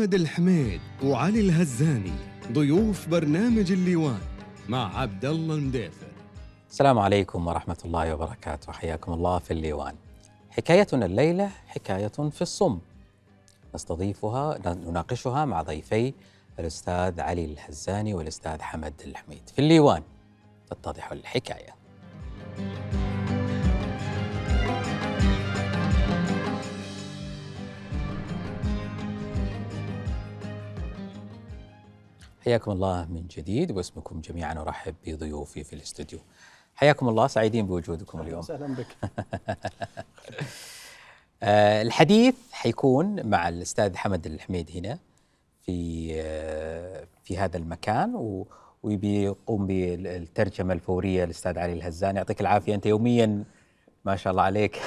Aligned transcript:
حمد 0.00 0.14
الحميد 0.14 0.80
وعلي 1.04 1.40
الهزاني 1.40 2.12
ضيوف 2.52 3.08
برنامج 3.08 3.72
الليوان 3.72 4.20
مع 4.68 4.98
عبد 4.98 5.24
الله 5.24 5.54
المديفر. 5.54 6.06
السلام 6.70 6.98
عليكم 6.98 7.46
ورحمة 7.46 7.76
الله 7.84 8.14
وبركاته. 8.14 8.72
حياكم 8.72 9.12
الله 9.12 9.38
في 9.38 9.50
الليوان. 9.50 9.94
حكايتنا 10.50 11.06
الليلة 11.06 11.50
حكاية 11.66 12.08
في 12.08 12.42
الصم. 12.42 12.78
نستضيفها 13.74 14.58
نناقشها 14.66 15.44
مع 15.44 15.62
ضيفي 15.62 16.12
الأستاذ 16.58 17.20
علي 17.20 17.44
الهزاني 17.44 18.14
والأستاذ 18.14 18.62
حمد 18.62 18.94
الحميد. 19.04 19.42
في 19.54 19.58
الليوان 19.58 20.02
تتضح 20.70 21.12
الحكاية. 21.12 21.74
حياكم 32.44 32.70
الله 32.70 33.06
من 33.10 33.26
جديد 33.26 33.70
واسمكم 33.70 34.20
جميعا 34.20 34.52
أرحب 34.60 34.94
بضيوفي 35.06 35.64
في 35.64 35.72
الاستوديو. 35.72 36.18
حياكم 36.74 37.08
الله 37.08 37.26
سعيدين 37.26 37.66
بوجودكم 37.66 38.20
اليوم. 38.20 38.42
أهلا 38.50 38.74
بك. 38.74 38.86
آه 41.42 41.82
الحديث 41.82 42.34
حيكون 42.52 43.26
مع 43.26 43.48
الأستاذ 43.48 43.96
حمد 43.96 44.26
الحميد 44.26 44.70
هنا 44.74 44.98
في 45.62 46.10
آه 46.20 47.06
في 47.24 47.38
هذا 47.38 47.56
المكان 47.56 48.14
و 48.14 48.46
وبيقوم 48.82 49.66
بالترجمة 49.66 50.72
الفورية 50.74 51.24
الاستاذ 51.24 51.58
علي 51.58 51.72
الهزاني 51.72 52.16
يعطيك 52.18 52.40
العافية 52.40 52.74
أنت 52.74 52.86
يوميا 52.86 53.44
ما 54.04 54.16
شاء 54.16 54.30
الله 54.30 54.42
عليك 54.42 54.80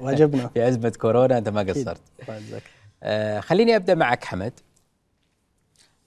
واجبنا 0.00 0.48
في 0.54 0.68
أزمة 0.68 0.92
كورونا 1.00 1.38
أنت 1.38 1.48
ما 1.48 1.60
قصرت. 1.60 2.00
آه 3.02 3.40
خليني 3.40 3.76
أبدأ 3.76 3.94
معك 3.94 4.24
حمد. 4.24 4.52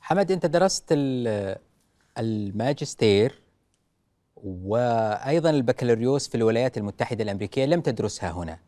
حمد 0.04 0.32
أنت 0.32 0.46
درست 0.46 0.86
الماجستير 2.18 3.42
وأيضا 4.36 5.50
البكالوريوس 5.50 6.28
في 6.28 6.36
الولايات 6.36 6.78
المتحدة 6.78 7.24
الأمريكية 7.24 7.66
لم 7.66 7.82
تدرسها 7.82 8.32
هنا. 8.32 8.60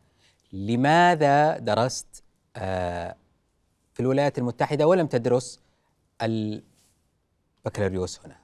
لماذا 0.52 1.58
درست 1.58 2.24
في 3.94 4.00
الولايات 4.00 4.38
المتحدة 4.38 4.86
ولم 4.86 5.06
تدرس 5.06 5.60
البكالوريوس 6.22 8.20
هنا؟ 8.24 8.36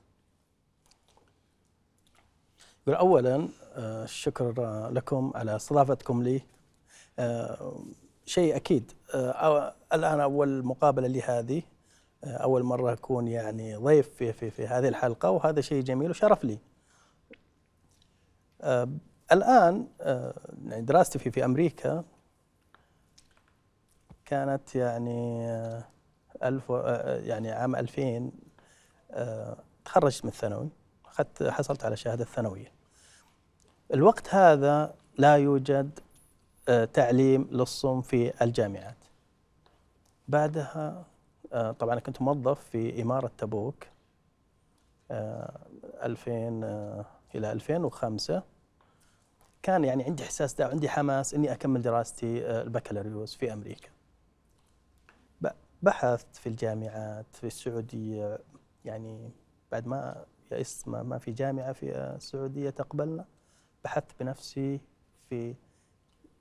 اولا 2.98 3.48
الشكر 3.78 4.52
لكم 4.90 5.32
على 5.34 5.56
استضافتكم 5.56 6.22
لي. 6.22 6.42
شيء 8.26 8.56
أكيد 8.56 8.92
الآن 9.92 10.20
أول 10.20 10.64
مقابلة 10.64 11.08
لي 11.08 11.22
هذه 11.22 11.62
أول 12.24 12.62
مرة 12.62 12.92
أكون 12.92 13.28
يعني 13.28 13.76
ضيف 13.76 14.08
في 14.14 14.32
في 14.32 14.50
في 14.50 14.66
هذه 14.66 14.88
الحلقة 14.88 15.30
وهذا 15.30 15.60
شيء 15.60 15.82
جميل 15.82 16.10
وشرف 16.10 16.44
لي. 16.44 16.58
آه 18.60 18.88
الآن 19.32 19.86
آه 20.00 20.34
دراستي 20.58 21.18
في 21.18 21.30
في 21.30 21.44
أمريكا 21.44 22.04
كانت 24.24 24.74
يعني 24.74 25.46
آه 25.50 25.84
ألف 26.42 26.70
يعني 27.26 27.50
عام 27.50 27.76
2000 27.76 28.30
تخرجت 29.84 30.24
من 30.24 30.30
الثانوي 30.30 30.68
أخذت 31.06 31.42
حصلت 31.42 31.84
على 31.84 31.96
شهادة 31.96 32.24
ثانوية. 32.24 32.72
الوقت 33.94 34.34
هذا 34.34 34.94
لا 35.18 35.36
يوجد 35.36 35.98
تعليم 36.92 37.48
للصم 37.50 38.02
في 38.02 38.42
الجامعات. 38.44 38.96
بعدها 40.28 41.06
طبعا 41.78 41.98
كنت 41.98 42.22
موظف 42.22 42.60
في 42.64 43.02
إمارة 43.02 43.30
تبوك 43.38 43.84
2000 45.10 46.32
إلى 47.34 47.52
2005 47.52 48.42
كان 49.62 49.84
يعني 49.84 50.04
عندي 50.04 50.22
إحساس 50.22 50.54
ده 50.54 50.66
عندي 50.66 50.88
حماس 50.88 51.34
إني 51.34 51.52
أكمل 51.52 51.82
دراستي 51.82 52.46
البكالوريوس 52.60 53.34
في 53.36 53.52
أمريكا. 53.52 53.88
بحثت 55.82 56.36
في 56.36 56.48
الجامعات 56.48 57.26
في 57.32 57.46
السعودية 57.46 58.38
يعني 58.84 59.30
بعد 59.72 59.86
ما 59.86 60.24
يئست 60.52 60.88
ما, 60.88 61.18
في 61.18 61.30
جامعة 61.32 61.72
في 61.72 61.96
السعودية 61.96 62.70
تقبلنا. 62.70 63.24
بحثت 63.84 64.06
بنفسي 64.20 64.80
في 65.28 65.54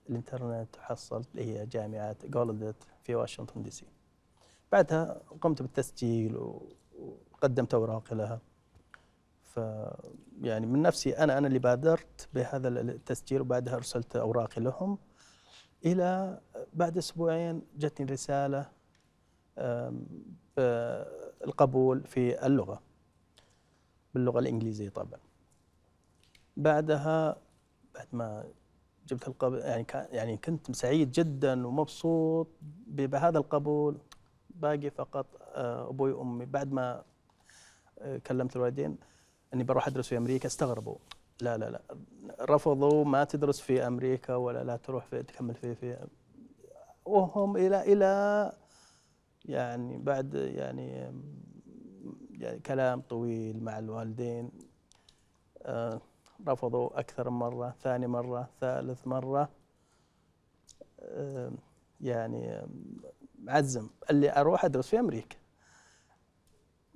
الإنترنت 0.10 0.76
حصلت 0.80 1.28
هي 1.36 1.66
جامعة 1.66 2.16
جولدت 2.26 2.84
في 3.04 3.16
واشنطن 3.16 3.64
دي 3.64 3.72
سي. 3.72 3.86
بعدها 4.72 5.22
قمت 5.42 5.62
بالتسجيل 5.62 6.38
وقدمت 7.32 7.74
اوراقي 7.74 8.16
لها. 8.16 8.42
ف 9.44 9.60
يعني 10.42 10.66
من 10.66 10.82
نفسي 10.82 11.18
أنا 11.18 11.38
أنا 11.38 11.48
اللي 11.48 11.60
بادرت 11.60 12.30
بهذا 12.34 12.68
التسجيل 12.68 13.42
وبعدها 13.42 13.76
أرسلت 13.76 14.16
أوراقي 14.16 14.62
لهم. 14.62 14.98
إلى 15.86 16.40
بعد 16.74 16.98
أسبوعين 16.98 17.62
جتني 17.78 18.06
رسالة 18.06 18.72
القبول 21.44 22.04
في 22.04 22.46
اللغة 22.46 22.82
باللغة 24.14 24.40
الإنجليزية 24.40 24.90
طبعا. 24.90 25.20
بعدها 26.58 27.38
بعد 27.96 28.08
ما 28.14 28.46
جبت 29.08 29.28
القبول 29.28 29.60
يعني 29.60 29.86
يعني 29.92 30.38
كنت 30.38 30.72
سعيد 30.76 31.12
جدا 31.12 31.68
ومبسوط 31.68 32.48
بهذا 32.88 33.38
القبول. 33.38 33.98
باقي 34.62 34.90
فقط 34.90 35.26
أبوي 35.90 36.12
وأمي. 36.12 36.46
بعد 36.46 36.72
ما 36.72 37.04
كلمت 38.28 38.56
الوالدين 38.56 38.98
إني 39.54 39.64
بروح 39.64 39.88
أدرس 39.88 40.08
في 40.08 40.18
أمريكا. 40.18 40.48
استغربوا. 40.48 40.96
لا 41.42 41.58
لا 41.58 41.70
لا. 41.70 41.82
رفضوا 42.42 43.06
ما 43.06 43.24
تدرس 43.24 43.60
في 43.60 43.88
أمريكا 43.88 44.36
ولا 44.36 44.64
لا 44.64 44.76
تروح 44.76 45.06
في 45.06 45.24
تكمل 45.24 45.56
في 45.56 45.76
في 45.76 46.08
وهم 47.06 47.58
إلى 47.58 47.94
إلى 47.94 48.52
يعني 49.46 49.98
بعد 49.98 50.34
يعني, 50.34 51.14
يعني 52.32 52.60
كلام 52.60 53.02
طويل 53.02 53.64
مع 53.64 53.80
الوالدين. 53.80 54.52
رفضوا 56.48 57.00
أكثر 57.00 57.30
من 57.30 57.40
مرة 57.40 57.76
ثاني 57.82 58.08
مرة 58.08 58.50
ثالث 58.62 59.08
مرة. 59.08 59.50
يعني 62.02 62.68
معزم. 63.42 63.90
اللي 64.10 64.32
أروح 64.36 64.66
أدرس 64.66 64.88
في 64.88 65.00
أمريكا. 65.00 65.38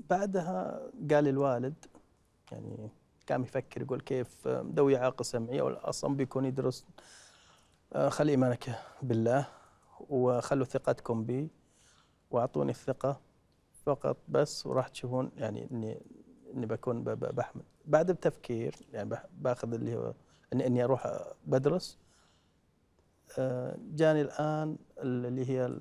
بعدها 0.10 0.82
قال 1.12 1.28
الوالد 1.28 1.86
يعني 2.52 2.90
كان 3.28 3.44
يفكر 3.44 3.82
يقول 3.82 4.02
كيف 4.02 4.48
ذوي 4.48 4.98
إعاقة 4.98 5.24
سمعية 5.24 5.90
أصلا 5.90 6.16
بيكون 6.16 6.46
يدرس. 6.46 6.86
خلي 8.08 8.32
إيمانك 8.32 8.80
بالله 9.02 9.48
وخلوا 10.10 10.66
ثقتكم 10.66 11.24
بي 11.24 11.50
وأعطوني 12.32 12.72
الثقة 12.72 13.22
فقط 13.86 14.18
بس 14.28 14.66
وراح 14.66 14.88
تشوفون 14.88 15.32
يعني 15.38 15.68
إني 15.72 16.02
إني 16.54 16.66
بكون 16.66 17.04
بحمل 17.04 17.64
بعد 17.86 18.10
التفكير 18.10 18.76
يعني 18.92 19.18
باخذ 19.38 19.74
اللي 19.74 19.96
هو 19.96 20.14
إني 20.54 20.68
إني 20.68 20.84
أروح 20.84 21.24
بدرس. 21.46 21.98
جاني 23.78 24.22
الآن 24.22 24.78
اللي 24.98 25.50
هي 25.50 25.80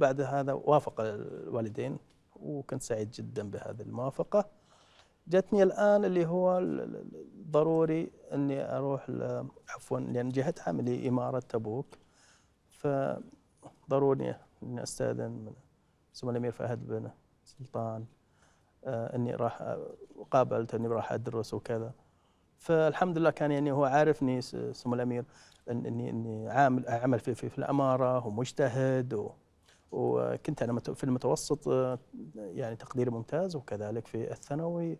بعد 0.00 0.20
هذا 0.20 0.52
وافق 0.52 1.00
الوالدين 1.00 1.98
وكنت 2.36 2.82
سعيد 2.82 3.10
جدا 3.10 3.50
بهذه 3.50 3.82
الموافقة. 3.82 4.48
جتني 5.28 5.62
الآن 5.62 6.04
اللي 6.04 6.26
هو 6.26 6.62
ضروري 7.50 8.10
أني 8.32 8.76
أروح 8.76 9.10
عفوا 9.68 10.00
لأن 10.00 10.28
جهة 10.28 10.54
عملي 10.66 11.08
إمارة 11.08 11.38
تبوك. 11.38 11.86
فضروري 12.68 14.34
أني 14.62 14.82
أستأذن 14.82 15.30
من 15.30 15.52
سمو 16.12 16.30
الأمير 16.30 16.52
فهد 16.52 16.86
بن 16.86 17.10
سلطان 17.44 18.04
أني 18.86 19.34
راح 19.34 19.76
قابلت 20.30 20.74
أني 20.74 20.88
راح 20.88 21.12
أدرس 21.12 21.54
وكذا. 21.54 21.92
فالحمد 22.58 23.18
لله 23.18 23.30
كان 23.30 23.52
يعني 23.52 23.72
هو 23.72 23.84
عارفني 23.84 24.40
سمو 24.72 24.94
الأمير 24.94 25.24
أني 25.70 26.10
أني 26.10 26.48
عامل 26.48 26.86
أعمل 26.88 27.18
في, 27.18 27.34
في, 27.34 27.48
في 27.48 27.58
الأمارة 27.58 28.26
ومجتهد 28.26 29.14
و 29.14 29.30
وكنت 29.92 30.62
أنا 30.62 30.80
في 30.80 31.04
المتوسط 31.04 31.68
يعني 32.36 32.76
تقديري 32.76 33.10
ممتاز 33.10 33.56
وكذلك 33.56 34.06
في 34.06 34.32
الثانوي. 34.32 34.98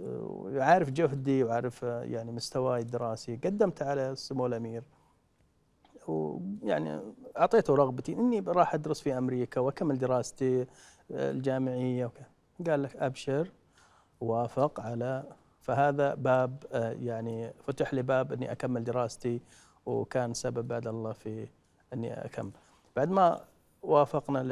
وعارف 0.00 0.90
جهدي 0.90 1.44
وعارف 1.44 1.82
يعني 1.82 2.32
مستواي 2.32 2.80
الدراسي. 2.80 3.36
قدمت 3.36 3.82
على 3.82 4.16
سمو 4.16 4.46
الأمير. 4.46 4.82
ويعني 6.08 7.00
أعطيته 7.38 7.74
رغبتي 7.74 8.12
إني 8.12 8.40
راح 8.40 8.74
أدرس 8.74 9.00
في 9.00 9.18
أمريكا 9.18 9.60
وأكمل 9.60 9.98
دراستي 9.98 10.66
الجامعية 11.10 12.06
وكذا 12.06 12.26
قال 12.66 12.82
لك 12.82 12.96
أبشر 12.96 13.50
وافق 14.20 14.80
على. 14.80 15.24
فهذا 15.60 16.14
باب 16.14 16.64
يعني 17.00 17.52
فتح 17.66 17.94
لي 17.94 18.02
باب 18.02 18.32
إني 18.32 18.52
أكمل 18.52 18.84
دراستي 18.84 19.40
وكان 19.86 20.34
سبب 20.34 20.68
بعد 20.68 20.86
الله 20.86 21.12
في 21.12 21.48
إني 21.92 22.24
أكمل. 22.24 22.50
بعد 22.96 23.10
ما 23.10 23.44
وافقنا 23.84 24.42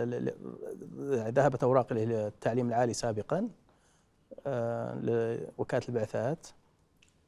ذهبت 1.30 1.62
أوراق 1.62 1.86
التعليم 1.90 2.68
العالي 2.68 2.94
سابقا 2.94 3.48
آه، 4.46 4.94
لوكاله 4.94 5.82
البعثات 5.88 6.46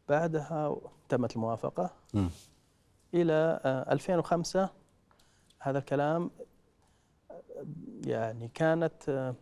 بعدها 0.08 0.76
تمت 1.08 1.36
الموافقة 1.36 1.90
مم. 2.14 2.28
إلى 3.14 3.60
آه، 3.64 3.92
2005 3.92 4.70
هذا 5.60 5.78
الكلام 5.78 6.30
آه، 7.30 7.42
يعني 8.06 8.50
كانت 8.54 9.08
آه، 9.08 9.34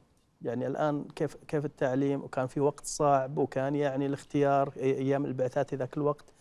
يعني 0.43 0.67
الآن 0.67 1.05
كيف 1.05 1.37
كيف 1.37 1.65
التعليم 1.65 2.25
وكان 2.25 2.47
في 2.47 2.61
وقت 2.61 2.87
صعب 2.87 3.39
وكان 3.39 3.75
يعني 3.75 4.07
الاختيار 4.07 4.73
أيام 4.77 5.25
البعثات 5.25 5.75
ذاك 5.75 5.97
الوقت 5.97 6.32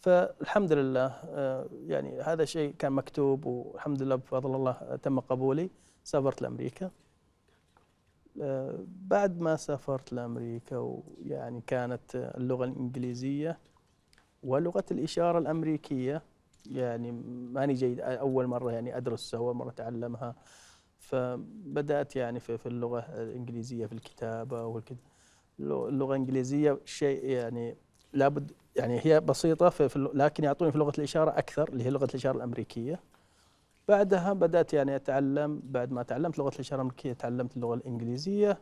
فالحمد 0.00 0.72
لله 0.72 1.06
آه، 1.06 1.68
يعني 1.86 2.20
هذا 2.20 2.44
شيء 2.44 2.74
كان 2.78 2.92
مكتوب 2.92 3.46
والحمد 3.46 4.02
لله 4.02 4.16
بفضل 4.16 4.54
الله 4.54 4.96
تم 5.02 5.20
قبولي. 5.20 5.70
سافرت 6.04 6.42
لأمريكا. 6.42 6.90
آه، 8.42 8.78
بعد 8.86 9.40
ما 9.40 9.56
سافرت 9.56 10.12
لأمريكا 10.12 10.76
ويعني 10.76 11.60
كانت 11.66 12.14
اللغة 12.14 12.64
الإنجليزية 12.64 13.58
ولغة 14.42 14.84
الإشارة 14.90 15.38
الأمريكية 15.38 16.22
يعني 16.70 17.12
ماني 17.52 17.74
جيد 17.74 18.00
أول 18.00 18.46
مرة 18.46 18.72
يعني 18.72 18.96
ادرسها 18.96 19.38
أول 19.40 19.54
مرة 19.54 19.70
أتعلمها. 19.70 20.36
فبدأت 20.98 22.16
يعني 22.16 22.40
في 22.40 22.66
اللغة 22.66 22.98
الإنجليزية 22.98 23.86
في 23.86 23.92
الكتابة 23.92 24.64
والكتابه 24.66 25.00
اللغة 25.60 26.14
الإنجليزية 26.14 26.80
شيء 26.84 27.24
يعني 27.24 27.76
لابد 28.16 28.52
يعني 28.76 29.00
هي 29.02 29.20
بسيطة 29.20 29.68
في 29.68 30.10
لكن 30.14 30.44
يعطوني 30.44 30.72
في 30.72 30.78
لغة 30.78 30.92
الإشارة 30.98 31.30
أكثر 31.30 31.68
اللي 31.68 31.84
هي 31.84 31.90
لغة 31.90 32.04
الإشارة 32.04 32.36
الأمريكية. 32.36 33.00
بعدها 33.88 34.32
بدأت 34.32 34.72
يعني 34.72 34.96
اتعلم 34.96 35.62
بعد 35.64 35.92
ما 35.92 36.02
تعلمت 36.02 36.38
لغة 36.38 36.54
الإشارة 36.54 36.76
الأمريكية 36.80 37.12
تعلمت 37.12 37.56
اللغة 37.56 37.74
الإنجليزية 37.74 38.58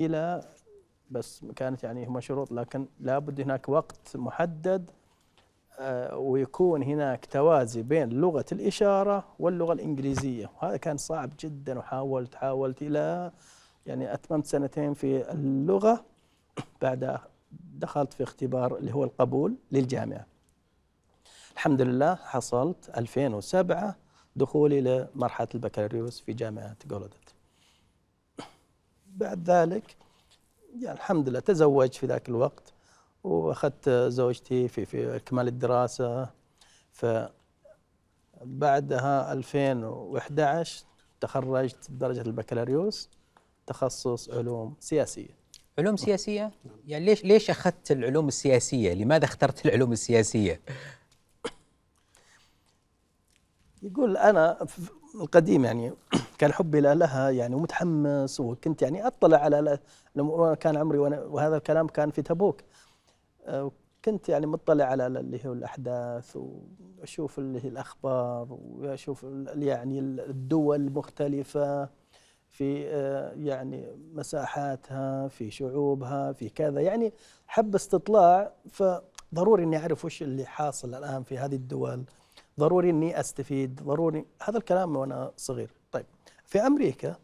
إلى 0.00 0.40
بس 1.10 1.44
كانت 1.56 1.84
يعني 1.84 2.06
هم 2.06 2.20
شروط 2.20 2.52
لكن 2.52 2.86
لابد 3.00 3.40
هناك 3.40 3.68
وقت 3.68 4.16
محدد 4.16 4.90
آه، 5.80 6.16
ويكون 6.16 6.82
هناك 6.82 7.26
توازي 7.26 7.82
بين 7.82 8.08
لغة 8.08 8.44
الإشارة 8.52 9.24
واللغة 9.38 9.72
الإنجليزية. 9.72 10.50
وهذا 10.62 10.76
كان 10.76 10.96
صعب 10.96 11.30
جدا 11.40 11.78
وحاولت 11.78 12.34
حاولت 12.34 12.82
إلى 12.82 13.32
يعني 13.86 14.14
أتممت 14.14 14.46
سنتين 14.46 14.94
في 14.94 15.32
اللغة. 15.32 16.04
بعدها 16.82 17.29
دخلت 17.50 18.12
في 18.12 18.22
اختبار 18.22 18.76
اللي 18.76 18.94
هو 18.94 19.04
القبول 19.04 19.54
للجامعة. 19.72 20.26
الحمد 21.52 21.82
لله 21.82 22.14
حصلت 22.14 22.90
2007 22.96 23.96
دخولي 24.36 24.80
لمرحلة 24.80 25.48
البكالوريوس 25.54 26.20
في 26.20 26.32
جامعة 26.32 26.76
جولدت 26.86 27.34
بعد 29.06 29.50
ذلك 29.50 29.96
يعني 30.80 30.96
الحمد 30.98 31.28
لله 31.28 31.40
تزوجت 31.40 31.94
في 31.94 32.06
ذاك 32.06 32.28
الوقت 32.28 32.72
وأخذت 33.24 33.88
زوجتي 33.90 34.68
في 34.68 34.84
في 34.84 35.16
إكمال 35.16 35.48
الدراسة. 35.48 36.30
ف 36.92 37.06
بعدها 38.44 39.32
2011 39.32 40.84
تخرجت 41.20 41.90
بدرجه 41.90 42.20
البكالوريوس 42.20 43.10
تخصص 43.66 44.30
علوم 44.30 44.76
سياسية. 44.80 45.39
علوم 45.80 45.96
سياسية؟ 45.96 46.50
يعني 46.86 47.04
ليش 47.04 47.24
ليش 47.24 47.50
أخذت 47.50 47.92
العلوم 47.92 48.28
السياسية؟ 48.28 48.94
لماذا 48.94 49.24
اخترت 49.24 49.66
العلوم 49.66 49.92
السياسية؟ 49.92 50.60
يقول 53.82 54.16
أنا 54.16 54.66
القديم 55.14 55.64
يعني 55.64 55.92
كان 56.38 56.52
حبي 56.52 56.80
لها 56.80 57.30
يعني 57.30 57.54
ومتحمس 57.54 58.40
وكنت 58.40 58.82
يعني 58.82 59.06
أطلع 59.06 59.38
على 59.38 59.78
لما 60.16 60.54
كان 60.54 60.76
عمري 60.76 60.98
وأنا 60.98 61.20
وهذا 61.20 61.56
الكلام 61.56 61.86
كان 61.86 62.10
في 62.10 62.22
تبوك. 62.22 62.60
آه، 63.46 63.72
كنت 64.04 64.28
يعني 64.28 64.46
مطلع 64.46 64.84
على 64.84 65.06
اللي 65.06 65.40
هو 65.46 65.52
الأحداث 65.52 66.36
واشوف 66.36 67.38
اللي 67.38 67.64
هي 67.64 67.68
الأخبار 67.68 68.46
واشوف 68.50 69.26
يعني 69.54 69.98
الدول 69.98 70.80
المختلفة. 70.80 71.99
في 72.50 72.88
آه، 72.88 73.32
يعني 73.32 73.96
مساحاتها 74.14 75.28
في 75.28 75.50
شعوبها 75.50 76.32
في 76.32 76.48
كذا. 76.48 76.80
يعني 76.80 77.12
حب 77.46 77.74
استطلاع 77.74 78.52
فضروري 78.70 79.64
إني 79.64 79.76
أعرف 79.76 80.04
وش 80.04 80.22
اللي 80.22 80.44
حاصل 80.44 80.94
الآن 80.94 81.22
في 81.22 81.38
هذه 81.38 81.54
الدول. 81.54 82.04
ضروري 82.58 82.90
إني 82.90 83.20
أستفيد. 83.20 83.82
ضروري 83.82 84.26
هذا 84.42 84.58
الكلام 84.58 84.96
وأنا 84.96 85.32
صغير. 85.36 85.70
طيب 85.92 86.06
في 86.44 86.58
أمريكا 86.58 87.16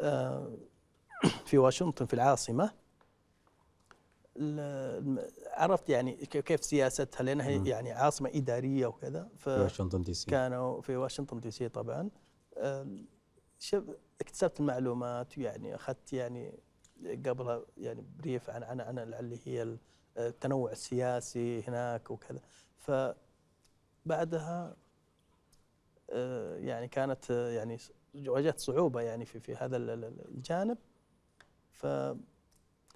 آه، 0.00 0.52
في 1.44 1.58
واشنطن 1.58 2.06
في 2.06 2.14
العاصمة 2.14 2.70
عرفت 5.52 5.88
يعني 5.90 6.16
كيف 6.16 6.64
سياستها؟ 6.64 7.22
لأنها. 7.22 7.50
يعني 7.50 7.92
عاصمة 7.92 8.30
إدارية 8.34 8.86
وكذا. 8.86 9.28
في 9.36 9.50
واشنطن 9.50 10.02
DC. 10.02 10.30
كانوا 10.30 10.80
في 10.80 10.96
واشنطن 10.96 11.40
DC 11.40 11.68
طبعا. 11.68 12.10
شف 13.62 13.84
اكتسبت 14.20 14.60
المعلومات 14.60 15.38
يعني 15.38 15.74
أخذت 15.74 16.12
يعني 16.12 16.58
قبلها 17.26 17.62
يعني 17.76 18.04
بريف 18.18 18.50
عن 18.50 18.62
عن 18.62 18.80
عن 18.80 18.98
اللي 18.98 19.38
هي 19.44 19.62
ال- 19.62 19.78
التنوع 20.18 20.72
السياسي 20.72 21.62
هناك 21.62 22.10
وكذا. 22.10 22.40
فبعدها 22.76 24.76
آه، 26.10 26.56
يعني 26.56 26.88
كانت 26.88 27.30
آه، 27.30 27.50
يعني 27.50 27.78
واجهت 28.26 28.60
صعوبة 28.60 29.00
يعني 29.00 29.24
في 29.24 29.40
في 29.40 29.54
هذا 29.56 29.76
ال- 29.76 29.90
ال- 29.90 30.28
الجانب. 30.28 30.78
ف 31.72 31.86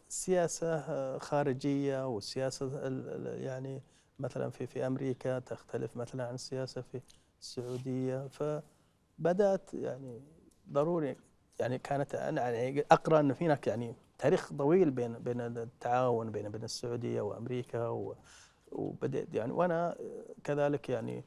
سياسة 0.08 0.74
آه، 0.76 1.18
خارجية 1.18 2.06
والسياسة 2.08 2.66
ال- 2.66 3.08
ال- 3.08 3.42
يعني 3.42 3.82
مثلا 4.18 4.50
في 4.50 4.66
في 4.66 4.86
أمريكا 4.86 5.38
تختلف 5.38 5.96
مثلا 5.96 6.26
عن 6.28 6.34
السياسة 6.34 6.80
في 6.80 7.00
السعودية. 7.40 8.28
فبدأت 8.28 9.74
يعني 9.74 10.22
ضروري 10.72 11.16
يعني 11.60 11.78
كانت 11.78 12.14
أنا 12.14 12.50
يعني 12.50 12.84
أقرأ 12.92 13.20
أن 13.20 13.32
في 13.32 13.44
هناك 13.46 13.66
يعني 13.66 13.94
تاريخ 14.18 14.52
طويل 14.52 14.90
بين 14.90 15.18
بين 15.18 15.40
التعاون 15.40 16.30
بين 16.30 16.48
بين 16.48 16.64
السعودية 16.64 17.20
وأمريكا 17.20 17.88
و- 17.88 18.16
وبدأت 18.72 19.34
يعني. 19.34 19.52
وأنا 19.52 19.96
كذلك 20.44 20.88
يعني 20.88 21.24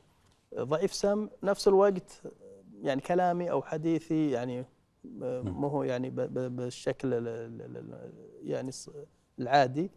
ضعيف 0.56 0.94
سم 0.94 1.30
نفس 1.44 1.68
الوقت 1.68 2.22
يعني 2.82 3.02
كلامي 3.02 3.52
أو 3.52 3.62
حديثي 3.62 4.32
يعني 4.32 4.66
مو 5.04 5.68
هو 5.68 5.84
يعني 5.84 6.10
بالشكل 6.10 7.14
ال- 7.14 7.28
ال- 7.28 7.78
ال- 7.78 8.12
يعني 8.44 8.72
العادي. 9.40 9.92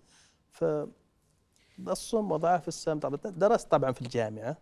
ف 0.51 0.65
الصم 1.89 2.33
وضعف 2.33 2.69
السم 2.69 2.99
طبعا. 2.99 3.17
درست 3.17 3.71
طبعا 3.71 3.93
في 3.93 4.03
الجامعة. 4.03 4.57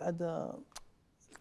بعد 0.00 0.52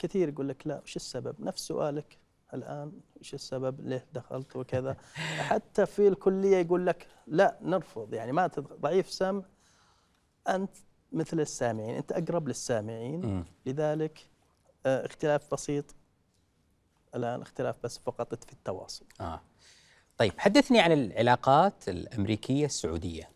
الكثير 0.03 0.29
يقول 0.29 0.49
لك 0.49 0.67
لا 0.67 0.81
وش 0.83 0.95
السبب؟ 0.95 1.35
نفس 1.39 1.67
سؤالك 1.67 2.17
الآن 2.53 2.91
وش 3.19 3.33
السبب؟ 3.33 3.81
ليه 3.81 4.05
دخلت؟ 4.13 4.55
وكذا. 4.55 4.97
حتى 5.49 5.85
في 5.85 6.07
الكلية 6.07 6.57
يقول 6.57 6.85
لك 6.85 7.07
لا 7.27 7.57
نرفض. 7.61 8.13
يعني 8.13 8.31
ما 8.31 8.47
ضعيف 8.59 9.09
سمع 9.09 9.43
أنت 10.47 10.75
مثل 11.11 11.39
السامعين 11.39 11.95
أنت 11.95 12.11
أقرب 12.11 12.47
للسامعين. 12.47 13.45
لذلك 13.65 14.29
آه، 14.85 15.05
اختلاف 15.05 15.53
بسيط 15.53 15.95
الآن 17.15 17.41
اختلاف 17.41 17.75
بس 17.83 17.97
فقط 17.97 18.45
في 18.45 18.53
التواصل. 18.53 19.05
آه. 19.21 19.41
طيب 20.17 20.33
حدثني 20.37 20.79
عن 20.79 20.91
العلاقات 20.91 21.89
الأمريكية 21.89 22.65
السعودية. 22.65 23.29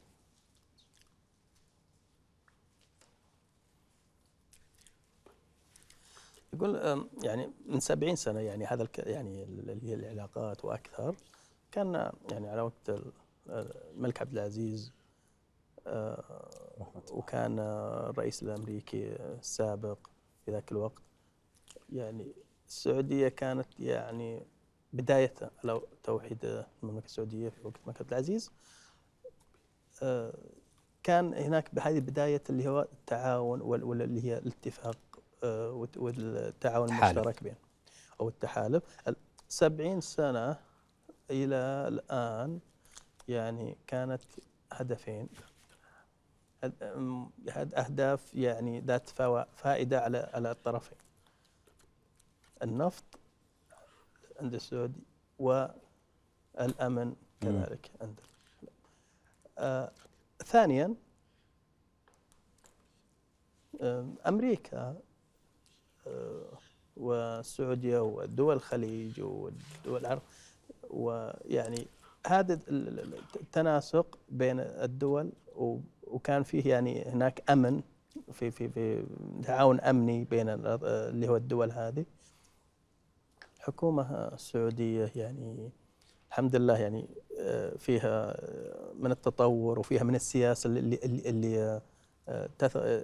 يقول 6.56 6.76
يعني 7.24 7.52
من 7.66 7.80
70 7.80 8.16
سنة 8.16 8.40
يعني 8.40 8.66
هذا 8.66 8.88
يعني 8.98 9.44
اللي 9.44 9.90
هي 9.90 9.94
العلاقات 9.94 10.66
وأكثر 10.66 11.16
كان 11.72 12.12
يعني 12.32 12.50
على 12.50 12.62
وقت 12.62 12.90
ال- 12.90 13.12
الملك 13.50 14.22
عبد 14.22 14.34
العزيز 14.34 14.94
آه، 15.88 16.50
وكان 17.12 17.60
الرئيس 17.60 18.44
الأمريكي 18.44 19.16
السابق 19.16 19.98
في 20.46 20.52
ذاك 20.52 20.72
الوقت. 20.72 21.02
يعني 21.90 22.34
السعودية 22.68 23.28
كانت 23.28 23.80
يعني 23.80 24.46
بداية 24.94 25.34
على 25.64 25.82
توحيد 26.04 26.66
المملكة 26.84 27.06
السعودية 27.06 27.50
في 27.50 27.68
وقت 27.68 27.78
الملك 27.84 28.02
عبد 28.02 28.12
العزيز. 28.12 28.52
آه، 30.04 30.34
كان 31.04 31.34
هناك 31.34 31.76
بهذه 31.76 32.00
بدايه 32.00 32.42
اللي 32.50 32.70
هو 32.70 32.82
التعاون 32.82 33.62
وال- 33.62 33.84
وال- 33.84 34.02
اللي 34.02 34.24
هي 34.26 34.38
الاتفاق. 34.38 34.96
آه، 34.96 34.98
والتعاون 35.98 36.88
تحالف. 36.88 37.18
المشترك 37.18 37.44
بين 37.44 37.56
أو 38.22 38.28
التحالف. 38.30 38.84
ال- 39.08 39.16
70 39.50 40.02
سنة 40.02 40.58
إلى 41.32 41.56
الآن 41.88 42.60
يعني 43.28 43.78
كانت 43.88 44.22
هدفين. 44.74 45.30
أهداف 47.78 48.34
يعني 48.34 48.80
ذات 48.80 49.10
فائدة 49.56 50.02
على 50.02 50.30
على 50.34 50.52
الطرفين. 50.52 50.98
النفط 52.64 53.04
عند 54.40 54.54
السعودي 54.54 55.04
والأمن 55.40 57.16
كذلك 57.42 57.92
عند 58.02 58.20
آه 59.58 59.92
ثانيا 60.46 60.96
آه 63.82 64.08
آه 66.08 66.58
والسعودية 66.98 68.00
ودول 68.00 68.56
الخليج 68.56 69.22
ودول 69.22 70.02
العرب. 70.02 70.22
ويعني 70.90 71.88
هذا 72.28 72.60
التناسق 73.36 74.18
بين 74.30 74.60
الدول 74.60 75.32
وكان 76.04 76.44
فيه 76.44 76.70
يعني 76.70 77.04
هناك 77.06 77.52
أمن 77.52 77.82
في 78.32 78.52
في 78.52 78.70
في 78.70 79.06
تعاون 79.44 79.80
أمني 79.80 80.24
بين 80.24 80.50
اللي 80.50 81.28
هو 81.30 81.36
الدول 81.36 81.72
هذه. 81.72 82.06
الحكومة 83.58 84.28
السعوديه 84.34 85.12
يعني 85.16 85.72
الحمد 86.30 86.56
لله 86.56 86.78
يعني 86.78 87.08
آه، 87.40 87.78
فيها 87.78 88.38
من 89.00 89.12
التطور 89.12 89.80
وفيها 89.80 90.04
من 90.04 90.16
السياسة 90.16 90.68
اللي 90.68 91.00
اللي, 91.04 91.82
آه، 92.30 92.50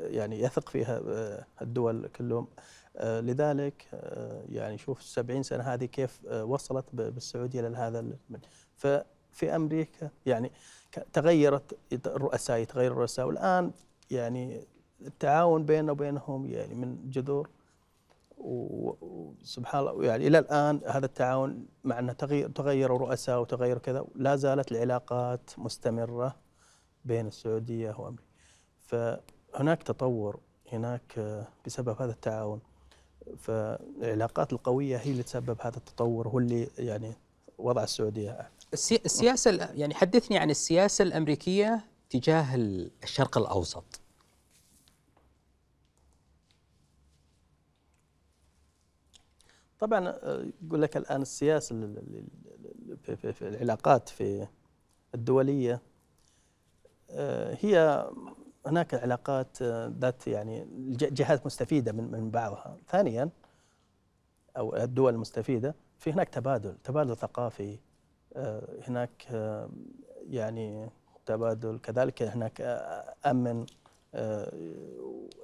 يعني 0.08 0.42
يثق 0.42 0.70
فيها 0.70 1.02
الدول 1.62 2.08
كلهم. 2.08 2.48
لذلك 3.00 3.88
يعني 4.50 4.78
شوف 4.78 5.04
70 5.04 5.44
سنة 5.44 5.64
هذه 5.64 5.86
كيف 5.86 6.26
وصلت 6.26 6.86
بالسعودية 6.94 7.62
لهذا 7.62 8.06
ففي 8.78 9.56
أمريكا 9.56 10.10
يعني 10.26 10.52
تغيرت 11.14 11.78
الرؤساء 12.06 12.58
يتغير 12.58 12.92
الرؤساء. 12.92 13.28
والآن 13.28 13.72
يعني 14.12 14.68
التعاون 15.02 15.66
بيننا 15.66 15.92
وبينهم 15.92 16.46
يعني 16.46 16.76
من 16.76 17.10
جذور 17.10 17.50
وسبحان 18.38 19.82
الله 19.82 20.06
يعني 20.06 20.28
إلى 20.28 20.40
الآن 20.40 20.82
هذا 20.88 21.06
التعاون 21.06 21.66
مع 21.84 22.00
أنه 22.00 22.14
تغير 22.14 22.50
تغيروا 22.50 22.98
رؤساء 22.98 23.42
وتغير 23.42 23.78
كذا 23.78 24.06
لا 24.16 24.36
زالت 24.36 24.72
العلاقات 24.72 25.50
مستمرة 25.58 26.36
بين 27.06 27.28
السعودية 27.28 27.96
وأمريكا. 28.00 28.24
فهناك 28.80 29.84
تطور 29.84 30.40
هناك 30.72 31.20
بسبب 31.66 32.02
هذا 32.02 32.12
التعاون. 32.12 32.62
فالعلاقات 33.38 34.54
القوية 34.54 34.98
هي 34.98 35.12
اللي 35.12 35.24
تسبب 35.24 35.58
هذا 35.62 35.78
التطور 35.78 36.28
هو 36.28 36.40
اللي 36.40 36.68
يعني 36.78 37.14
وضع 37.58 37.84
السعودية 37.84 38.50
السياسة 38.74 39.72
يعني 39.74 39.94
حدثني 39.94 40.38
عن 40.38 40.50
السياسة 40.50 41.04
الأمريكية 41.04 41.86
تجاه 42.10 42.56
الشرق 43.04 43.38
الأوسط. 43.38 44.02
طبعا 49.80 50.10
يقول 50.64 50.82
لك 50.82 50.98
الآن 50.98 51.22
السياسة 51.22 51.76
في 53.06 53.42
العلاقات 53.42 54.10
في 54.10 54.48
الدولية 55.16 55.82
آه، 57.10 57.58
هي 57.62 58.06
هناك 58.66 58.94
علاقات 58.94 59.62
آه، 59.62 59.94
ذات 60.00 60.28
يعني 60.28 60.68
جهات 60.92 61.46
مستفيدة 61.46 61.92
من 61.92 62.12
من 62.12 62.30
بعضها. 62.32 62.78
ثانيا 62.90 63.30
أو 64.58 64.76
الدول 64.76 65.14
المستفيدة 65.14 65.76
في 66.00 66.12
هناك 66.14 66.30
تبادل 66.30 66.76
تبادل 66.84 67.18
ثقافي 67.18 67.80
آه، 68.36 68.68
هناك 68.88 69.28
يعني 70.30 70.90
تبادل 71.26 71.80
كذلك 71.80 72.24
هناك 72.24 72.62
أمن 73.26 73.66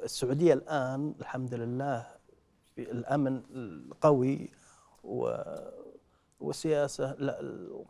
السعودية 0.04 0.54
الآن 0.54 1.14
الحمد 1.20 1.54
لله 1.54 2.08
الأمن 2.78 3.42
القوي 3.52 4.50
و 5.04 5.36
وسياسه 6.40 7.16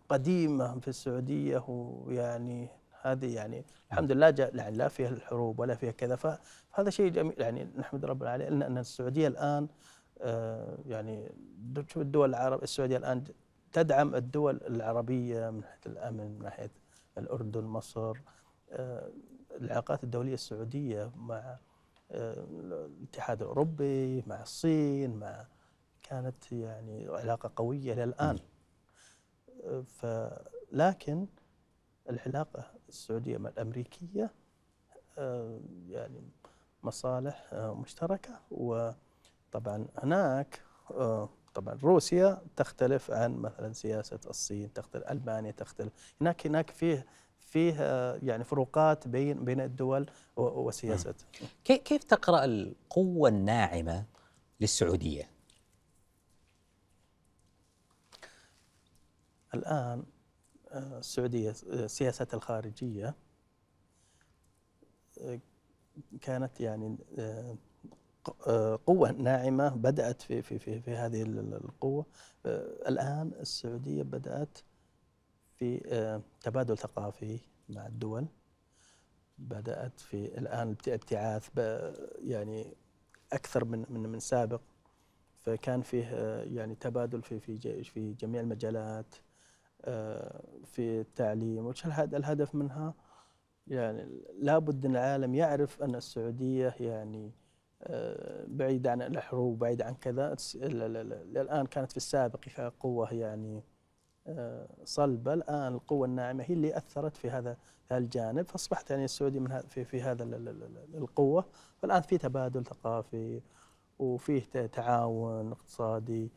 قديمه 0.10 0.80
في 0.80 0.88
السعودية 0.88 1.64
ويعني 1.68 2.70
هذه 3.12 3.36
يعني 3.36 3.66
الحمد 3.92 4.12
لله 4.12 4.36
يعني 4.38 4.78
لا 4.78 4.88
فيها 4.88 5.10
الحروب 5.10 5.60
ولا 5.60 5.76
فيها 5.76 5.92
كذا. 5.92 6.16
فهذا 6.16 6.90
شيء 6.90 7.12
جميل. 7.12 7.42
يعني 7.42 7.68
نحمد 7.78 8.06
ربنا 8.06 8.30
عليه 8.30 8.48
ان 8.48 8.78
السعودية 8.78 9.28
الآن 9.28 9.68
آه، 10.22 10.78
يعني 10.86 11.32
شوف 11.88 11.98
الدول 11.98 12.30
العرب 12.30 12.64
السعودية 12.64 12.98
الآن 12.98 13.24
تدعم 13.72 14.16
الدول 14.16 14.60
العربية 14.68 15.50
من 15.50 15.60
ناحية 15.62 15.80
الأمن 15.86 16.18
من 16.18 16.44
ناحية 16.44 16.72
الأردن 17.18 17.64
مصر 17.64 18.18
آه، 18.72 19.12
العلاقات 19.62 20.04
الدولية 20.04 20.34
السعودية 20.34 21.12
مع 21.16 21.58
الاتحاد 22.12 23.42
الأوروبي 23.42 24.24
مع 24.28 24.42
الصين 24.42 25.16
مع 25.16 25.46
كانت 26.04 26.52
يعني 26.52 27.08
علاقة 27.08 27.52
قوية 27.56 27.94
إلى 27.94 28.04
الآن. 28.04 28.40
فلكن 29.86 31.28
العلاقة 32.10 32.77
السعودية 32.90 33.38
مع 33.38 33.50
الأمريكية 33.50 34.32
آه، 35.18 35.60
يعني 35.90 36.22
مصالح 36.84 37.50
آه، 37.54 37.74
مشتركة. 37.74 38.40
وطبعا 38.52 39.88
هناك 39.98 40.62
آه، 40.92 41.30
طبعا 41.54 41.80
روسيا 41.84 42.42
تختلف 42.56 43.12
عن 43.12 43.36
مثلا 43.38 43.74
سياسة 43.74 44.20
الصين 44.30 44.74
تختلف 44.74 45.04
ألمانيا 45.04 45.52
تختلف. 45.52 45.94
هناك 46.22 46.48
هناك 46.48 46.72
فيه 46.72 47.06
فيه 47.40 47.74
يعني 48.24 48.44
فروقات 48.44 49.08
بين 49.08 49.46
بين 49.46 49.62
الدول 49.62 50.10
وسياستها 50.38 51.14
كيف 51.64 52.04
تقرأ 52.04 52.46
القوة 52.46 53.30
الناعمة 53.30 54.06
للسعودية؟ 54.62 55.30
الآن 59.54 60.04
السعودية 60.78 61.54
آه، 61.72 61.88
سياستها 61.88 62.38
الخارجية 62.38 63.16
آه، 65.22 65.40
كانت 66.22 66.60
يعني 66.62 66.98
قوة 68.86 69.12
ناعمة 69.12 69.70
بدأت 69.70 70.22
في 70.22 70.42
في 70.42 70.60
في, 70.60 70.82
في 70.82 70.96
هذه 70.96 71.22
القوة. 71.24 72.06
الآن 72.88 73.32
السعودية 73.40 74.04
بدأت 74.04 74.58
في 75.56 75.80
تبادل 76.42 76.78
ثقافي 76.78 77.40
مع 77.70 77.88
الدول. 77.88 78.28
بدأت 79.38 80.00
في 80.00 80.38
الآن 80.38 80.76
ابتعاث 80.88 81.50
يعني 82.20 82.74
أكثر 83.34 83.66
من 83.66 83.86
من 83.90 84.10
من 84.10 84.20
سابق. 84.20 84.62
فكان 85.40 85.82
فيه 85.82 86.06
يعني 86.44 86.76
تبادل 86.76 87.22
في 87.22 87.40
في 87.40 87.84
في 87.84 88.14
جميع 88.14 88.42
المجالات. 88.42 89.16
في 90.64 91.02
التعليم 91.02 91.66
وش 91.66 91.86
الهدف 91.86 92.56
منها؟ 92.56 92.94
يعني 93.68 94.22
لابد 94.40 94.86
إن 94.86 94.92
العالم 94.92 95.36
يعرف 95.36 95.84
أن 95.84 95.96
السعودية 95.96 96.76
يعني 96.80 97.32
بعيد 98.48 98.88
عن 98.88 99.02
الحروب 99.02 99.60
بعيد 99.60 99.82
عن 99.82 99.96
كذا. 99.96 100.36
الآن 100.56 101.66
كانت 101.66 101.92
في 101.92 101.98
السابق 101.98 102.40
قوة 102.80 103.14
يعني 103.14 103.64
صلبة. 104.84 105.34
الآن 105.34 105.74
القوة 105.74 106.08
الناعمة 106.08 106.44
هي 106.44 106.54
اللي 106.54 106.78
أثرت 106.78 107.18
في 107.18 107.30
هذا 107.30 107.58
الجانب. 107.92 108.48
فأصبحت 108.48 108.92
يعني 108.92 109.06
السعودية 109.06 109.40
من 109.40 109.60
في 109.60 109.84
في 109.84 110.02
هذا 110.02 110.24
القوة. 110.94 111.46
فالآن 111.78 112.02
في 112.02 112.18
تبادل 112.18 112.66
ثقافي 112.66 113.42
وفيه 114.00 114.66
تعاون 114.66 115.52
اقتصادي. 115.52 116.32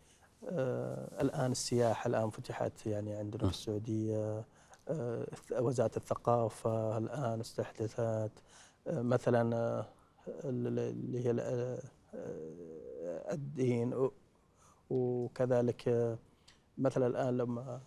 آه 0.49 1.23
الآن 1.23 1.51
السياحة 1.51 2.09
الآن 2.09 2.31
فتحت 2.31 2.87
يعني 2.87 3.15
عندنا 3.15 3.49
في 3.49 3.55
السعودية 3.55 4.45
آه 4.89 5.27
وزارة 5.53 5.97
الثقافة 5.97 6.99
الآن 6.99 7.41
استحدثت 7.41 8.31
آه 8.87 9.03
مثلا 9.03 9.85
اللي 10.45 11.27
هي 11.27 11.31
الدين 13.33 14.11
وكذلك 14.91 16.19
مثلا 16.79 17.07
الآن 17.07 17.37
لما 17.37 17.81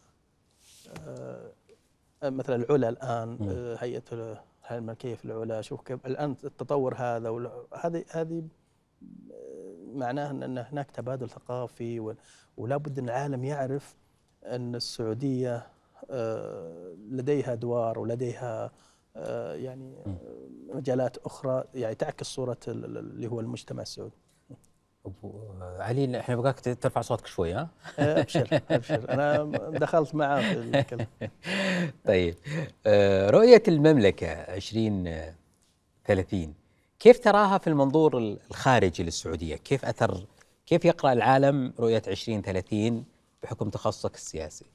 مثلا 2.23 2.55
العلا 2.55 2.89
الآن 2.89 3.37
هيئة 3.79 4.37
الملكية 4.71 5.15
في 5.15 5.25
العلا 5.25 5.61
شوف 5.61 5.81
كيف 5.81 6.05
الآن 6.05 6.35
التطور 6.43 6.95
هذا 6.95 7.29
هذه 7.73 8.05
هذه 8.09 8.43
معناه 9.93 10.31
ان 10.31 10.57
هناك 10.57 10.91
تبادل 10.91 11.29
ثقافي 11.29 12.15
ولا 12.57 12.77
بد 12.77 12.99
إن 12.99 13.05
العالم 13.05 13.43
يعرف 13.43 13.95
إن 14.45 14.75
السعودية 14.75 15.67
لديها 17.09 17.53
ادوار 17.53 17.99
ولديها 17.99 18.71
يعني 19.55 19.95
مجالات 20.73 21.17
أخرى 21.17 21.63
يعني 21.75 21.95
تعكس 21.95 22.25
صورة 22.25 22.57
اللي 22.67 23.27
هو 23.27 23.39
المجتمع 23.39 23.81
السعودي. 23.81 24.17
أبو 25.05 25.33
علي 25.61 26.19
إحنا 26.19 26.35
نبغاك 26.35 26.59
ترفع 26.59 27.01
صوتك 27.01 27.27
شوي 27.27 27.53
ها؟ 27.53 27.69
أبشر 27.99 28.61
أبشر. 28.69 29.13
أنا 29.13 29.43
دخلت 29.69 30.15
معاه 30.15 30.41
في 30.41 30.53
الكلام 30.53 31.07
طيب 32.05 32.35
آه، 32.85 33.29
رؤية 33.29 33.63
المملكة 33.67 34.27
2030 34.27 36.53
كيف 37.03 37.19
تراها 37.19 37.57
في 37.57 37.67
المنظور 37.67 38.17
الخارجي 38.17 39.03
للسعودية؟ 39.03 39.55
كيف 39.55 39.85
اثر 39.85 40.25
كيف 40.65 40.85
يقرأ 40.85 41.13
العالم 41.13 41.73
رؤية 41.79 42.01
2030 42.07 43.05
بحكم 43.43 43.69
تخصصك 43.69 44.15
السياسي؟ 44.15 44.65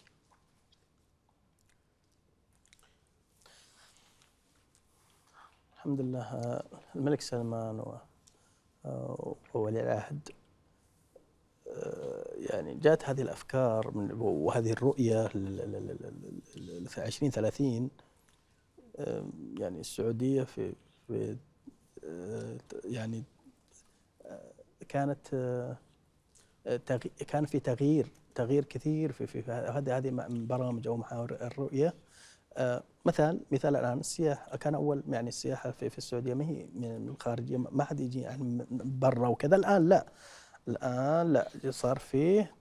الحمد 5.75 6.01
لله 6.01 6.61
الملك 6.97 7.21
سلمان 7.21 7.83
آه، 8.85 9.37
وولي 9.55 9.81
العهد 9.81 10.29
آه، 11.69 12.33
يعني 12.37 12.75
جاءت 12.75 13.05
هذه 13.05 13.23
الأفكار 13.23 13.91
من 13.95 14.13
وهذه 14.21 14.73
الرؤية 14.73 15.27
في 16.87 17.05
2030 17.07 17.91
آه، 18.97 19.27
يعني 19.59 19.81
السعودية 19.81 20.43
في 20.43 20.73
في 21.07 21.37
يعني 22.85 23.25
كانت 24.89 25.29
كان 27.29 27.47
في 27.47 27.61
تغيير 27.61 28.07
تغيير 28.35 28.65
كثير 28.65 29.13
في 29.13 29.27
في 29.27 29.43
هذه 29.51 29.97
هذه 29.97 30.11
من 30.11 30.47
برامج 30.47 30.87
أو 30.87 30.97
محاور 30.97 31.33
الرؤية. 31.33 31.95
مثال 33.07 33.41
مثال 33.51 33.77
الآن 33.77 33.99
السياحه 33.99 34.57
كان 34.57 34.75
أول 34.75 35.03
يعني 35.09 35.29
السياحة 35.29 35.71
في, 35.71 35.91
في 35.91 35.99
السعودية 35.99 36.35
ما 36.35 36.45
هي 36.45 36.67
من 36.75 37.09
الخارجية 37.09 37.57
ما 37.57 37.85
حد 37.85 38.01
يجي 38.01 38.21
يعني 38.21 38.67
برا 38.71 39.29
وكذا. 39.29 39.57
الآن 39.57 39.89
لا. 39.89 40.07
الآن 40.69 41.33
لا. 41.33 41.49
صار 41.71 41.99
فيه 41.99 42.55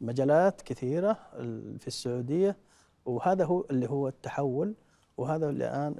مجالات 0.00 0.62
كثيرة 0.62 1.12
في 1.78 1.86
السعودية 1.86 2.56
وهذا 3.04 3.44
هو 3.44 3.64
اللي 3.70 3.90
هو 3.90 4.08
التحول. 4.08 4.74
وهذا 5.20 5.50
الآن 5.50 5.94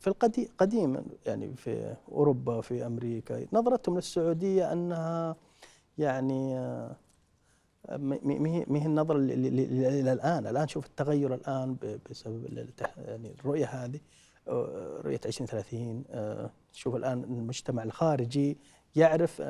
في 0.00 0.06
القديم 0.06 0.48
قديما 0.58 1.02
يعني 1.26 1.56
في 1.56 1.94
أوروبا 2.12 2.60
في 2.60 2.86
أمريكا. 2.86 3.46
نظرتهم 3.52 3.96
للسعودية 3.96 4.72
أنها 4.72 5.36
يعني 5.98 6.58
آه، 6.58 6.96
م- 7.90 7.96
م- 8.22 8.42
مي 8.42 8.64
مي 8.68 8.82
هي 8.82 8.86
اللي- 9.16 10.00
إلى 10.00 10.12
الآن. 10.12 10.46
الآن 10.46 10.68
شوف 10.68 10.86
التغير 10.86 11.34
الآن 11.34 11.74
ب- 11.74 11.98
بسبب 12.10 12.44
يعني 12.96 13.34
الرؤية 13.40 13.66
هذه 13.66 14.00
آه، 14.48 15.00
رؤية 15.04 15.20
2030 15.26 16.04
آه، 16.10 16.50
شوف 16.72 16.96
الآن 16.96 17.24
المجتمع 17.24 17.82
الخارجي 17.82 18.58
يعرف 18.96 19.40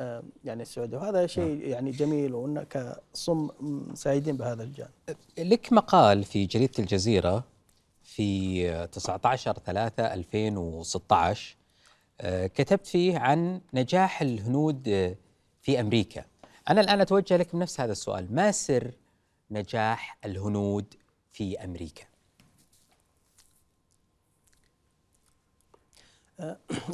يعني 0.43 0.61
السعودية. 0.61 0.97
وهذا 0.97 1.27
شيء 1.27 1.67
يعني 1.67 1.91
جميل 1.91 2.33
وأن 2.33 2.63
كصم 2.63 3.49
م- 3.59 3.95
سعيدين 3.95 4.37
بهذا 4.37 4.63
الجانب. 4.63 4.89
لك 5.37 5.73
مقال 5.73 6.23
في 6.23 6.45
جريدة 6.45 6.73
الجزيرة 6.79 7.43
في 8.21 8.87
19 8.91 9.59
3 9.65 10.13
2016 10.13 11.55
آه، 12.21 12.47
كتبت 12.47 12.87
فيه 12.87 13.17
عن 13.17 13.61
نجاح 13.73 14.21
الهنود 14.21 14.87
آه، 14.87 15.15
في 15.61 15.79
أمريكا. 15.79 16.25
أنا 16.69 16.81
الآن 16.81 17.01
أتوجه 17.01 17.37
لك 17.37 17.55
بنفس 17.55 17.81
هذا 17.81 17.91
السؤال. 17.91 18.35
ما 18.35 18.51
سر 18.51 18.91
نجاح 19.51 20.17
الهنود 20.25 20.85
في 21.31 21.63
أمريكا؟ 21.63 22.03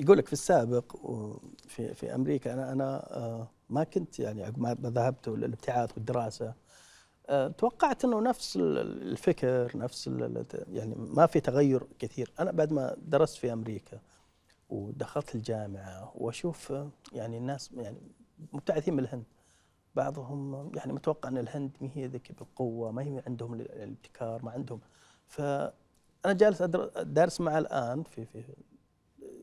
يقول 0.01 0.17
لك 0.17 0.27
في 0.27 0.33
السابق 0.33 0.95
في 1.67 1.93
في 1.93 2.15
أمريكا 2.15 2.53
أنا 2.53 2.71
أنا 2.71 3.17
آه، 3.17 3.47
ما 3.69 3.83
كنت 3.83 4.19
يعني 4.19 4.43
عقب 4.43 4.59
ما 4.59 4.89
ذهبت 4.89 5.27
للابتعاث 5.27 5.93
والدراسة. 5.93 6.45
آه، 6.45 6.55
توقعت 7.57 8.05
إنه 8.05 8.21
نفس 8.21 8.55
ال- 8.55 8.77
الفكر 9.11 9.77
نفس 9.77 10.07
يعني 10.71 10.95
ما 10.95 11.25
في 11.25 11.39
تغير 11.39 11.87
كثير. 11.99 12.31
أنا 12.39 12.51
بعد 12.51 12.73
ما 12.73 12.95
درست 13.07 13.35
في 13.37 13.53
أمريكا 13.53 13.99
ودخلت 14.69 15.35
الجامعة 15.35 16.11
وأشوف 16.15 16.71
آه، 16.71 16.89
يعني 17.13 17.37
الناس 17.37 17.71
يعني 17.77 17.97
مبتعثين 18.53 18.93
من 18.93 18.99
الهند. 18.99 19.23
بعضهم 19.95 20.71
يعني 20.75 20.93
متوقع 20.93 21.29
إن 21.29 21.37
الهند 21.37 21.71
ما 21.81 21.89
هي 21.95 22.07
ذيك 22.07 22.31
بالقوه 22.31 22.91
ما 22.91 23.01
هي 23.03 23.23
عندهم 23.27 23.53
ال- 23.53 23.71
الابتكار 23.71 24.45
ما 24.45 24.51
عندهم. 24.51 24.79
فأنا 25.27 25.73
جالس 26.33 26.61
دارس 27.01 27.41
معه 27.41 27.57
الآن 27.57 28.03
في 28.03 28.25
في 28.25 28.43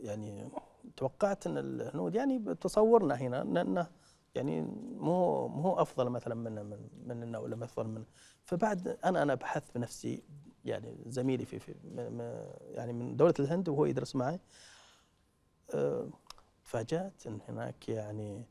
يعني 0.02 0.48
توقعت 0.96 1.46
إن 1.46 1.58
الهنود 1.58 2.14
يعني 2.14 2.38
بتصورنا 2.38 3.14
هنا 3.14 3.42
ان 3.42 3.56
إنه 3.56 3.86
يعني 4.34 4.60
مو 4.98 5.48
مو 5.48 5.74
أفضل 5.74 6.08
مثلا 6.08 6.34
من 6.34 6.52
من 6.52 6.88
مننا 7.06 7.38
ولا 7.38 7.64
افضل 7.64 7.86
من. 7.88 8.04
فبعد 8.44 8.98
أنا 9.04 9.22
أنا 9.22 9.34
بحثت 9.34 9.74
بنفسي 9.74 10.22
يعني 10.64 10.96
زميلي 11.06 11.44
في, 11.44 11.58
في 11.58 11.74
يعني 12.70 12.92
من 12.92 13.16
دولة 13.16 13.34
الهند 13.40 13.68
وهو 13.68 13.84
يدرس 13.84 14.16
معي. 14.16 14.40
آه، 15.74 16.08
تفاجأت 16.64 17.26
إن 17.26 17.38
هناك 17.48 17.88
يعني 17.88 18.44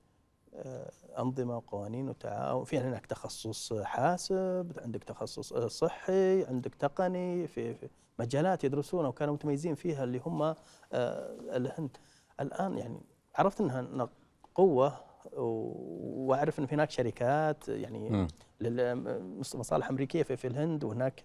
آه، 0.54 0.91
أنظمة 1.19 1.58
وقوانين 1.58 2.10
وتعاون. 2.10 2.63
في 2.65 2.80
هناك 2.80 3.06
تخصص 3.06 3.74
حاسب 3.74 4.72
عندك 4.78 5.04
تخصص 5.04 5.54
آه، 5.54 5.67
صحي 5.67 6.43
عندك 6.46 6.76
تقني 6.76 7.48
في, 7.48 7.74
في 7.74 7.89
مجالات 8.19 8.63
يدرسونها 8.63 9.10
وكانوا 9.10 9.34
متميزين 9.34 9.76
فيها 9.76 10.04
اللي 10.04 10.22
هم 10.26 10.56
الهند. 10.93 11.98
الآن 12.39 12.78
يعني 12.78 13.02
عرفت 13.36 13.62
إنها 13.62 14.10
قوة 14.56 15.12
وأعرف 15.32 16.60
ان 16.60 16.68
هناك 16.72 16.92
شركات 16.92 17.68
يعني 17.68 18.10
مم. 18.10 18.28
للمصالح 18.62 19.90
أمريكية 19.90 20.24
في, 20.24 20.48
الهند 20.48 20.84
وهناك 20.84 21.24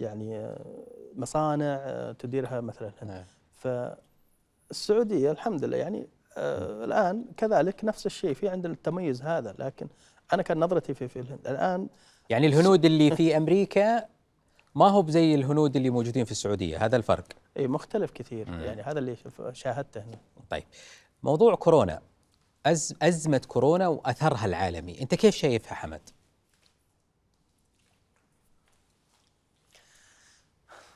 يعني 0.00 0.54
مصانع 1.14 2.12
تديرها 2.18 2.60
مثلا. 2.60 2.88
الهند 2.88 3.10
نعم. 3.10 3.24
فالسعودية 4.70 5.30
الحمد 5.30 5.64
لله 5.64 5.76
يعني 5.76 6.08
آه 6.36 6.84
الآن 6.84 7.24
كذلك 7.36 7.84
نفس 7.84 8.06
الشيء 8.06 8.34
في 8.34 8.48
عندنا 8.48 8.72
التميز 8.72 9.22
هذا 9.22 9.54
لكن 9.58 9.88
أنا 10.32 10.42
كان 10.42 10.60
نظرتي 10.60 10.94
في 10.94 11.08
في 11.08 11.20
الهند. 11.20 11.46
الآن 11.46 11.88
يعني 12.30 12.46
الهنود 12.46 12.84
اللي 12.84 13.16
في 13.16 13.36
أمريكا 13.36 14.06
ما 14.74 14.88
هو 14.88 15.02
بزي 15.02 15.34
الهنود 15.34 15.76
اللي 15.76 15.90
موجودين 15.90 16.24
في 16.24 16.30
السعودية 16.30 16.84
هذا 16.84 16.96
الفرق. 16.96 17.24
اي 17.56 17.68
مختلف 17.68 18.10
كثير. 18.10 18.50
مم. 18.50 18.60
يعني 18.60 18.82
هذا 18.82 18.98
اللي 18.98 19.16
شاهدته 19.52 20.00
هنا. 20.00 20.18
طيب. 20.50 20.64
موضوع 21.22 21.54
كورونا. 21.54 22.00
أزمة 23.02 23.42
كورونا 23.48 23.88
وأثرها 23.88 24.44
العالمي. 24.46 25.02
أنت 25.02 25.14
كيف 25.14 25.34
شايفها 25.34 25.74
حمد؟ 25.74 26.10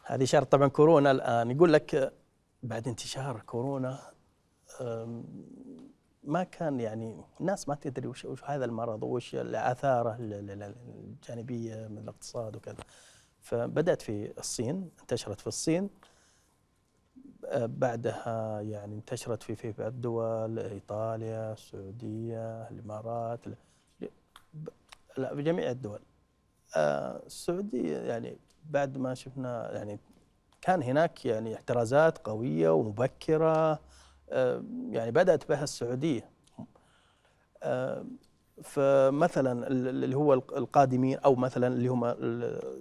هذه 0.05 0.25
شرط 0.25 0.53
طبعا 0.53 0.69
كورونا 0.69 1.11
الآن. 1.11 1.51
يقول 1.51 1.73
لك 1.73 2.13
بعد 2.63 2.89
انتشار 2.89 3.41
كورونا 3.41 4.13
ما 6.25 6.43
كان 6.45 6.81
يعني 6.81 7.25
الناس 7.41 7.69
ما 7.69 7.75
تدري 7.75 8.09
وش, 8.09 8.25
وش 8.25 8.45
هذا 8.45 8.65
المرض 8.65 9.03
وش 9.03 9.35
اثاره 9.35 10.17
ال- 10.17 10.33
ال- 10.33 10.63
ال- 10.63 10.75
الجانبية 10.89 11.89
من 11.89 11.99
الاقتصاد 11.99 12.57
وكذا. 12.57 12.85
فبدأت 13.41 14.03
في 14.03 14.33
الصين 14.39 14.91
انتشرت 15.01 15.41
في 15.41 15.47
الصين. 15.47 15.91
بعدها 17.55 18.61
يعني 18.61 18.95
انتشرت 18.95 19.43
في 19.43 19.57
في 19.57 19.73
بعض 19.73 19.93
الدول 19.93 20.59
إيطاليا 20.59 21.53
السعودية 21.53 22.69
الإمارات 22.69 23.41
لا 25.17 25.35
في 25.35 25.43
جميع 25.43 25.71
الدول. 25.71 26.01
آه، 26.77 27.23
السعودية 27.27 27.99
يعني 27.99 28.39
بعد 28.71 28.99
ما 28.99 29.15
شفنا 29.15 29.73
يعني 29.73 29.99
كان 30.61 30.83
هناك 30.83 31.27
يعني 31.27 31.55
احترازات 31.55 32.19
قوية 32.19 32.71
ومبكرة 32.71 33.81
آه، 34.31 34.65
يعني 34.91 35.11
بدأت 35.11 35.49
بها 35.49 35.65
السعودية. 35.65 36.31
آه، 37.63 38.07
فمثلا 38.63 39.67
ال- 39.67 39.89
اللي 40.05 40.17
هو 40.17 40.35
القادمين 40.35 41.19
أو 41.19 41.35
مثلا 41.35 41.67
اللي 41.67 41.89
هم 41.89 42.05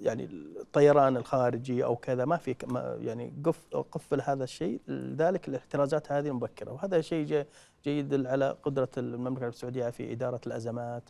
يعني 0.01 0.25
الطيران 0.61 1.17
الخارجي 1.17 1.83
أو 1.85 1.95
كذا 1.95 2.25
ما 2.25 2.37
في 2.37 2.55
يعني 2.99 3.33
قف 3.43 3.67
قفل 3.91 4.21
هذا 4.21 4.43
الشيء. 4.43 4.81
لذلك 4.87 5.47
الاحترازات 5.47 6.11
هذه 6.11 6.27
المبكره 6.27 6.71
وهذا 6.71 7.01
شيء 7.01 7.25
جي- 7.25 7.45
جيد 7.83 8.25
على 8.25 8.57
قدرة 8.63 8.89
المملكة 8.97 9.37
العربيه 9.37 9.47
السعودية 9.47 9.89
في 9.89 10.11
إدارة 10.11 10.41
الأزمات 10.47 11.03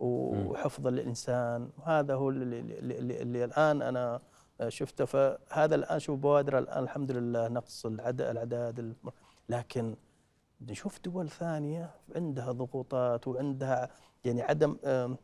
وحفظ 0.00 0.86
الإنسان. 0.86 1.68
وهذا 1.78 2.14
هو 2.14 2.28
اللي, 2.30 2.60
اللي, 2.60 2.98
اللي, 2.98 3.22
اللي 3.22 3.44
الآن 3.44 3.82
أنا 3.82 4.20
شفته. 4.68 5.04
فهذا 5.04 5.74
الآن 5.74 5.98
شوف 5.98 6.18
بوادر 6.18 6.58
الآن 6.58 6.82
الحمد 6.84 7.10
لله 7.12 7.48
نقص 7.48 7.86
الأعداد 7.86 8.94
لكن 9.48 9.96
نشوف 10.60 11.00
دول 11.04 11.30
ثانية 11.30 11.90
عندها 12.16 12.52
ضغوطات 12.52 13.28
وعندها 13.28 13.90
يعني 14.24 14.42
عدم 14.42 14.76
آه، 14.84 15.16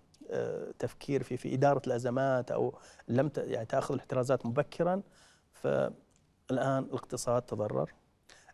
تفكير 0.78 1.22
في 1.22 1.36
في 1.36 1.54
إدارة 1.54 1.82
الأزمات 1.86 2.50
أو 2.50 2.78
لم 3.08 3.30
يعني 3.36 3.66
تأخذ 3.66 3.94
الاحترازات 3.94 4.46
مبكرا 4.46 5.02
فالآن 5.52 6.78
الاقتصاد 6.84 7.42
تضرر. 7.42 7.92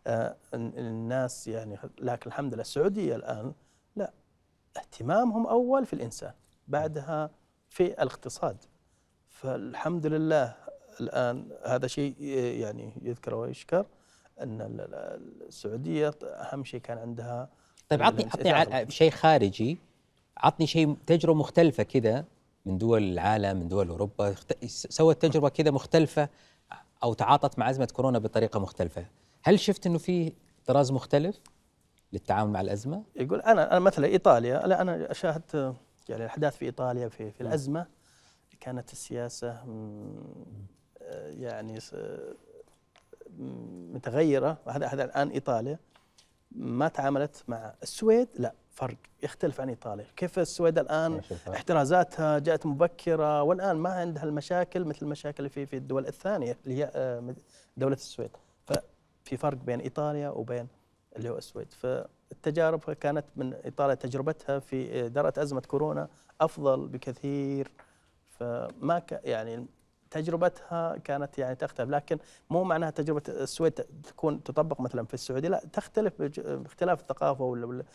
آه، 0.07 0.35
ال- 0.53 0.79
الناس 0.79 1.47
يعني 1.47 1.77
لكن 1.99 2.27
الحمد 2.27 2.53
لله 2.53 2.61
السعودية 2.61 3.15
الآن 3.15 3.53
لا 3.95 4.11
اهتمامهم 4.77 5.47
أول 5.47 5.85
في 5.85 5.93
الإنسان 5.93 6.33
بعدها 6.67 7.29
في 7.69 7.83
الاقتصاد. 7.85 8.57
فالحمد 9.29 10.05
لله 10.05 10.55
الآن 11.01 11.49
هذا 11.65 11.87
شيء 11.87 12.15
يعني 12.61 12.93
يذكر 13.01 13.35
ويشكر 13.35 13.85
أن 14.41 14.61
ال- 14.61 14.81
ال- 14.81 15.47
السعودية 15.47 16.13
أهم 16.23 16.63
شيء 16.63 16.79
كان 16.79 16.97
عندها 16.97 17.49
طيب 17.89 18.03
عطني 18.03 18.23
عطني 18.51 18.91
شيء 18.91 19.11
خارجي. 19.11 19.77
عطني 20.37 20.67
شيء 20.67 20.97
تجربة 21.05 21.39
مختلفة 21.39 21.83
كذا 21.83 22.25
من 22.65 22.77
دول 22.77 23.03
العالم 23.03 23.59
من 23.59 23.67
دول 23.67 23.89
أوروبا 23.89 24.35
سوت 24.67 25.21
تجربة 25.21 25.49
كذا 25.49 25.71
مختلفة 25.71 26.29
أو 27.03 27.13
تعاطت 27.13 27.59
مع 27.59 27.69
أزمة 27.69 27.85
كورونا 27.93 28.19
بطريقة 28.19 28.59
مختلفة. 28.59 29.05
هل 29.43 29.59
شفت 29.59 29.87
إنه 29.87 29.97
في 29.97 30.33
طراز 30.65 30.91
مختلف 30.91 31.39
للتعامل 32.13 32.51
مع 32.51 32.61
الأزمة؟ 32.61 33.03
يقول 33.15 33.41
أنا 33.41 33.71
أنا 33.71 33.79
مثلا 33.79 34.05
إيطاليا 34.05 34.67
لا 34.67 34.81
أنا 34.81 35.13
شاهدت 35.13 35.75
يعني 36.09 36.23
الأحداث 36.23 36.57
في 36.57 36.65
إيطاليا 36.65 37.07
في 37.07 37.31
في 37.31 37.41
الأزمة. 37.41 37.85
كانت 38.59 38.91
السياسة 38.91 39.49
آه، 41.01 41.29
يعني 41.29 41.79
متغيرة. 43.93 44.57
وهذا 44.65 44.87
هذا 44.87 45.03
الآن 45.03 45.29
إيطاليا. 45.29 45.79
ما 46.51 46.87
تعاملت 46.87 47.43
مع 47.47 47.73
السويد 47.83 48.27
لا. 48.35 48.53
فرق 48.75 48.95
يختلف 49.23 49.61
عن 49.61 49.69
إيطاليا. 49.69 50.05
كيف 50.15 50.39
السويد 50.39 50.79
الآن 50.79 51.21
احترازاتها 51.49 52.39
جاءت 52.39 52.65
مبكرة 52.65 53.43
والآن 53.43 53.75
ما 53.75 53.89
عندها 53.89 54.23
المشاكل 54.23 54.85
مثل 54.85 54.99
المشاكل 55.01 55.37
اللي 55.39 55.49
في 55.49 55.65
في 55.65 55.75
الدول 55.75 56.07
الثانية 56.07 56.57
اللي 56.65 56.75
هي 56.77 56.91
آه، 56.95 57.35
دولة 57.77 57.95
السويد. 57.95 58.31
ففي 58.65 59.37
فرق 59.37 59.57
بين 59.57 59.79
إيطاليا 59.79 60.29
وبين 60.29 60.67
اللي 61.15 61.29
هو 61.29 61.37
السويد. 61.37 61.73
فالتجارب 61.73 62.79
كانت 62.93 63.25
من 63.35 63.53
إيطاليا 63.53 63.95
تجربتها 63.95 64.59
في 64.59 65.05
اداره 65.05 65.33
أزمة 65.37 65.61
كورونا 65.61 66.07
أفضل 66.41 66.87
بكثير. 66.87 67.71
فما 68.39 68.99
ك 68.99 69.21
يعني 69.23 69.65
تجربتها 70.15 70.97
كانت 70.97 71.37
يعني 71.37 71.55
تختلف. 71.55 71.89
لكن 71.89 72.17
مو 72.49 72.63
معناها 72.63 72.89
تجربة 72.89 73.23
السويد 73.27 73.71
تكون 74.03 74.43
تطبق 74.43 74.81
مثلا 74.81 75.05
في 75.05 75.13
السعودية 75.13 75.49
لا 75.49 75.61
تختلف 75.73 76.21
باختلاف 76.21 77.01
الثقافة 77.01 77.43
وال- 77.43 77.65
وال- 77.65 77.85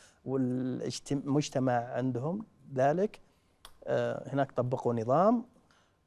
والمجتمع 1.11 1.73
عندهم 1.73 2.47
ذلك. 2.75 3.21
آه، 3.85 4.33
هناك 4.33 4.53
طبقوا 4.53 4.95
نظام 4.95 5.45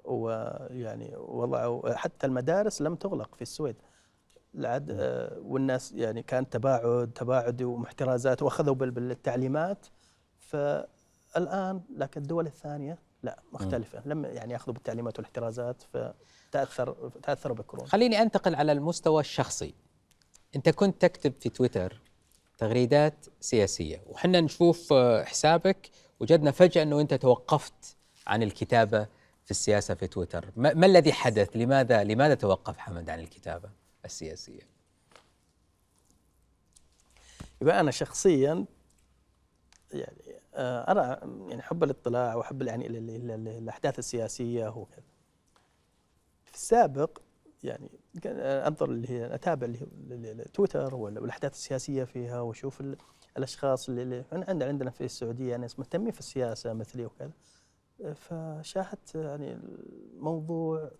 ويعني 0.03 1.15
وضعوا 1.17 1.93
حتى 1.93 2.27
المدارس 2.27 2.81
لم 2.81 2.95
تغلق 2.95 3.35
في 3.35 3.41
السويد. 3.41 3.75
العد 4.55 4.91
آه، 4.91 5.39
والناس 5.39 5.91
يعني 5.91 6.23
كان 6.23 6.49
تباعد 6.49 7.11
تباعد 7.15 7.61
ومحترازات 7.61 8.43
وأخذوا 8.43 8.75
بال- 8.75 8.91
بالتعليمات. 8.91 9.85
فالآن 10.39 11.81
لكن 11.97 12.21
الدول 12.21 12.45
الثانية 12.45 12.97
لا 13.23 13.39
مختلفة. 13.51 14.01
لم 14.05 14.25
يعني 14.25 14.53
ياخذوا 14.53 14.73
بالتعليمات 14.73 15.17
والاحترازات 15.17 15.83
فتأثر 15.93 17.11
تأثروا 17.23 17.55
بالكورونا. 17.55 17.89
خليني 17.89 18.21
أنتقل 18.21 18.55
على 18.55 18.71
المستوى 18.71 19.21
الشخصي. 19.21 19.73
أنت 20.55 20.69
كنت 20.69 21.01
تكتب 21.01 21.33
في 21.39 21.49
تويتر 21.49 22.01
تغريدات 22.57 23.25
سياسية 23.39 24.03
وحنا 24.07 24.41
نشوف 24.41 24.93
آه، 24.93 25.23
حسابك 25.23 25.89
وجدنا 26.19 26.51
فجأة 26.51 26.83
إنه 26.83 27.01
أنت 27.01 27.13
توقفت 27.13 27.97
عن 28.27 28.43
الكتابة 28.43 29.07
في 29.45 29.51
السياسة 29.51 29.93
في 29.93 30.07
تويتر. 30.07 30.51
ما, 30.55 30.73
ما 30.73 30.85
الذي 30.85 31.13
حدث؟ 31.13 31.57
لماذا 31.57 32.03
لماذا 32.03 32.33
توقف 32.33 32.77
حمد 32.77 33.09
عن 33.09 33.19
الكتابة 33.19 33.69
السياسية؟ 34.05 34.67
يبقى 37.61 37.79
أنا 37.79 37.91
شخصيا 37.91 38.65
يعني 39.93 40.22
أنا 40.55 41.19
يعني 41.23 41.59
احب 41.59 41.83
الاطلاع 41.83 42.35
واحب 42.35 42.61
يعني 42.61 42.87
ال- 42.87 42.95
ال- 43.09 43.31
ال- 43.31 43.47
الأحداث 43.47 43.99
السياسية 43.99 44.67
وكذا. 44.77 45.03
في 46.45 46.53
السابق 46.53 47.21
يعني 47.63 47.91
كان 48.21 48.39
أنظر 48.39 48.89
اللي 48.89 49.09
هي 49.09 49.35
أتابع 49.35 49.65
اللي 49.67 50.31
ال- 50.31 50.51
تويتر 50.51 50.95
وال- 50.95 51.19
والأحداث 51.19 51.53
السياسية 51.53 52.03
فيها 52.03 52.41
وأشوف 52.41 52.81
ال- 52.81 52.97
الأشخاص 53.37 53.89
اللي- 53.89 54.23
عندنا 54.31 54.65
عندنا 54.69 54.89
في 54.89 55.03
السعودية 55.05 55.55
ناس 55.55 55.79
مهتمين 55.79 56.11
في 56.11 56.19
السياسة 56.19 56.73
مثلي 56.73 57.05
وكذا. 57.05 57.31
فشاهدت 58.15 59.15
يعني 59.15 59.53
الموضوع 59.53 60.91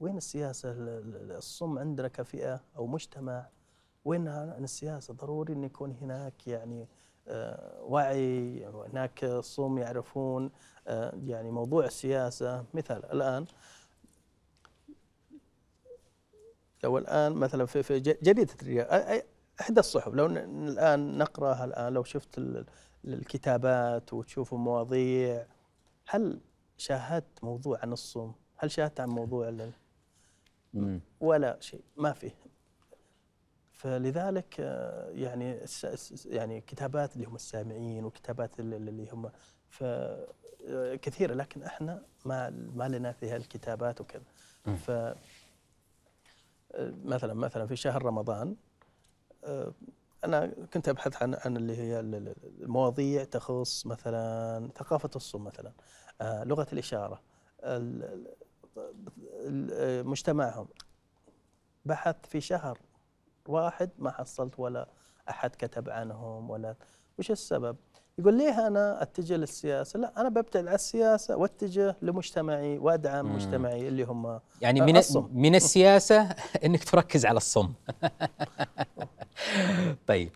وين 0.00 0.16
السياسة 0.16 0.70
ال- 0.70 0.88
ال- 0.88 1.32
الصم 1.32 1.78
عندنا 1.78 2.08
كفئة 2.08 2.60
أو 2.76 2.86
مجتمع؟ 2.86 3.46
وين 4.04 4.28
عن 4.28 4.64
السياسة 4.64 5.14
ضروري 5.14 5.52
إن 5.52 5.64
يكون 5.64 5.92
هناك 5.92 6.46
يعني 6.46 6.82
آه، 6.82 6.86
وعي 7.80 8.66
وهناك 8.66 9.26
صوم 9.40 9.78
يعرفون 9.78 10.50
آه، 10.86 11.18
يعني 11.26 11.50
موضوع 11.50 11.84
السياسة 11.84 12.64
مثال 12.74 13.04
الآن 13.12 13.46
لو 16.84 16.98
الآن 16.98 17.32
مثلا 17.32 17.66
في 17.66 17.82
في 17.82 18.00
ج- 18.00 18.18
جريدة 18.22 18.54
الرياض 18.62 19.22
إحدى 19.60 19.80
الصحف 19.80 20.14
لو 20.14 20.26
ن- 20.28 20.68
الآن 20.68 21.18
نقرأها 21.18 21.64
الآن 21.64 21.92
لو 21.92 22.04
شفت 22.04 22.38
ال- 22.38 22.66
الكتابات 23.04 24.12
وتشوفوا 24.12 24.58
مواضيع 24.58 25.46
هل 26.08 26.40
شاهدت 26.76 27.44
موضوع 27.44 27.78
عن 27.82 27.92
الصوم؟ 27.92 28.34
هل 28.56 28.70
شاهدت 28.70 29.00
عن 29.00 29.08
موضوع. 29.08 29.70
ولا 31.20 31.60
شيء 31.60 31.84
ما 31.96 32.12
فيه 32.12 32.34
فلذلك 33.84 34.56
آه، 34.60 35.08
يعني 35.10 35.60
يعني 36.26 36.60
كتابات 36.60 37.16
اللي 37.16 37.26
هم 37.26 37.34
السامعين 37.34 38.04
وكتابات 38.04 38.60
ال- 38.60 38.74
ال- 38.74 38.88
اللي 38.88 39.10
هم 39.10 39.30
ف 39.68 39.82
آه، 39.82 40.94
كثيرة 40.94 41.34
لكن 41.34 41.62
إحنا 41.62 42.02
ما 42.24 42.50
ما 42.50 42.88
لنا 42.88 43.12
في 43.12 43.30
هالكتابات 43.30 44.00
وكذا. 44.00 44.22
ف 44.76 44.90
آه، 44.90 45.16
مثلا 47.04 47.34
مثلا 47.34 47.66
في 47.66 47.76
شهر 47.76 48.02
رمضان 48.04 48.56
أنا 50.24 50.46
كنت 50.74 50.88
أبحث 50.88 51.22
عن 51.22 51.34
عن 51.34 51.56
اللي 51.56 51.76
هي 51.76 52.00
ال- 52.00 52.14
ال- 52.14 52.34
المواضيع 52.62 53.24
تخص 53.24 53.86
مثلا 53.86 54.68
ثقافة 54.76 55.10
الصوم 55.16 55.44
مثلا 55.44 55.72
لغة 56.22 56.66
الإشارة 56.72 57.22
ال- 57.64 58.02
ال- 58.76 59.72
ال- 59.72 60.06
مجتمعهم 60.06 60.68
بحث 61.84 62.16
في 62.26 62.40
شهر 62.40 62.78
واحد 63.48 63.90
ما 63.98 64.10
حصلت 64.10 64.58
ولا 64.58 64.88
أحد 65.30 65.50
كتب 65.50 65.90
عنهم 65.90 66.50
ولا 66.50 66.74
وش 67.18 67.30
السبب؟ 67.30 67.76
يقول 68.18 68.34
ليه 68.38 68.66
أنا 68.66 69.02
أتجه 69.02 69.36
للسياسة؟ 69.36 69.98
لا 69.98 70.20
أنا 70.20 70.28
ببتعد 70.28 70.66
عن 70.66 70.74
السياسة 70.74 71.36
وأتجه 71.36 71.96
لمجتمعي 72.02 72.78
وأدعم 72.78 73.26
مم. 73.26 73.34
مجتمعي 73.34 73.88
اللي 73.88 74.02
هم 74.02 74.40
يعني 74.60 74.82
آه، 74.82 74.84
من 74.84 74.96
الصم. 74.96 75.28
من 75.32 75.54
السياسة 75.54 76.28
إنك 76.64 76.84
تركز 76.84 77.26
على 77.26 77.36
الصم 77.36 77.72
طيب 80.06 80.30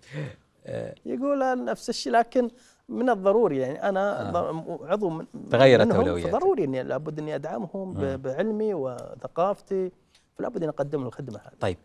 يقول 1.06 1.64
نفس 1.64 1.88
الشيء 1.88 2.12
لكن 2.12 2.50
من 2.88 3.10
الضروري 3.10 3.58
يعني 3.58 3.88
أنا 3.88 4.30
آه. 4.34 4.78
عضو 4.82 5.08
من 5.10 5.26
تغيرت 5.50 5.86
منهم، 5.86 5.96
أولوياتك. 6.00 6.30
فضروري 6.30 6.64
إني 6.64 6.82
لابد 6.82 7.18
إني 7.18 7.34
أدعمهم 7.34 7.94
مم. 8.00 8.16
بعلمي 8.16 8.74
وثقافتي 8.74 9.92
فلا 10.38 10.48
بد 10.48 10.56
اني 10.62 10.68
اقدم 10.68 11.00
له 11.00 11.06
الخدمه 11.06 11.38
هذه 11.38 11.54
طيب 11.60 11.76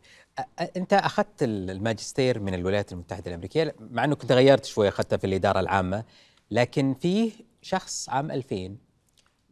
أنت 0.78 0.94
أخذت 0.94 1.44
ال- 1.44 1.70
الماجستير 1.70 2.40
من 2.40 2.54
الولايات 2.54 2.92
المتحدة 2.92 3.28
الأمريكية 3.28 3.76
مع 3.80 4.04
انه 4.06 4.16
كنت 4.16 4.32
غيرت 4.32 4.66
شوي 4.66 4.88
أخذتها 4.88 5.18
في 5.18 5.28
الإدارة 5.28 5.60
العامة 5.60 6.04
لكن 6.52 6.94
فيه 6.94 7.32
شخص 7.62 8.10
عام 8.10 8.32
2000 8.32 8.78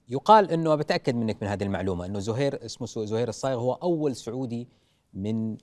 يقال 0.09 0.51
إنه 0.51 0.75
بتأكد 0.75 1.15
منك 1.15 1.43
من 1.43 1.47
هذه 1.49 1.63
المعلومة 1.63 2.05
إنه 2.05 2.19
زهير 2.19 2.65
اسمه 2.65 3.05
زهير 3.05 3.29
الصايغ 3.29 3.57
هو 3.59 3.73
أول 3.73 4.15
سعودي 4.15 4.67
من 5.13 5.57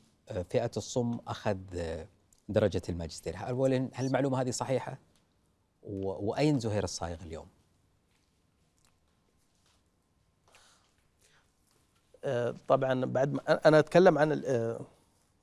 فئة 0.50 0.70
الصم 0.76 1.18
أخذ 1.28 1.56
درجة 2.48 2.82
الماجستير. 2.88 3.34
اولا 3.48 3.88
هل 3.94 4.06
المعلومة 4.06 4.40
هذه 4.40 4.50
صحيحة؟ 4.50 4.98
وأين 5.82 6.58
زهير 6.58 6.84
الصايغ 6.84 7.16
اليوم؟ 7.26 7.46
طبعا 12.68 13.04
بعد 13.04 13.32
ما 13.32 13.68
أنا 13.68 13.78
أتكلم 13.78 14.18
عن 14.18 14.42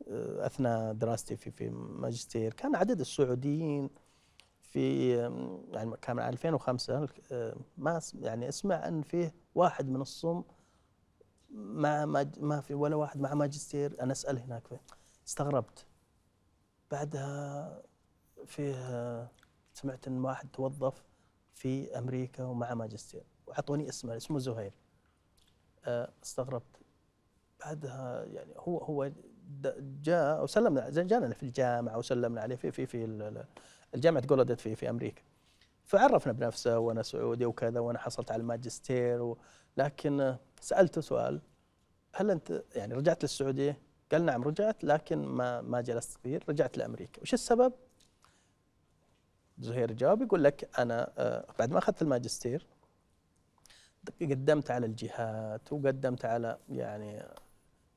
آه، 0.08 0.46
أثناء 0.46 0.94
دراستي 0.94 1.36
في 1.36 1.52
في 1.52 1.70
ماجستير. 1.70 2.54
كان 2.54 2.76
عدد 2.76 3.00
السعوديين 3.00 3.90
في 4.62 5.10
يعني 5.72 5.98
كان 6.02 6.16
من 6.16 6.22
2005 6.24 7.08
آه، 7.32 7.56
ما 7.78 8.02
يعني 8.22 8.50
أسمع 8.50 8.88
أن 8.88 9.02
فيه 9.02 9.34
واحد 9.56 9.90
من 9.90 10.02
الصم 10.02 10.44
ما 11.50 12.06
ما 12.40 12.62
في 12.62 12.74
ولا 12.74 12.96
واحد 12.96 13.22
مع 13.22 13.34
ماجستير. 13.34 14.02
أنا 14.02 14.12
أسأل 14.12 14.40
هناك 14.40 14.68
فيه. 14.68 14.82
استغربت. 15.28 15.86
بعدها 16.92 17.82
فيه 18.46 19.30
سمعت 19.74 20.08
إن 20.08 20.26
واحد 20.26 20.50
توظف 20.54 21.04
في 21.54 21.98
أمريكا 21.98 22.44
ومع 22.44 22.74
ماجستير. 22.74 23.24
وأعطوني 23.48 23.90
اسمه 23.90 24.18
اسمه 24.18 24.40
زهير. 24.40 24.74
استغربت 26.24 26.78
بعدها 27.60 28.24
يعني 28.26 28.54
هو 28.58 28.78
هو 28.78 29.12
جاء 30.02 30.44
وسلمنا 30.44 30.90
جانا 30.90 31.34
في 31.34 31.44
الجامعة 31.44 31.98
وسلمنا 31.98 32.42
عليه 32.42 32.56
في 32.56 32.72
في 32.72 32.86
في 32.86 33.06
ال- 33.06 33.22
ال- 33.22 33.46
الجامعة 33.96 34.26
جولدت 34.26 34.60
في 34.62 34.76
في 34.76 34.90
أمريكا 34.90 35.22
فعرفنا 35.86 36.34
بنفسه 36.34 36.80
وأنا 36.80 37.04
سعودي 37.04 37.46
وكذا 37.46 37.80
وأنا 37.80 38.00
حصلت 38.00 38.32
على 38.32 38.42
الماجستير. 38.42 39.36
لكن 39.78 40.36
سألته 40.62 41.02
سؤال 41.02 41.42
هل 42.14 42.32
أنت 42.32 42.64
يعني 42.76 42.94
رجعت 42.94 43.24
للسعودية؟ 43.24 43.82
قال 44.12 44.26
نعم 44.26 44.44
رجعت 44.44 44.84
لكن 44.84 45.18
ما 45.26 45.62
ما 45.62 45.82
جلست 45.82 46.18
كثير 46.18 46.44
رجعت 46.50 46.78
لأمريكا، 46.78 47.22
وش 47.22 47.34
السبب؟ 47.34 47.74
زهير 49.60 49.92
يجاوب 49.92 50.22
يقول 50.22 50.44
لك 50.44 50.80
أنا 50.80 51.12
آه، 51.18 51.46
بعد 51.60 51.72
ما 51.72 51.78
أخذت 51.78 52.02
الماجستير 52.02 52.68
قدمت 54.22 54.72
على 54.72 54.86
الجهات 54.86 55.74
وقدمت 55.74 56.26
على 56.26 56.58
يعني 56.70 57.24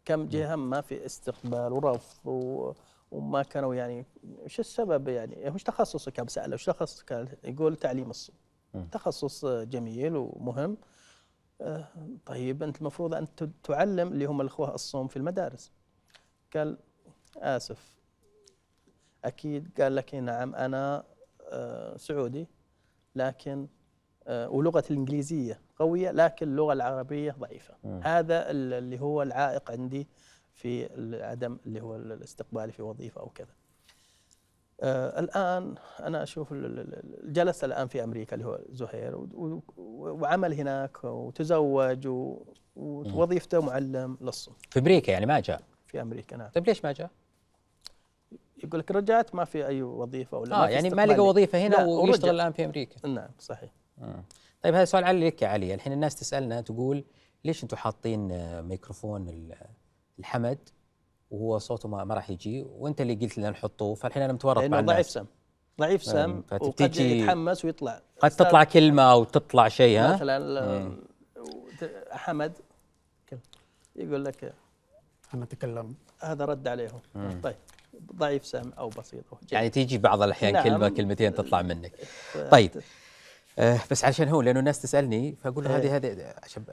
كم 0.05 0.29
جهة 0.29 0.57
ما 0.57 0.81
في 0.81 1.07
استقبال 1.07 1.73
ورفض 1.73 2.27
و 2.27 2.73
وما 3.11 3.43
كانوا 3.43 3.75
يعني 3.75 4.07
إيش 4.43 4.61
السبب 4.61 5.09
يعني؟ 5.09 5.51
وش 5.51 5.63
تخصصك 5.63 6.21
بساله 6.21 6.55
وش 6.55 6.65
تخصصك؟ 6.67 7.39
يقول 7.45 7.77
تعليم 7.77 8.11
الصوم 8.11 8.37
مم. 8.75 8.89
تخصص 8.93 9.45
جميل 9.47 10.17
ومهم. 10.17 10.77
آه، 11.61 11.89
طيب 12.27 12.63
أنت 12.63 12.79
المفروض 12.81 13.15
أن 13.15 13.27
تعلم 13.63 14.09
اللي 14.09 14.25
هم 14.25 14.41
الأخوة 14.41 14.75
الصوم 14.75 15.09
في 15.09 15.17
المدارس. 15.17 15.73
قال 16.55 16.79
آسف. 17.37 17.95
أكيد. 19.25 19.81
قال 19.81 19.97
لك 19.97 20.15
إيه 20.15 20.21
نعم 20.21 20.55
أنا 20.55 21.05
آه، 21.43 21.97
سعودي 21.97 22.47
لكن 23.15 23.69
آه، 24.27 24.49
ولغتي 24.49 24.91
الإنجليزية. 24.93 25.61
قوية 25.79 26.11
لكن 26.11 26.49
اللغة 26.49 26.73
العربية 26.73 27.33
ضعيفة 27.39 27.75
مم. 27.85 28.01
هذا 28.05 28.51
ال- 28.51 28.73
اللي 28.73 29.01
هو 29.01 29.23
العائق 29.23 29.71
عندي 29.71 30.09
في 30.55 30.89
عدم 31.25 31.59
اللي 31.67 31.81
هو 31.81 31.97
ال- 31.97 32.13
الاستقبال 32.13 32.73
في 32.73 32.83
وظيفة 32.83 33.21
أو 33.21 33.29
كذا 33.29 33.55
آه 34.81 35.21
الآن 35.21 35.75
أنا 36.01 36.23
أشوف 36.23 36.53
ال- 36.53 36.65
ال- 36.65 36.95
ال- 37.25 37.33
جلس 37.33 37.65
الآن 37.65 37.89
في 37.89 38.05
أمريكا 38.05 38.35
اللي 38.35 38.47
هو 38.47 38.61
زهير 38.71 39.27
وعمل 39.77 40.53
هناك 40.55 41.05
وتزوج 41.05 42.07
ووظيفته 42.77 43.61
معلم 43.61 44.19
للصم 44.21 44.53
في 44.71 44.79
أمريكا 44.79 45.11
يعني 45.13 45.27
ما 45.27 45.41
جاء 45.41 45.63
في 45.87 46.01
أمريكا 46.03 46.37
نعم 46.37 46.49
طيب 46.51 46.67
ليش 46.67 46.85
ما 46.85 46.93
جاء؟ 46.93 47.11
يقول 48.65 48.81
لك 48.81 48.91
رجعت 48.91 49.35
ما 49.35 49.45
في 49.45 49.67
أي 49.67 49.83
وظيفة 49.83 50.39
ولا 50.39 50.65
آه 50.65 50.67
في 50.67 50.73
يعني 50.73 50.91
ما 50.91 51.07
لقى 51.07 51.17
لي. 51.17 51.23
وظيفة 51.23 51.59
هنا 51.67 51.85
ويشتغل. 51.85 52.31
الآن 52.35 52.53
في 52.53 52.65
أمريكا 52.65 53.09
نعم 53.09 53.29
صحيح 53.39 53.71
مم. 53.99 54.25
طيب 54.63 54.75
هذا 54.75 54.85
سؤال 54.85 55.05
علي 55.05 55.27
لك 55.27 55.43
يا 55.43 55.49
علي 55.49 55.75
الحين 55.75 55.93
الناس 55.93 56.15
تسألنا 56.15 56.61
تقول 56.61 57.05
ليش 57.45 57.63
أنتم 57.63 57.77
حاطين 57.77 58.33
آه، 58.33 58.61
ميكروفون 58.61 59.29
ال- 59.29 59.55
الحمد 60.19 60.59
وهو 61.31 61.59
صوته 61.59 61.89
ما, 61.89 62.05
ما 62.05 62.15
راح 62.15 62.31
يجي 62.31 62.63
وانت 62.63 63.01
اللي 63.01 63.15
قلت 63.15 63.39
لنا 63.39 63.51
نحطه 63.51 63.95
فالحين 63.95 64.23
أنا 64.23 64.33
متورط 64.33 64.59
مع 64.59 64.63
لأنه 64.65 64.81
ضعيف 64.87 64.91
الناس 64.99 65.13
سم 65.13 65.27
ضعيف 65.81 66.05
سم 66.05 66.31
مم. 66.31 66.43
وقد 66.61 66.97
يتحمس 66.97 67.65
ويطلع 67.65 68.01
قد 68.21 68.31
تطلع 68.31 68.65
كلمة 68.65 69.03
أو 69.13 69.25
تطلع 69.25 69.69
شيء 69.69 69.99
ها 70.01 70.15
مثلا. 70.15 70.61
آه، 70.65 70.93
حمد 72.11 72.53
يقول 73.97 74.25
لك 74.25 74.55
أنا 75.35 75.45
أتكلم 75.45 75.95
هذا 76.21 76.45
رد 76.45 76.69
عليهم 76.69 77.01
طيب 77.43 77.57
ضعيف 78.17 78.47
سم 78.47 78.71
أو 78.79 78.89
بسيط. 78.89 79.25
يعني 79.53 79.71
تيجي 79.71 79.99
بعض 79.99 80.23
الأحيان 80.23 80.53
نعم. 80.53 80.65
كلمة 80.65 80.89
كلمتين 80.89 81.35
تطلع 81.35 81.63
منك 81.63 81.93
طيب 82.51 82.71
آه 83.59 83.81
بس 83.91 84.05
علشان 84.05 84.29
هو 84.29 84.41
لأنه 84.43 84.59
الناس 84.61 84.83
تسألني 84.83 85.37
فأقول 85.43 85.65
له 85.65 85.71
إيه. 85.71 85.77
هذه 85.77 85.97
هذه 85.97 86.35
عشان 86.43 86.65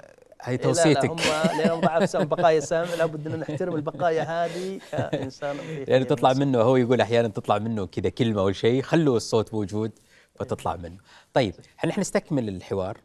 هذه 0.42 0.52
إيه 0.52 0.58
لا 0.58 0.64
توصيتك 0.64 1.04
لا 1.04 1.12
هم 1.54 1.58
لأنهم 1.58 1.80
ضعف 1.82 2.16
بقايا 2.18 2.60
سم 2.60 2.84
لابد 2.98 3.28
أن 3.28 3.40
نحترم 3.40 3.76
البقايا 3.76 4.24
هذه 4.24 4.80
كإنسان 4.92 5.58
في 5.58 6.04
تطلع. 6.04 6.34
منه 6.34 6.62
هو 6.62 6.76
يقول 6.76 7.02
أحيانا 7.02 7.28
تطلع 7.28 7.58
منه 7.58 7.86
كذا 7.86 8.10
كلمة 8.10 8.42
أو 8.42 8.52
شيء 8.52 8.82
خلوا 8.82 9.18
الصوت 9.18 9.54
موجود 9.54 9.92
فتطلع 10.36 10.76
منه. 10.76 10.98
طيب 11.34 11.54
إحنا 11.80 12.00
نستكمل 12.00 12.50
الحوار. 12.50 12.98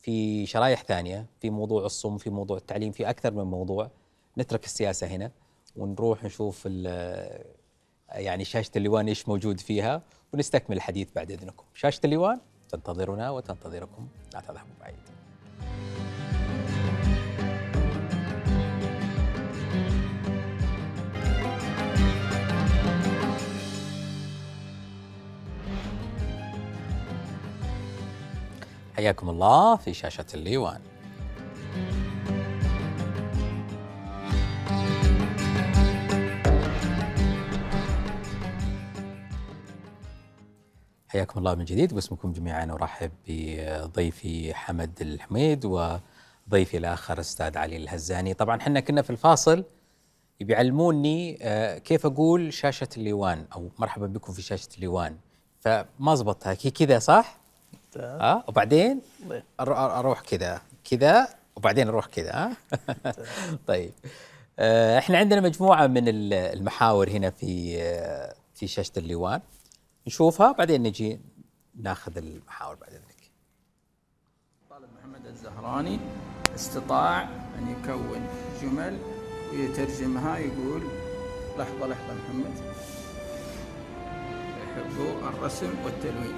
في 0.00 0.46
شرايح 0.46 0.82
ثانية 0.84 1.26
في 1.40 1.50
موضوع 1.50 1.86
الصوم 1.86 2.18
في 2.18 2.30
موضوع 2.30 2.56
التعليم 2.56 2.92
في 2.92 3.10
أكثر 3.10 3.30
من 3.32 3.42
موضوع 3.44 3.90
نترك 4.38 4.64
السياسة 4.64 5.06
هنا 5.06 5.30
ونروح 5.76 6.24
نشوف 6.24 6.62
ال- 6.66 7.44
يعني 8.10 8.44
شاشة 8.44 8.70
الليوان 8.76 9.08
إيش 9.08 9.28
موجود 9.28 9.60
فيها 9.60 10.02
ونستكمل 10.32 10.76
الحديث 10.76 11.08
بعد 11.16 11.30
إذنكم. 11.30 11.64
شاشة 11.74 12.00
الليوان 12.04 12.40
تنتظرنا 12.68 13.30
وتنتظركم 13.30 14.08
لا 14.34 14.40
تذهبوا 14.40 14.74
بعيد. 14.80 14.98
حياكم 28.96 29.28
الله 29.28 29.76
في 29.76 29.94
شاشة 29.94 30.26
الليوان 30.34 30.80
حياكم 41.08 41.38
الله 41.38 41.54
من 41.54 41.64
جديد 41.64 41.92
واسمكم 41.92 42.32
جميعا 42.32 42.64
ارحب 42.72 43.10
بضيفي 43.28 44.54
حمد 44.54 45.00
الحميد 45.00 45.64
وضيفي 45.64 46.76
الآخر 46.76 47.20
أستاذ 47.20 47.58
علي 47.58 47.76
الهزاني. 47.76 48.34
طبعا 48.34 48.56
إحنا 48.56 48.80
كنا 48.80 49.02
في 49.02 49.10
الفاصل 49.10 49.64
بيعلموني 50.40 51.38
آه، 51.42 51.78
كيف 51.78 52.06
أقول 52.06 52.52
شاشة 52.52 52.88
الليوان 52.96 53.44
أو 53.54 53.68
مرحبا 53.78 54.06
بكم 54.06 54.32
في 54.32 54.42
شاشة 54.42 54.68
الليوان. 54.76 55.16
فما 55.60 56.14
زبطها 56.14 56.56
هي 56.62 56.70
كذا 56.70 56.98
صح؟ 56.98 57.38
آه 57.96 58.44
وبعدين 58.48 59.00
طيب. 59.28 59.42
أروح 59.60 60.20
كذا 60.20 60.60
كذا 60.90 61.28
وبعدين 61.56 61.88
أروح 61.88 62.06
كذا 62.06 62.32
ها 62.34 62.56
طيب. 63.68 63.92
آه، 64.58 64.98
إحنا 64.98 65.18
عندنا 65.18 65.40
مجموعة 65.40 65.86
من 65.86 66.08
ال- 66.08 66.32
المحاور 66.32 67.10
هنا 67.10 67.30
في 67.30 67.76
آه، 67.82 68.34
في 68.54 68.66
شاشة 68.66 68.92
الليوان. 68.96 69.40
نشوفها 70.08 70.52
بعدين 70.52 70.82
نجي 70.82 71.20
ناخذ 71.74 72.16
المحاور 72.16 72.74
بعد 72.74 72.90
إذنك. 72.90 73.30
طالب 74.70 74.88
محمد 74.98 75.26
الزهراني 75.26 75.98
استطاع 76.54 77.22
أن 77.58 77.76
يكون 77.78 78.26
جمل 78.62 78.98
ويترجمها 79.52 80.38
يقول 80.38 80.82
لحظة 81.58 81.86
لحظة 81.86 82.14
محمد. 82.14 82.54
يحب 84.62 84.96
الرسم 85.34 85.74
والتلوين. 85.84 86.36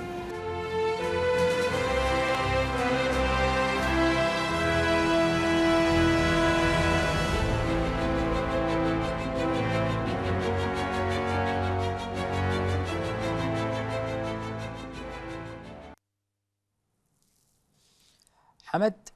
حمد. 18.70 19.09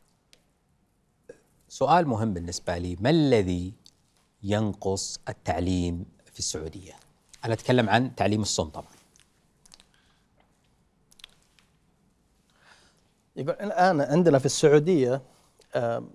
سؤال 1.68 2.06
مهم 2.08 2.34
بالنسبة 2.34 2.78
لي. 2.78 2.96
ما 3.00 3.10
الذي 3.10 3.72
ينقص 4.42 5.18
التعليم 5.28 6.04
في 6.32 6.38
السعودية؟ 6.38 6.92
أنا 7.44 7.54
أتكلم 7.54 7.88
عن 7.88 8.14
تعليم 8.14 8.42
الصوم 8.42 8.68
طبعا. 8.68 8.92
يقول 13.36 13.50
الآن 13.60 14.00
عندنا 14.00 14.38
في 14.38 14.46
السعودية 14.46 15.22
آم، 15.76 16.10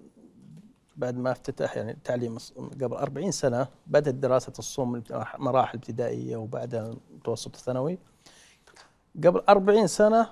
بعد 0.97 1.17
ما 1.17 1.32
افتتح 1.32 1.78
يعني 1.78 1.91
التعليم 1.91 2.38
قبل 2.82 2.93
40 2.95 3.32
سنة 3.32 3.67
بدأت 3.88 4.13
دراسة 4.13 4.54
الصوم 4.60 5.04
مراحل 5.38 5.78
ابتدائية 5.78 6.38
وبعدها 6.38 6.95
متوسط 7.13 7.56
الثانوي. 7.56 7.97
قبل 9.25 9.43
40 9.49 9.88
سنة 9.88 10.30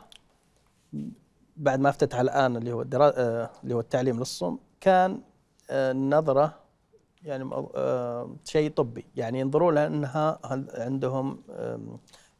بعد 1.57 1.79
ما 1.79 1.89
افتتح 1.89 2.19
الآن 2.19 2.57
اللي 2.57 2.71
هو 2.71 2.81
الدرا... 2.81 3.13
آه، 3.15 3.49
اللي 3.63 3.75
هو 3.75 3.79
التعليم 3.79 4.19
للصوم 4.19 4.59
كان 4.81 5.21
آه، 5.69 5.93
نظرة 5.93 6.53
يعني 7.23 7.49
آه، 7.75 8.35
شيء 8.43 8.71
طبي. 8.71 9.05
يعني 9.15 9.39
ينظرون 9.39 9.75
لها 9.75 9.87
انها 9.87 10.39
عندهم 10.73 11.41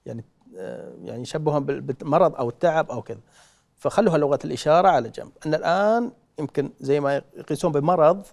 يعني 0.06 0.26
آه، 0.58 0.94
يعني 1.04 1.24
بال- 1.44 1.82
بالمرض 1.82 2.36
أو 2.36 2.50
التعب 2.50 2.92
أو 2.92 3.02
كذا. 3.02 3.20
فخلوها 3.76 4.18
لغة 4.18 4.40
الإشارة 4.46 4.88
على 4.88 5.10
جنب. 5.10 5.32
إن 5.46 5.54
الآن 5.54 6.12
يمكن 6.40 6.72
زي 6.80 7.00
ما 7.00 7.22
يقيسون 7.38 7.72
بمرض 7.72 8.26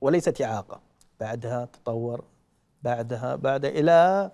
وليست 0.00 0.42
إعاقة. 0.42 0.80
بعدها 1.20 1.64
تطور 1.64 2.24
بعدها 2.82 3.36
بعد 3.36 3.64
إلى 3.64 4.30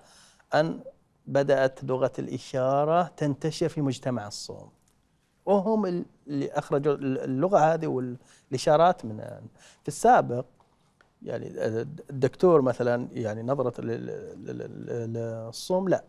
أن 0.55 0.81
بدأت 1.27 1.85
لغة 1.85 2.13
الإشارة 2.19 3.03
تنتشر 3.17 3.69
في 3.69 3.81
مجتمع 3.81 4.27
الصوم. 4.27 4.71
وهم 5.47 5.87
ال- 5.87 6.05
اللي 6.27 6.51
أخرجوا 6.53 6.95
اللغة 6.95 7.59
هذه 7.59 7.87
والإشارات 7.87 9.05
من 9.05 9.19
في 9.83 9.89
السابق. 9.89 10.45
يعني 11.23 11.47
الدكتور 12.11 12.63
مثلا 12.63 13.09
يعني 13.13 13.43
نظرة 13.43 13.81
لل- 13.81 14.07
لل- 14.47 14.59
لل- 14.59 15.13
للصوم 15.13 15.89
لا. 15.89 16.05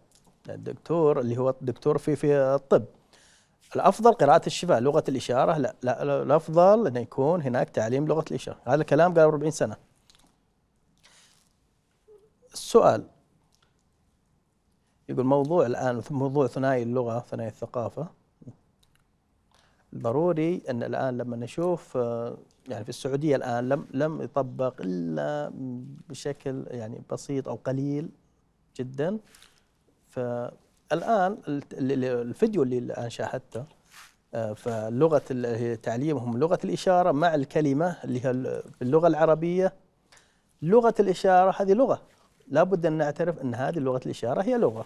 الدكتور 0.50 1.20
اللي 1.20 1.38
هو 1.38 1.50
الدكتور 1.50 1.98
في 1.98 2.16
في 2.16 2.36
الطب. 2.38 2.86
الأفضل 3.76 4.14
قراءة 4.14 4.46
الشفاء 4.48 4.80
لغة 4.80 5.04
الإشارة 5.10 5.58
لا, 5.58 5.76
لا, 5.84 6.04
لا 6.06 6.22
الأفضل 6.24 6.88
إنه 6.88 7.00
يكون 7.00 7.42
هناك 7.42 7.70
تعليم 7.70 8.08
لغة 8.08 8.26
الإشارة. 8.32 8.58
هذا 8.66 8.82
الكلام 8.82 9.14
قال 9.14 9.24
40 9.24 9.52
سنة. 9.52 9.78
السؤال. 12.54 13.08
يقول 15.10 15.26
موضوع 15.26 15.66
الآن 15.66 16.02
موضوع 16.12 16.48
ثنائي 16.48 16.84
اللغة 16.84 17.20
ثنائي 17.20 17.50
الثقافة. 17.50 18.08
ضروري 20.02 20.62
إن 20.70 20.84
الآن 20.84 21.18
لما 21.18 21.38
نشوف 21.38 21.98
آه، 21.98 22.38
يعني 22.70 22.84
في 22.84 22.90
السعودية 22.90 23.36
الآن 23.36 23.70
لم 23.70 23.86
لم 23.94 24.22
يطبق 24.22 24.74
إلا 24.82 25.52
بشكل 26.10 26.64
يعني 26.68 27.02
بسيط 27.12 27.48
أو 27.48 27.56
قليل 27.56 28.10
جدا. 28.80 29.18
فالآن 30.10 31.38
الفيديو 31.74 32.64
اللي 32.64 32.78
الآن 32.78 33.10
شاهدته 33.10 33.64
آه، 34.34 34.54
فلغة 34.54 35.22
تعليمهم 35.84 36.38
لغة 36.38 36.60
الإشارة 36.64 37.12
مع 37.12 37.36
الكلمة 37.36 37.98
اللي 38.04 38.26
هي 38.26 38.32
ال- 38.32 38.64
باللغة 38.80 39.08
العربية. 39.08 39.74
لغة 40.62 40.94
الإشارة 41.00 41.56
هذه 41.62 41.74
لغة. 41.74 42.02
لابد 42.48 42.86
أن 42.86 42.94
نعترف 42.94 43.40
أن 43.42 43.56
هذه 43.56 43.80
لغة 43.80 44.02
الإشارة 44.06 44.42
هي 44.42 44.58
لغة. 44.58 44.86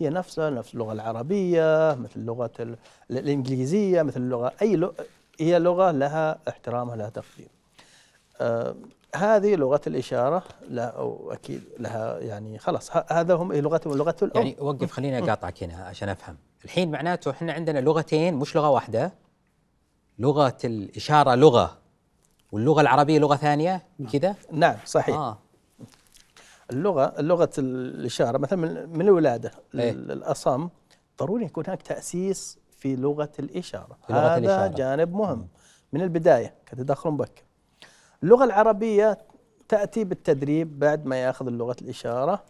هي 0.00 0.10
نفسها 0.10 0.50
نفس 0.50 0.74
اللغة 0.74 0.92
العربية 0.92 1.94
مثل 1.94 2.20
لغة 2.20 2.50
ال- 2.60 2.76
ال- 3.10 3.18
الإنجليزية 3.18 4.02
مثل 4.02 4.20
اللغة 4.20 4.52
أي 4.62 4.76
لغة 4.76 4.94
هي 5.40 5.58
لغة 5.58 5.90
لها 5.90 6.38
احترامها 6.48 6.96
لها 6.96 7.08
تقدير. 7.08 7.48
آه 8.40 8.74
هذه 9.16 9.54
لغة 9.54 9.80
الإشارة 9.86 10.42
لا 10.68 10.84
أو 10.84 11.32
أكيد 11.32 11.62
لها 11.78 12.18
يعني 12.18 12.58
خلاص 12.58 12.90
هذا 13.12 13.34
هم 13.34 13.52
لغتهم 13.52 13.94
لغة 13.96 14.16
الأم. 14.22 14.42
يعني 14.46 14.56
وقف 14.60 14.90
خليني 14.90 15.18
أقاطعك 15.18 15.62
هنا 15.62 15.84
عشان 15.84 16.08
أفهم. 16.08 16.36
الحين 16.64 16.90
معناته 16.90 17.30
إحنا 17.30 17.52
عندنا 17.52 17.78
لغتين 17.78 18.34
مش 18.34 18.56
لغة 18.56 18.70
واحدة. 18.70 19.12
لغة 20.18 20.56
الإشارة 20.64 21.34
لغة 21.34 21.78
واللغة 22.52 22.80
العربية 22.80 23.18
لغة 23.18 23.36
ثانية 23.36 23.82
كذا؟ 24.12 24.34
نعم 24.52 24.76
صحيح. 24.84 25.16
آه. 25.16 25.38
اللغة 26.70 27.20
لغه 27.20 27.50
الإشارة 27.58 28.38
مثلا 28.38 28.58
من, 28.58 28.98
من 28.98 29.00
الولادة. 29.00 29.50
ال- 29.90 30.10
الاصم 30.12 30.68
ضروري 31.18 31.44
يكون 31.44 31.64
هناك 31.66 31.82
تأسيس 31.82 32.58
في 32.78 32.96
لغة 32.96 33.30
الإشارة 33.38 33.98
في 34.06 34.12
لغة 34.12 34.20
هذا 34.20 34.36
الإشارة. 34.38 34.66
جانب 34.76 35.12
مهم 35.14 35.48
من 35.92 36.02
البداية 36.02 36.54
كتدخل 36.66 37.10
مبكر 37.10 37.42
اللغة 38.22 38.44
العربية 38.44 39.18
تأتي 39.68 40.04
بالتدريب 40.04 40.78
بعد 40.78 41.06
ما 41.06 41.16
يأخذ 41.16 41.48
لغة 41.48 41.76
الإشارة 41.82 42.44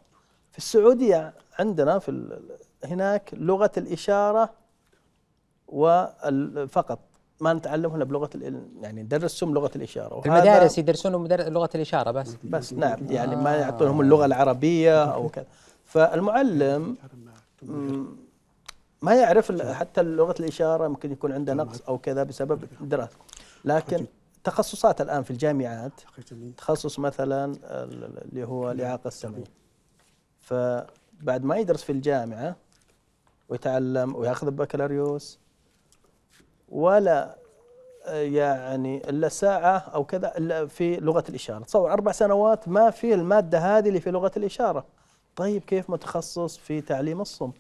في 0.53 0.59
السعودية 0.59 1.35
عندنا 1.59 1.99
في 1.99 2.39
هناك 2.85 3.31
لغة 3.35 3.71
الإشارة 3.77 4.51
وفقط 5.69 6.99
ما 7.41 7.53
نتعلمها 7.53 7.97
الا 7.97 8.05
بلغة 8.05 8.31
ال- 8.35 8.69
يعني 8.81 9.03
ندرسهم 9.03 9.55
لغة 9.55 9.71
الإشارة. 9.77 10.23
المدارس 10.27 10.79
يدرسون 10.79 11.17
مدر- 11.17 11.49
لغة 11.49 11.71
الإشارة 11.75 12.11
بس. 12.11 12.37
بس 12.45 12.73
نعم 12.73 12.99
يعني 13.11 13.37
ما 13.37 13.57
يعطونهم 13.57 14.01
اللغة 14.01 14.25
العربية 14.27 15.05
أو 15.05 15.29
كذا. 15.29 15.47
فالمعلم 15.85 16.97
ما 19.03 19.15
يعرف 19.15 19.63
حتى 19.63 20.03
لغة 20.03 20.35
الإشارة 20.41 20.89
ممكن 20.89 21.13
يكون 21.13 21.33
عنده 21.33 21.55
نقص 21.55 21.81
أو 21.81 21.99
كذا 21.99 22.23
بسبب 22.23 22.65
الدراسة. 22.81 23.17
لكن 23.65 24.07
تخصصات 24.45 25.01
الآن 25.01 25.23
في 25.23 25.31
الجامعات 25.31 25.93
تخصص 26.57 26.99
مثلا 26.99 27.45
ال- 27.45 27.65
ال- 28.05 28.25
اللي 28.25 28.45
هو 28.45 28.71
الإعاقة 28.71 29.09
السمعية. 29.09 29.45
فبعد 30.41 31.45
ما 31.45 31.57
يدرس 31.57 31.83
في 31.83 31.93
الجامعة 31.93 32.57
ويتعلم 33.49 34.15
وياخذ 34.17 34.47
البكالوريوس 34.47 35.39
ولا 36.71 37.37
آه، 38.07 38.21
يعني 38.23 39.09
إلا 39.11 39.29
ساعة 39.29 39.79
أو 39.79 40.05
كذا 40.05 40.39
إلا 40.39 40.67
في 40.67 40.97
لغة 40.97 41.25
الإشارة. 41.29 41.65
تصور 41.65 41.93
أربع 41.93 42.13
سنوات 42.13 42.69
ما 42.69 42.91
في 42.91 43.15
المادة 43.15 43.59
هذه 43.59 43.89
اللي 43.89 44.01
في 44.01 44.11
لغة 44.11 44.31
الإشارة. 44.37 44.85
طيب 45.37 45.63
كيف 45.65 45.91
متخصص 45.91 46.57
في 46.57 46.81
تعليم 46.81 47.21
الصم. 47.21 47.51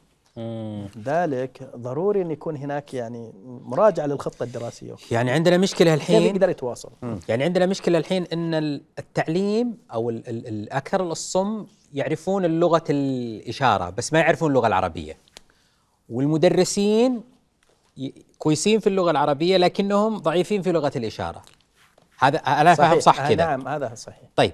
ذلك 1.04 1.70
ضروري 1.76 2.22
إن 2.22 2.30
يكون 2.30 2.56
هناك 2.56 2.94
يعني 2.94 3.32
مراجعة 3.44 4.06
للخطة 4.06 4.42
الدراسية. 4.42 4.94
يعني 5.10 5.30
عندنا 5.30 5.56
مشكلة 5.58 5.90
كيف 5.90 6.00
الحين 6.02 6.22
يقدر 6.22 6.48
يتواصل. 6.48 6.90
يعني 7.28 7.44
عندنا 7.44 7.66
مشكلة 7.66 7.98
الحين 7.98 8.26
إن 8.32 8.54
ال- 8.54 8.82
التعليم 8.98 9.78
أو 9.92 10.10
ال- 10.10 10.28
ال- 10.28 10.46
ال- 10.48 10.72
أكثر 10.72 11.02
الصم 11.02 11.66
يعرفون 11.94 12.44
اللغة 12.44 12.84
الإشارة 12.90 13.90
بس 13.90 14.12
ما 14.12 14.18
يعرفون 14.18 14.48
اللغة 14.50 14.66
العربية. 14.66 15.16
والمدرسين 16.10 17.20
كويسين 18.38 18.80
في 18.80 18.86
اللغة 18.86 19.10
العربية 19.10 19.56
لكنهم 19.56 20.18
ضعيفين 20.18 20.62
في 20.62 20.72
لغة 20.72 20.92
الإشارة. 20.96 21.42
هذا 22.18 22.38
أنا 22.38 22.74
فاهم 22.74 23.00
صح 23.00 23.20
آه، 23.20 23.28
كذا. 23.28 23.36
نعم 23.36 23.68
هذا 23.68 23.94
صحيح. 23.94 24.28
طيب. 24.36 24.52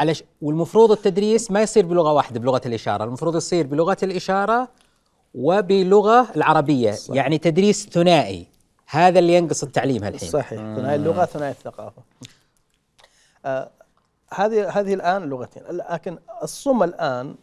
علش 0.00 0.22
والمفروض 0.42 0.90
التدريس 0.90 1.50
ما 1.50 1.62
يصير 1.62 1.86
بلغة 1.86 2.12
واحدة 2.12 2.40
بلغة 2.40 2.60
الإشارة. 2.66 3.04
المفروض 3.04 3.36
يصير 3.36 3.66
بلغة 3.66 3.96
الإشارة 4.02 4.68
وبلغة 5.34 6.28
العربية 6.36 6.92
صح. 6.92 7.14
يعني 7.14 7.38
تدريس 7.38 7.88
ثنائي. 7.88 8.46
هذا 8.86 9.18
اللي 9.18 9.34
ينقص 9.34 9.62
التعليم 9.62 10.04
هالحين. 10.04 10.28
صحيح. 10.28 10.58
ثنائي 10.58 10.94
اللغة 10.94 11.24
ثنائي 11.24 11.50
الثقافة. 11.50 12.02
آه 13.44 13.70
هذه 14.34 14.68
هذه 14.68 14.94
الآن 14.94 15.22
لغتين. 15.22 15.62
لكن 15.70 16.18
الصم 16.42 16.82
الآن 16.82 17.34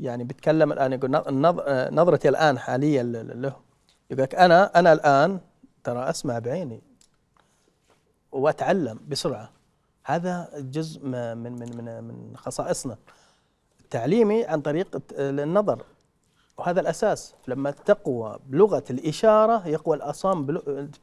يعني 0.00 0.24
بيتكلم 0.24 0.72
الآن 0.72 0.92
يقول 0.92 1.14
آه، 1.14 1.90
نظرتي 1.90 2.28
الآن 2.28 2.58
حاليا 2.58 3.02
له. 3.02 3.56
يقول 4.10 4.22
لك 4.22 4.34
أنا 4.34 4.78
أنا 4.78 4.92
الآن 4.92 5.40
ترى 5.84 6.10
أسمع 6.10 6.38
بعيني 6.38 6.82
وأتعلم 8.32 9.00
بسرعة. 9.08 9.50
هذا 10.04 10.48
جزء 10.56 11.06
من 11.06 11.38
من 11.38 11.76
من 11.76 12.04
من 12.04 12.36
خصائصنا. 12.36 12.96
تعليمي 13.90 14.44
عن 14.44 14.60
طريق 14.60 15.02
النظر. 15.18 15.82
وهذا 16.58 16.80
الأساس. 16.80 17.34
لما 17.48 17.70
تقوى 17.70 18.38
بلغة 18.46 18.84
الإشارة 18.90 19.68
يقوى 19.68 19.96
الأصم 19.96 20.46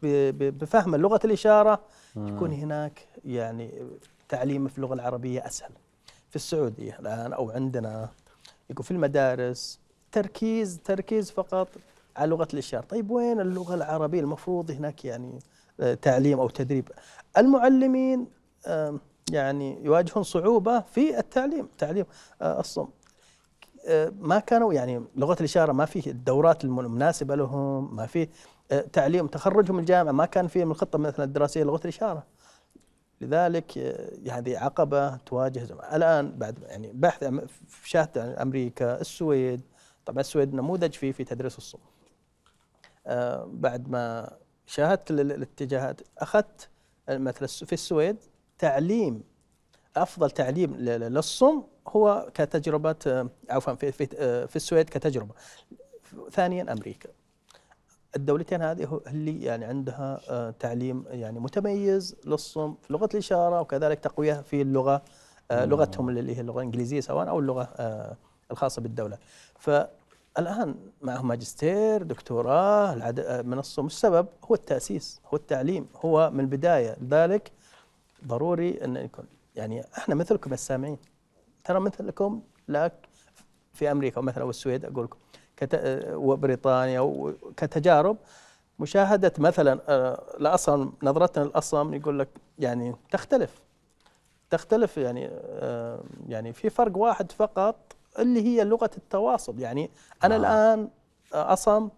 بفهم 0.01 0.95
لغة 0.95 1.19
الإشارة 1.25 1.82
يكون 2.15 2.51
هناك 2.51 3.08
يعني 3.25 3.84
تعليم 4.29 4.67
في 4.67 4.77
اللغة 4.77 4.93
العربية 4.93 5.45
أسهل. 5.45 5.71
في 6.29 6.36
السعودية 6.36 6.99
الآن 6.99 7.34
أو 7.34 7.51
عندنا. 7.51 8.10
يكون 8.73 8.83
في 8.86 8.91
المدارس 8.91 9.79
تركيز 10.12 10.79
تركيز 10.83 11.31
فقط 11.31 11.67
على 12.17 12.29
لغة 12.29 12.47
الاشاره 12.53 12.81
طيب 12.86 13.12
وين 13.12 13.39
اللغة 13.39 13.75
العربية 13.75 14.19
المفروض 14.19 14.71
هناك 14.71 15.05
يعني 15.05 15.39
آه، 15.79 15.93
تعليم 15.93 16.39
أو 16.39 16.49
تدريب؟ 16.49 16.89
المعلمين 17.38 18.27
يعني 19.31 19.86
يواجهون 19.86 20.23
صعوبة 20.23 20.79
في 20.79 21.19
التعليم 21.19 21.67
تعليم 21.77 22.05
آه، 22.41 22.59
الصم. 22.59 22.88
آه، 23.88 24.12
ما 24.19 24.39
كانوا 24.39 24.73
يعني 24.73 25.03
لغة 25.15 25.36
الإشارة 25.39 25.71
ما 25.71 25.86
فيه 25.86 26.12
الدورات 26.12 26.63
الم- 26.63 26.79
المناسبه 26.79 27.36
لهم 27.36 27.95
ما 27.95 28.05
آه، 28.71 28.81
تعليم. 28.81 29.27
تخرجهم 29.27 29.79
الجامعة 29.79 30.12
ما 30.12 30.25
كان 30.25 30.47
فيه 30.47 30.65
من 30.65 30.71
الخطة 30.71 30.99
مثلا 30.99 31.25
الدراسية 31.25 31.63
لغة 31.63 31.79
الإشارة. 31.83 32.24
لذلك 33.24 33.78
هذه 34.32 34.57
عقبة 34.57 35.15
تواجه 35.17 35.59
زم- 35.63 35.80
الآن 35.93 36.38
بعد 36.38 36.59
يعني 36.63 36.91
بحث 36.93 37.26
شاهدت 37.86 38.17
عن 38.17 38.30
أمريكا 38.30 39.01
السويد. 39.01 39.61
طبعا 40.05 40.19
السويد 40.19 40.53
نموذج 40.53 40.93
فيه 40.93 41.11
في 41.11 41.24
تدريس 41.24 41.57
الصم 41.57 41.80
آه، 43.07 43.49
بعد 43.53 43.89
ما 43.89 44.34
شاهدت 44.65 45.11
ال- 45.11 45.19
ال- 45.19 45.32
الاتجاهات 45.32 46.01
أخذت 46.17 46.69
مثلا 47.09 47.47
في 47.47 47.74
السويد 47.74 48.17
تعليم 48.59 49.24
أفضل 49.97 50.32
تعليم 50.32 50.76
للصم 50.76 51.63
هو 51.88 52.30
كتجربة 52.34 52.95
آه، 53.07 53.30
عفوا 53.49 53.74
في 53.76 53.91
في 53.91 54.07
آه، 54.17 54.45
في 54.45 54.55
السويد 54.55 54.89
كتجربة. 54.89 55.34
ثانيا 56.32 56.74
أمريكا. 56.74 57.09
الدولتين 58.16 58.61
هذه 58.61 59.01
اللي 59.07 59.43
يعني 59.43 59.66
عندها 59.66 60.20
آه، 60.30 60.49
تعليم 60.59 61.03
يعني 61.09 61.39
متميز 61.39 62.16
للصم 62.26 62.76
في 62.82 62.93
لغة 62.93 63.09
الإشارة 63.14 63.61
وكذلك 63.61 63.99
تقوية 63.99 64.34
في 64.34 64.61
اللغة 64.61 65.01
آه، 65.51 65.66
لغتهم 65.66 66.09
اللي 66.09 66.36
هي 66.38 66.41
اللغة 66.41 66.57
الإنجليزية 66.57 66.99
سواء 66.99 67.30
أو 67.30 67.39
اللغة 67.39 67.70
آه، 67.76 68.18
الخاصة 68.51 68.82
بالدولة. 68.82 69.18
فالآن 69.59 70.76
معهم 71.01 71.28
ماجستير 71.28 72.03
دكتوراه 72.03 72.95
من 73.41 73.59
الصم 73.59 73.86
السبب 73.86 74.28
هو 74.45 74.55
التأسيس 74.55 75.22
هو 75.28 75.38
التعليم 75.38 75.88
هو 75.95 76.30
من 76.34 76.39
البدايه 76.39 76.95
لذلك 77.01 77.51
ضروري 78.28 78.86
أن 78.86 78.95
يكون. 78.95 79.26
يعني 79.55 79.84
إحنا 79.97 80.16
مثلكم 80.16 80.53
السامعين. 80.53 80.97
ترى 81.64 81.80
مثلكم 81.80 82.41
لك 82.68 82.93
في 83.74 83.91
أمريكا 83.91 84.22
مثلا 84.22 84.43
والسويد 84.43 84.86
أقول 84.86 85.05
لكم 85.05 85.18
وبريطانيا 86.14 86.99
و- 86.99 87.34
كتجارب 87.58 88.18
مشاهدة 88.80 89.32
مثلا 89.38 89.80
آه، 89.89 90.24
الاصم 90.39 90.91
نظرتنا 91.04 91.43
للاصم 91.43 91.93
يقول 91.93 92.20
لك 92.20 92.28
يعني 92.60 92.95
تختلف 93.12 93.62
تختلف 94.49 94.97
يعني 94.97 95.30
آه، 95.32 95.99
يعني 96.28 96.54
في 96.54 96.70
فرق 96.70 96.97
واحد 96.97 97.32
فقط 97.32 97.76
اللي 98.20 98.41
هي 98.41 98.64
لغة 98.64 98.89
التواصل 98.97 99.60
يعني 99.60 99.89
أنا 100.24 100.36
آه. 100.36 100.38
آه. 100.38 100.39
الآن 100.74 100.89
آه، 101.34 101.54
اصم 101.54 101.89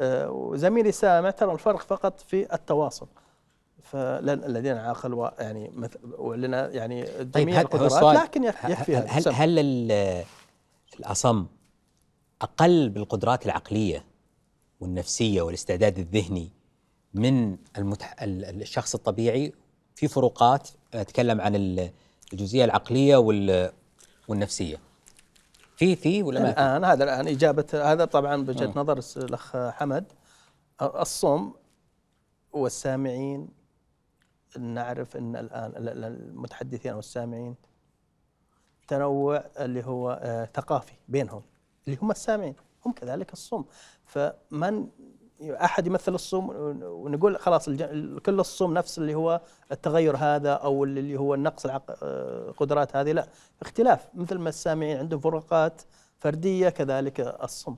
آه، 0.00 0.30
وزميلي 0.30 0.92
سامع 0.92 1.30
ترى 1.30 1.52
الفرق 1.52 1.80
فقط 1.80 2.20
في 2.20 2.54
التواصل 2.54 3.06
فالذين 3.82 4.76
عاقل 4.76 5.30
يعني 5.38 5.70
مثل 5.76 5.98
ولنا 6.18 6.68
يعني 6.70 7.04
طيب 7.06 7.30
جميع 7.32 7.56
هو 7.58 7.60
القدرات 7.62 8.16
لكن 8.22 8.44
يك- 8.44 8.54
يكفي 8.68 8.96
هل 8.96 9.08
هل. 9.08 9.28
هل 9.34 9.58
ال- 9.58 10.24
الأصم 11.00 11.46
أقل 12.42 12.88
بالقدرات 12.88 13.46
العقلية 13.46 14.04
والنفسية 14.80 15.42
والاستعداد 15.42 15.98
الذهني 15.98 16.50
من 17.14 17.56
المتح... 17.78 18.22
ال- 18.22 18.62
الشخص 18.62 18.94
الطبيعي 18.94 19.52
في 19.94 20.08
فروقات 20.08 20.68
أتكلم 20.94 21.40
عن 21.40 21.54
ال- 21.54 21.90
الجزئية 22.32 22.64
العقلية 22.64 23.16
وال... 23.16 23.72
والنفسية. 24.28 24.76
في 25.76 25.96
في 25.96 26.22
ولا 26.22 26.40
ما؟ 26.42 26.50
الآن 26.50 26.84
هذا 26.84 27.04
الآن 27.04 27.28
إجابة 27.28 27.66
هذا 27.72 28.04
طبعا 28.04 28.36
بوجهة 28.44 28.72
نظر 28.76 28.98
الس- 28.98 29.18
الأخ 29.18 29.56
حمد. 29.56 30.12
الصم 30.82 31.52
والسامعين 32.52 33.48
نعرف 34.58 35.16
إن 35.16 35.36
الآن 35.36 35.70
ال- 35.76 35.88
ال- 35.88 36.04
المتحدثين 36.04 36.92
أو 36.92 36.98
السامعين 36.98 37.54
تنوع 38.88 39.36
اللي 39.60 39.84
هو 39.84 40.20
آه، 40.22 40.44
ثقافي 40.54 40.92
بينهم. 41.08 41.42
اللي 41.86 41.98
هم 42.02 42.10
السامعين 42.10 42.54
هم 42.86 42.92
كذلك 42.92 43.32
الصم 43.32 43.64
فمن 44.04 44.86
أحد 45.42 45.86
يمثل 45.86 46.14
الصم 46.14 46.48
ونقول 46.84 47.38
خلاص 47.38 47.68
كل 48.26 48.40
الصم 48.40 48.74
نفس 48.74 48.98
اللي 48.98 49.14
هو 49.14 49.40
التغير 49.72 50.16
هذا 50.16 50.52
أو 50.52 50.84
اللي 50.84 51.16
هو 51.16 51.34
النقص 51.34 51.66
القدرات 52.02 52.96
هذه 52.96 53.12
لا. 53.12 53.26
اختلاف. 53.62 54.08
مثل 54.14 54.38
ما 54.38 54.48
السامعين 54.48 54.96
عندهم 54.96 55.20
فروقات 55.20 55.82
فردية 56.18 56.68
كذلك 56.68 57.20
الصم 57.20 57.76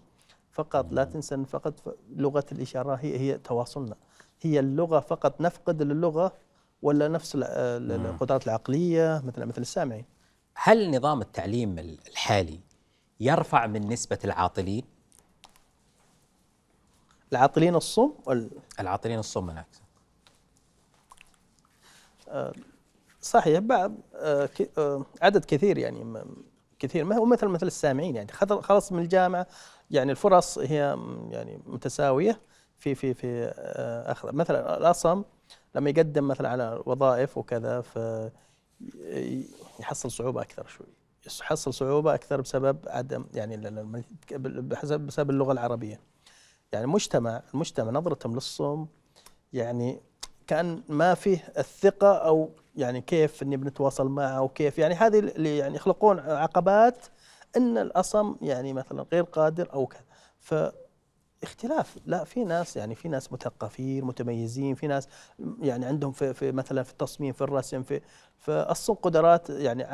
فقط 0.53 0.93
لا 0.93 1.05
تنسى 1.05 1.35
أن 1.35 1.45
فقط 1.45 1.97
لغة 2.17 2.45
الإشارة 2.53 2.95
هي 2.95 3.19
هي 3.19 3.39
تواصلنا. 3.39 3.97
هي 4.43 4.61
اللغة 4.61 5.01
فقط 5.01 5.41
نفقد 5.41 5.81
اللغة 5.83 6.33
ولا 6.83 7.09
نفس 7.09 7.35
ال- 7.35 7.45
القدرات 7.93 8.45
العقلية 8.47 9.23
مثل 9.27 9.45
مثل 9.45 9.61
السامعين. 9.63 10.05
هل 10.55 10.97
نظام 10.97 11.21
التعليم 11.21 11.79
الحالي 11.79 12.61
يرفع 13.21 13.67
من 13.67 13.89
نسبة 13.89 14.19
العاطلين؟ 14.25 14.85
العاطلين 17.33 17.75
الصم 17.75 18.13
وال- 18.27 18.51
العاطلين 18.81 19.19
الصم 19.19 19.47
من 19.47 19.59
أكثر 19.59 19.85
صحيح 23.21 23.59
بعض 23.59 23.93
آه، 24.15 24.49
آه، 24.79 25.07
عدد 25.23 25.45
كثير 25.45 25.79
يعني 25.79 26.25
كثير 26.79 27.05
ما 27.05 27.17
هو 27.17 27.25
مثل 27.25 27.47
مثل 27.47 27.67
السامعين 27.67 28.17
يعني. 28.17 28.33
خلص 28.63 28.93
من 28.93 29.03
الجامعة 29.03 29.47
يعني 29.91 30.11
الفرص 30.13 30.59
هي 30.59 30.97
يعني 31.31 31.61
متساوية 31.67 32.41
في 32.79 32.95
في 32.95 33.15
في 33.15 33.53
آه، 33.57 34.13
أخذ. 34.13 34.33
مثلا 34.35 34.77
الأصم 34.77 35.23
لما 35.75 35.91
يقدم 35.91 36.29
مثلا 36.29 36.49
على 36.49 36.83
وظائف 36.87 37.39
وكذا 37.39 37.81
ف 37.81 37.97
ي- 39.05 39.49
يحصل 39.81 40.11
صعوبة 40.11 40.43
أكثر 40.43 40.67
شوي. 40.67 40.87
يحصل 41.27 41.75
صعوبة 41.75 42.15
أكثر 42.15 42.41
بسبب 42.41 42.79
عدم 42.87 43.25
يعني 43.35 43.57
بحسب 44.39 45.01
بسبب 45.01 45.31
اللغة 45.31 45.53
العربية. 45.53 46.01
يعني 46.73 46.85
المجتمع 46.85 47.43
المجتمع 47.55 47.91
نظرتهم 47.91 48.35
للصم 48.35 48.87
يعني 49.53 50.01
كأن 50.47 50.83
ما 50.89 51.15
فيه 51.15 51.53
الثقة 51.59 52.13
أو 52.13 52.51
يعني 52.77 53.01
كيف 53.01 53.43
إني 53.43 53.57
بنتواصل 53.57 54.09
معه 54.09 54.43
وكيف 54.43 54.79
يعني 54.79 54.95
هذه 54.95 55.19
اللي 55.19 55.59
يعني 55.59 55.77
يخلقون 55.77 56.19
عقبات 56.21 57.07
إن 57.57 57.79
الأصم 57.79 58.37
يعني 58.43 58.73
مثلا 58.73 59.07
غير 59.13 59.23
قادر 59.23 59.73
أو 59.73 59.87
كذا. 59.87 60.73
فاختلاف 61.45 61.99
لا 62.07 62.25
في 62.25 62.45
ناس 62.45 62.77
يعني 62.77 62.95
في 62.95 63.09
ناس 63.09 63.33
مثقفين 63.33 64.05
متميزين 64.05 64.75
في 64.75 64.87
ناس 64.87 65.09
يعني 65.61 65.87
عندهم 65.87 66.13
في, 66.13 66.35
في 66.35 66.53
مثلا 66.53 66.83
في 66.83 66.93
التصميم 66.93 67.33
في 67.33 67.41
الرسم 67.41 67.83
في 67.83 68.01
فالصم 68.39 68.95
قدرات 68.95 69.51
يعني 69.51 69.85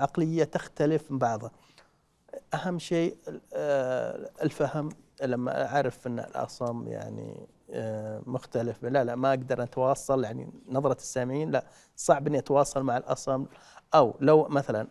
عقلية 0.00 0.44
تختلف 0.44 1.10
من 1.10 1.18
بعضها. 1.18 1.50
أهم 2.54 2.78
شيء 2.78 3.16
آه، 3.54 4.30
الفهم. 4.42 4.88
لما 5.22 5.66
أعرف 5.66 6.06
إن 6.06 6.18
الأصم 6.18 6.88
يعني 6.88 7.46
آه، 7.70 8.22
مختلف 8.26 8.84
لا 8.84 9.04
لا 9.04 9.16
ما 9.16 9.30
أقدر 9.30 9.62
أتواصل 9.62 10.24
يعني 10.24 10.50
نظرة 10.68 10.96
السامعين 10.96 11.50
لا 11.50 11.64
صعب 11.96 12.26
إني 12.26 12.38
أتواصل 12.38 12.82
مع 12.82 12.96
الأصم. 12.96 13.46
أو 13.94 14.14
لو 14.20 14.48
مثلا 14.48 14.86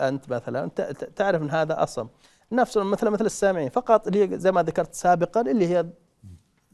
أنت 0.00 0.28
مثلا 0.28 0.68
تعرف 1.16 1.42
إن 1.42 1.50
هذا 1.50 1.82
أصم. 1.82 2.08
نفس 2.52 2.76
مثل 2.76 3.10
مثل 3.10 3.26
السامعين 3.26 3.68
فقط 3.70 4.06
اللي 4.06 4.38
زي 4.38 4.52
ما 4.52 4.62
ذكرت 4.62 4.94
سابقا 4.94 5.40
اللي 5.40 5.66
هي 5.68 5.86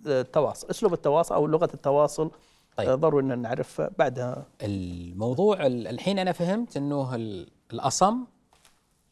التواصل 0.06 0.70
أسلوب 0.70 0.92
التواصل 0.92 1.34
أو 1.34 1.46
لغة 1.46 1.68
التواصل 1.74 2.30
طيب. 2.76 2.88
آه، 2.88 2.94
ضروري 2.94 3.24
إن 3.24 3.38
نعرف 3.38 3.80
بعدها 3.98 4.46
الموضوع 4.62 5.66
ال- 5.66 5.86
الحين 5.86 6.18
أنا 6.18 6.32
فهمت 6.32 6.76
أنه 6.76 7.14
ال- 7.14 7.48
الأصم 7.72 8.24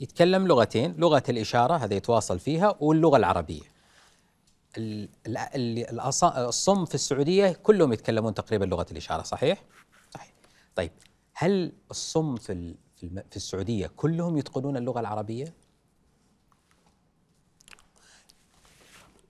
يتكلم 0.01 0.47
لغتين 0.47 0.95
لغة 0.99 1.23
الإشارة 1.29 1.75
هذا 1.77 1.95
يتواصل 1.95 2.39
فيها 2.39 2.75
واللغة 2.81 3.17
العربية 3.17 3.61
ال- 4.79 5.09
ال- 5.27 5.37
ال- 5.39 6.01
الأص- 6.01 6.37
الصم 6.37 6.85
في 6.85 6.95
السعودية 6.95 7.53
كلهم 7.63 7.93
يتكلمون 7.93 8.35
تقريبا 8.35 8.65
لغة 8.65 8.87
الإشارة 8.91 9.23
صحيح؟ 9.23 9.65
صحيح 10.15 10.33
طيب 10.75 10.91
هل 11.35 11.73
الصم 11.91 12.37
في 12.37 12.75
في 13.31 13.37
السعودية 13.37 13.87
كلهم 13.97 14.37
يتقنون 14.39 14.77
اللغة 14.77 15.01
العربية؟ 15.01 15.55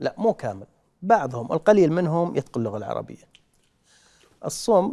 لا 0.02 0.14
مو 0.18 0.32
كامل. 0.32 0.66
بعضهم 1.02 1.52
القليل 1.52 1.92
منهم 1.92 2.36
يتقن 2.36 2.60
اللغة 2.60 2.76
العربية. 2.76 3.28
الصم 4.44 4.92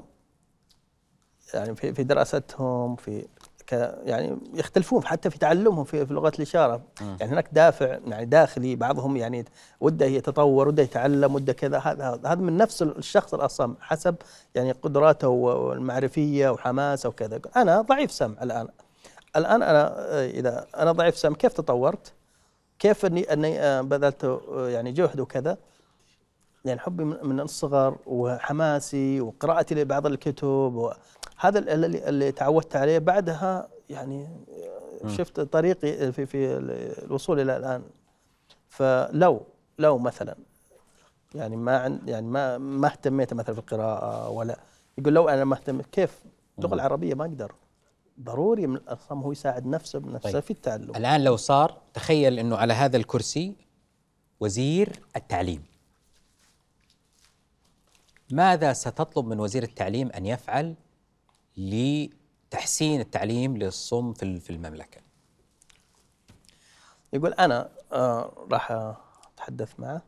يعني 1.53 1.75
في 1.75 1.93
في 1.93 2.03
دراستهم 2.03 2.95
في 2.95 3.27
ك 3.67 3.71
يعني 4.03 4.37
يختلفون 4.53 5.05
حتى 5.05 5.29
في 5.29 5.39
تعلمهم 5.39 5.83
في, 5.83 6.05
في 6.05 6.13
لغة 6.13 6.31
الإشارة. 6.35 6.81
يعني 7.01 7.31
هناك 7.31 7.49
دافع 7.51 7.97
يعني 8.07 8.25
داخلي 8.25 8.75
بعضهم 8.75 9.17
يعني 9.17 9.45
وده 9.79 10.05
يتطور 10.05 10.67
وده 10.67 10.83
يتعلم 10.83 11.35
وده 11.35 11.53
كذا. 11.53 11.77
هذا 11.77 12.21
هذا 12.25 12.35
من 12.35 12.57
نفس 12.57 12.81
الشخص 12.81 13.33
الأصم 13.33 13.75
حسب 13.81 14.15
يعني 14.55 14.71
قدراته 14.71 15.27
والمعرفية 15.27 16.49
وحماسه 16.49 17.09
وكذا. 17.09 17.41
أنا 17.55 17.81
ضعيف 17.81 18.11
سمع 18.11 18.43
الآن. 18.43 18.67
الآن 19.35 19.63
أنا 19.63 19.95
إذا 20.25 20.67
أنا 20.77 20.91
ضعيف 20.91 21.17
سمع 21.17 21.35
كيف 21.35 21.53
تطورت؟ 21.53 22.13
كيف 22.79 23.05
اني 23.05 23.33
أني 23.33 23.59
آه، 23.59 23.81
بذلت 23.81 24.23
آه، 24.25 24.69
يعني 24.69 24.91
جهد 24.91 25.19
وكذا؟ 25.19 25.57
يعني 26.65 26.79
حبي 26.79 27.03
من 27.03 27.39
الصغر 27.39 27.97
وحماسي 28.05 29.21
وقراءتي 29.21 29.75
لبعض 29.75 30.05
الكتب 30.05 30.93
هذا 31.37 31.59
اللي, 31.59 32.09
اللي 32.09 32.31
تعودت 32.31 32.75
عليه. 32.75 32.99
بعدها 32.99 33.67
يعني 33.89 34.27
آه، 35.03 35.07
شفت 35.07 35.39
طريقي 35.39 36.11
في 36.11 36.25
في 36.25 36.57
الوصول 37.05 37.39
إلى 37.39 37.57
الآن. 37.57 37.83
فلو 38.69 39.41
لو 39.79 39.97
مثلا 39.97 40.35
يعني 41.35 41.55
ما 41.55 41.77
عند 41.77 42.09
يعني 42.09 42.27
ما 42.27 42.57
ما 42.57 42.87
اهتميت 42.87 43.33
مثلا 43.33 43.53
في 43.55 43.59
القراءة 43.61 44.29
ولا 44.29 44.59
يقول 44.97 45.13
لو 45.13 45.29
أنا 45.29 45.43
ما 45.43 45.55
اهتميت 45.55 45.85
كيف؟ 45.85 46.23
اللغة 46.59 46.73
العربية 46.73 47.13
ما 47.13 47.25
أقدر. 47.25 47.51
ضروري 48.21 48.67
من 48.67 48.75
الاصم 48.75 49.19
هو 49.21 49.31
يساعد 49.31 49.65
نفسه 49.67 49.99
بنفسه 49.99 50.31
طيب. 50.31 50.43
في 50.43 50.51
التعلم. 50.51 50.95
الآن 50.95 51.23
لو 51.23 51.35
صار 51.35 51.81
تخيل 51.93 52.39
أنه 52.39 52.57
على 52.57 52.73
هذا 52.73 52.97
الكرسي 52.97 53.55
وزير 54.39 54.99
التعليم. 55.15 55.63
ماذا 58.31 58.73
ستطلب 58.73 59.25
من 59.25 59.39
وزير 59.39 59.63
التعليم 59.63 60.09
أن 60.11 60.25
يفعل 60.25 60.75
لتحسين 61.57 62.99
التعليم 63.01 63.57
للصم 63.57 64.13
في 64.13 64.23
ال- 64.23 64.39
في 64.41 64.49
المملكة؟ 64.49 65.01
يقول 67.13 67.33
أنا 67.33 67.69
آه 67.91 68.47
راح 68.51 68.71
أتحدث 69.33 69.79
معه 69.79 70.01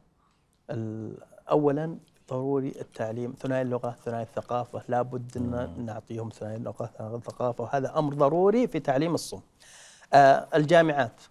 اولا 1.52 1.98
ضروري 2.30 2.74
التعليم 2.82 3.34
ثنائي 3.40 3.62
اللغة 3.62 3.96
ثنائي 4.06 4.24
الثقافة 4.24 4.82
لابد 4.88 5.38
إن 5.38 5.86
نعطيهم 5.86 6.30
ثنائي 6.30 6.56
اللغة 6.56 6.90
ثنائي 6.98 7.16
الثقافة 7.16 7.64
وهذا 7.64 8.00
أمر 8.00 8.14
ضروري 8.14 8.68
في 8.68 8.80
تعليم 8.80 9.14
الصم 9.14 9.40
آه 10.14 10.48
الجامعات 10.56 11.22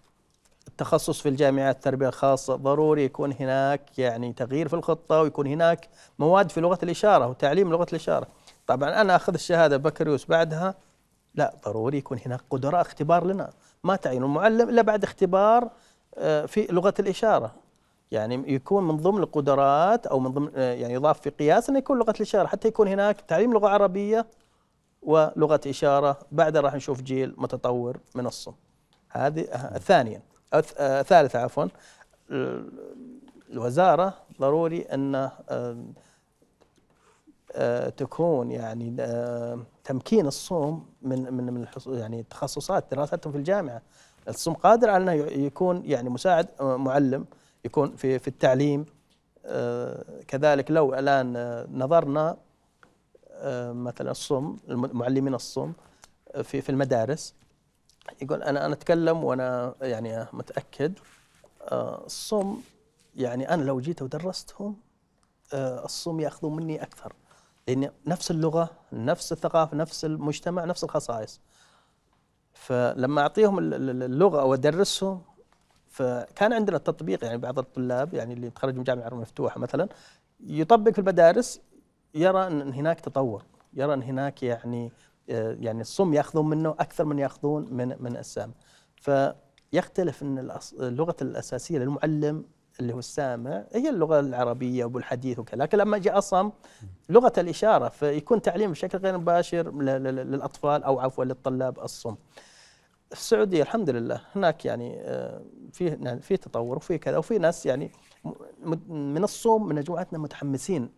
التخصص 0.67 1.21
في 1.21 1.29
الجامعات 1.29 1.75
التربية 1.75 2.07
الخاصة 2.07 2.55
ضروري 2.55 3.05
يكون 3.05 3.33
هناك 3.39 3.99
يعني 3.99 4.33
تغيير 4.33 4.67
في 4.67 4.73
الخطة 4.73 5.21
ويكون 5.21 5.47
هناك 5.47 5.89
مواد 6.19 6.51
في 6.51 6.61
لغة 6.61 6.79
الإشارة 6.83 7.27
وتعليم 7.27 7.71
لغة 7.71 7.87
الإشارة. 7.89 8.27
طبعا 8.67 9.01
أنا 9.01 9.15
أخذ 9.15 9.33
الشهادة 9.33 9.77
بكالوريوس 9.77 10.25
بعدها 10.25 10.75
لا 11.35 11.53
ضروري 11.65 11.97
يكون 11.97 12.19
هناك 12.25 12.41
قدراء 12.49 12.81
اختبار 12.81 13.25
لنا. 13.25 13.49
ما 13.83 13.95
تعين 13.95 14.23
المعلم 14.23 14.69
إلا 14.69 14.81
بعد 14.81 15.03
اختبار 15.03 15.69
آه، 16.17 16.45
في 16.45 16.67
لغة 16.71 16.93
الإشارة. 16.99 17.51
يعني 18.11 18.53
يكون 18.53 18.87
من 18.87 18.97
ضمن 18.97 19.17
القدرات 19.23 20.07
أو 20.07 20.19
من 20.19 20.31
ضمن 20.31 20.51
آه، 20.55 20.73
يعني 20.73 20.93
يضاف 20.93 21.21
في 21.21 21.29
قياس 21.29 21.69
أنه 21.69 21.77
يكون 21.79 21.99
لغة 21.99 22.11
الإشارة 22.11 22.47
حتى 22.47 22.67
يكون 22.67 22.87
هناك 22.87 23.21
تعليم 23.21 23.53
لغة 23.53 23.67
عربية 23.69 24.25
ولغة 25.01 25.61
إشارة. 25.67 26.19
بعدها 26.31 26.61
راح 26.61 26.75
نشوف 26.75 27.01
جيل 27.01 27.33
متطور 27.37 27.97
من 28.15 28.25
الصم. 28.27 28.53
هذه 29.09 29.41
آه، 29.41 29.77
ثانيا 29.77 30.21
آه، 30.53 31.01
ثالثا 31.01 31.37
عفوا. 31.37 31.65
ال- 32.31 32.71
الوزارة 33.49 34.13
ضروري 34.39 34.81
أن 34.81 35.29
تكون 37.97 38.51
يعني 38.51 38.95
تمكين 39.83 40.27
الصوم 40.27 40.85
من 41.01 41.33
من 41.33 41.53
من 41.53 41.65
يعني 41.87 42.19
التخصصات 42.19 42.85
دراستهم 42.91 43.31
في 43.31 43.37
الجامعة. 43.37 43.81
الصم 44.27 44.53
قادر 44.53 44.89
على 44.89 45.03
أنه 45.03 45.13
يكون 45.45 45.81
يعني 45.85 46.09
مساعد 46.09 46.47
معلم. 46.61 47.25
يكون 47.65 47.95
في 47.95 48.19
في 48.19 48.27
التعليم. 48.27 48.85
آه، 49.45 50.03
كذلك 50.27 50.71
لو 50.71 50.93
الآن 50.93 51.35
آه، 51.35 51.67
نظرنا 51.71 52.37
آه، 53.31 53.71
مثلا 53.71 54.11
الصم 54.11 54.57
الم- 54.69 54.97
معلمين 54.97 55.33
الصم 55.33 55.73
في 56.43 56.61
في 56.61 56.69
المدارس 56.69 57.33
يقول 58.21 58.43
أنا 58.43 58.65
أنا 58.65 58.73
أتكلم 58.73 59.23
وأنا 59.23 59.75
يعني 59.81 60.27
متأكد 60.33 60.93
الصم 61.71 62.57
يعني 63.15 63.53
أنا 63.53 63.63
لو 63.63 63.79
جيت 63.79 64.01
ودرستهم 64.01 64.75
الصم 65.53 66.19
يأخذون 66.19 66.55
مني 66.55 66.83
أكثر. 66.83 67.13
لأن 67.67 67.91
نفس 68.07 68.31
اللغة 68.31 68.69
نفس 68.93 69.31
الثقافة 69.31 69.77
نفس 69.77 70.05
المجتمع 70.05 70.65
نفس 70.65 70.83
الخصائص. 70.83 71.39
فلما 72.53 73.21
أعطيهم 73.21 73.59
ال- 73.59 73.73
ال- 73.73 74.03
اللغة 74.03 74.41
أو 74.41 74.53
أدرسهم 74.53 75.21
فكان 75.91 76.53
عندنا 76.53 76.77
التطبيق 76.77 77.23
يعني 77.23 77.37
بعض 77.37 77.59
الطلاب 77.59 78.13
يعني 78.13 78.33
اللي 78.33 78.49
تخرجوا 78.49 78.77
من 78.77 78.83
جامعة 78.83 79.07
المفتوحه 79.07 79.59
مثلا 79.59 79.89
يطبق 80.39 80.91
في 80.91 80.99
المدارس 80.99 81.61
يرى 82.15 82.47
أن 82.47 82.73
هناك 82.73 82.99
تطور 82.99 83.43
يرى 83.73 83.93
أن 83.93 84.03
هناك 84.03 84.43
يعني 84.43 84.91
آه، 85.29 85.57
يعني 85.59 85.81
الصم 85.81 86.13
يأخذون 86.13 86.49
منه 86.49 86.69
أكثر 86.69 87.05
من 87.05 87.19
يأخذون 87.19 87.73
من 87.73 87.95
من 87.99 88.17
السامع 88.17 88.53
فيختلف 88.95 90.23
أن 90.23 90.51
اللغة 90.79 91.15
الأساسية 91.21 91.79
للمعلم 91.79 92.45
اللي 92.79 92.93
هو 92.93 92.99
السامع 92.99 93.63
هي 93.73 93.89
اللغة 93.89 94.19
العربية 94.19 94.85
والحديث 94.85 95.39
وكذا 95.39 95.63
لكن 95.63 95.77
لما 95.77 95.97
جاء 95.97 96.17
اصم 96.17 96.51
لغة 97.09 97.33
الإشارة 97.37 97.89
فيكون 97.89 98.41
تعليم 98.41 98.71
بشكل 98.71 98.97
غير 98.97 99.17
مباشر 99.17 99.71
للأطفال 99.81 100.83
أو 100.83 100.99
عفوا 100.99 101.25
للطلاب 101.25 101.79
الصم. 101.79 102.15
السعودية 103.11 103.61
الحمد 103.61 103.89
لله 103.89 104.21
هناك 104.35 104.65
يعني 104.65 104.99
آه، 105.01 105.41
في 105.71 105.85
يعني 105.85 106.21
في 106.21 106.37
تطور 106.37 106.77
وفي 106.77 106.97
كذا 106.97 107.17
وفي 107.17 107.37
ناس 107.37 107.65
يعني 107.65 107.91
من 108.89 109.23
الصوم 109.23 109.67
من 109.67 109.75
مجموعتنا 109.75 110.19
متحمسين 110.19 110.89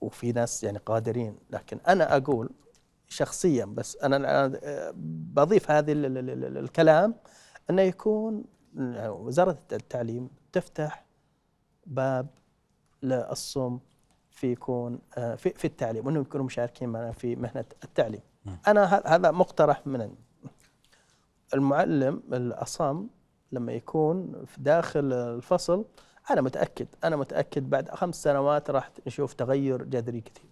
وفي 0.00 0.32
ناس 0.32 0.64
يعني 0.64 0.78
قادرين 0.78 1.38
لكن 1.50 1.78
أنا 1.88 2.16
أقول 2.16 2.50
شخصيا 3.08 3.64
بس 3.64 3.96
أنا 3.96 4.16
أنا، 4.16 4.60
آه، 4.64 4.92
بضيف 5.34 5.70
هذه 5.70 5.92
ال- 5.92 6.06
ال- 6.06 6.18
ال- 6.18 6.44
ال- 6.44 6.58
الكلام 6.58 7.14
أنه 7.70 7.82
يكون 7.82 8.44
وزارة 9.06 9.58
التعليم 9.72 10.30
تفتح 10.52 11.06
باب 11.86 12.26
للصم 13.02 13.78
في 14.30 14.52
يكون 14.52 14.98
آه، 15.18 15.34
في 15.34 15.50
في 15.50 15.64
التعليم 15.64 16.06
وإنهم 16.06 16.22
يكونوا 16.22 16.46
مشاركين 16.46 16.88
معنا 16.88 17.12
في 17.12 17.36
مهنة 17.36 17.64
التعليم. 17.84 18.20
أنا 18.68 19.02
هذا 19.06 19.30
مقترح 19.30 19.86
من 19.86 20.00
عندي. 20.02 20.23
المعلم 21.54 22.22
الأصم 22.32 23.06
لما 23.52 23.72
يكون 23.72 24.44
في 24.46 24.60
داخل 24.60 25.12
الفصل 25.12 25.84
أنا 26.30 26.40
متأكد 26.40 26.86
أنا 27.04 27.16
متأكد 27.16 27.70
بعد 27.70 27.90
خمس 27.90 28.22
سنوات 28.22 28.70
راح 28.70 28.90
نشوف 29.06 29.32
تغير 29.34 29.82
جذري 29.82 30.20
كثير. 30.20 30.50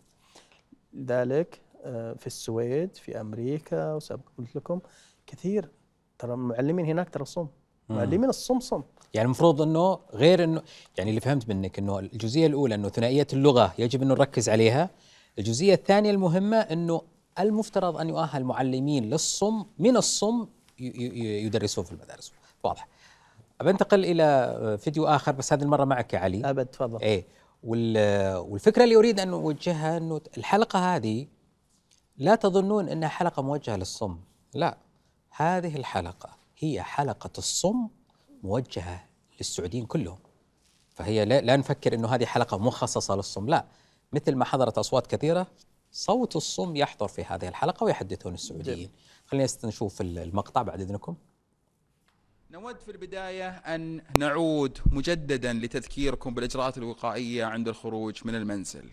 لذلك 0.94 1.60
آه، 1.84 2.12
في 2.14 2.26
السويد 2.26 2.96
في 2.96 3.20
أمريكا 3.20 3.94
وسابق 3.94 4.22
قلت 4.38 4.56
لكم 4.56 4.80
كثير 5.26 5.68
ترى 6.18 6.34
المعلمين 6.34 6.86
هناك 6.86 7.10
ترى 7.10 7.24
صم. 7.24 7.46
معلمين 7.88 8.28
الصم 8.28 8.60
صم. 8.60 8.82
يعني 9.14 9.24
المفروض 9.26 9.62
إنه 9.62 9.98
غير 10.12 10.44
إنه 10.44 10.62
يعني 10.98 11.10
اللي 11.10 11.20
فهمت 11.20 11.48
منك 11.48 11.78
إنه 11.78 11.98
الجزئية 11.98 12.46
الأولى 12.46 12.74
إنه 12.74 12.88
ثنائية 12.88 13.26
اللغة 13.32 13.74
يجب 13.78 14.02
إنه 14.02 14.14
نركز 14.14 14.48
عليها، 14.48 14.90
الجزئية 15.38 15.74
الثانية 15.74 16.10
المهمة 16.10 16.56
إنه 16.56 17.02
المفترض 17.38 17.96
أن 17.96 18.08
يؤهل 18.08 18.44
معلمين 18.44 19.10
للصم 19.10 19.64
من 19.78 19.96
الصم 19.96 20.46
يدرسون 20.78 21.84
في 21.84 21.92
المدارس، 21.92 22.32
واضح. 22.64 22.88
بنتقل 23.60 24.04
إلى 24.04 24.78
فيديو 24.78 25.06
آخر 25.06 25.32
بس 25.32 25.52
هذه 25.52 25.62
المرة 25.62 25.84
معك 25.84 26.14
يا 26.14 26.18
علي. 26.18 26.50
أبد 26.50 26.66
تفضل. 26.66 27.00
إيه. 27.00 27.26
وال- 27.62 28.36
والفكرة 28.36 28.84
اللي 28.84 28.96
أريد 28.96 29.20
أن 29.20 29.28
أوجهها 29.28 29.96
إنه 29.96 30.20
الحلقة 30.38 30.96
هذه 30.96 31.26
لا 32.16 32.34
تظنون 32.34 32.88
إنها 32.88 33.08
حلقة 33.08 33.42
موجهة 33.42 33.76
للصم، 33.76 34.18
لا. 34.54 34.78
هذه 35.30 35.76
الحلقة 35.76 36.30
هي 36.58 36.82
حلقة 36.82 37.30
الصم 37.38 37.88
موجهة 38.42 39.04
للسعوديين 39.38 39.86
كلهم. 39.86 40.18
فهي 40.94 41.24
لا, 41.24 41.40
لا 41.40 41.56
نفكر 41.56 41.94
إنه 41.94 42.08
هذه 42.08 42.24
حلقة 42.24 42.58
مخصصة 42.58 43.16
للصم، 43.16 43.48
لا. 43.48 43.64
مثل 44.12 44.34
ما 44.34 44.44
حضرت 44.44 44.78
أصوات 44.78 45.06
كثيرة 45.06 45.46
صوت 45.92 46.36
الصم 46.36 46.76
يحضر 46.76 47.08
في 47.08 47.24
هذه 47.24 47.48
الحلقة 47.48 47.84
ويحدثون 47.84 48.34
السعوديين. 48.34 48.90
خلينا 49.26 49.48
نشوف 49.64 50.00
المقطع 50.00 50.62
بعد 50.62 50.80
إذنكم. 50.80 51.16
نود 52.50 52.80
في 52.80 52.90
البداية 52.90 53.48
أن 53.48 54.02
نعود 54.16 54.78
مجددا 54.86 55.52
لتذكيركم 55.52 56.34
بالإجراءات 56.34 56.78
الوقائية 56.78 57.44
عند 57.44 57.68
الخروج 57.68 58.20
من 58.24 58.34
المنزل 58.34 58.84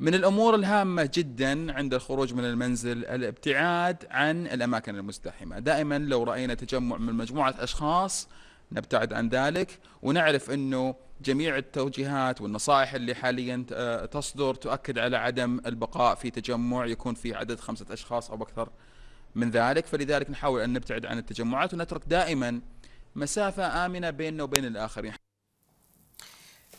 من 0.00 0.14
الأمور 0.14 0.54
الهامة 0.54 1.10
جدا 1.14 1.72
عند 1.72 1.94
الخروج 1.94 2.34
من 2.34 2.44
المنزل 2.44 3.04
الابتعاد 3.04 4.06
عن 4.10 4.46
الأماكن 4.46 4.96
المزدحمة 4.96 5.58
دائما 5.58 5.98
لو 5.98 6.22
رأينا 6.22 6.54
تجمع 6.54 6.96
من 6.96 7.14
مجموعة 7.14 7.54
أشخاص 7.58 8.28
نبتعد 8.72 9.12
عن 9.12 9.28
ذلك 9.28 9.78
ونعرف 10.02 10.50
أنه 10.50 10.94
جميع 11.24 11.56
التوجيهات 11.56 12.40
والنصائح 12.40 12.94
اللي 12.94 13.14
حاليا 13.14 13.66
آه، 13.72 14.06
تصدر 14.06 14.54
تؤكد 14.54 14.98
على 14.98 15.16
عدم 15.16 15.60
البقاء 15.66 16.14
في 16.14 16.30
تجمع 16.30 16.86
يكون 16.86 17.14
فيه 17.14 17.36
عدد 17.36 17.60
خمسة 17.60 17.86
أشخاص 17.90 18.30
أو 18.30 18.42
أكثر 18.42 18.68
من 19.34 19.50
ذلك. 19.50 19.86
فلذلك 19.86 20.30
نحاول 20.30 20.60
أن 20.60 20.72
نبتعد 20.72 21.06
عن 21.06 21.18
التجمعات 21.18 21.74
ونترك 21.74 22.02
دائما 22.06 22.60
مسافة 23.14 23.86
آمنة 23.86 24.10
بيننا 24.10 24.42
وبين 24.42 24.64
الآخرين. 24.64 25.12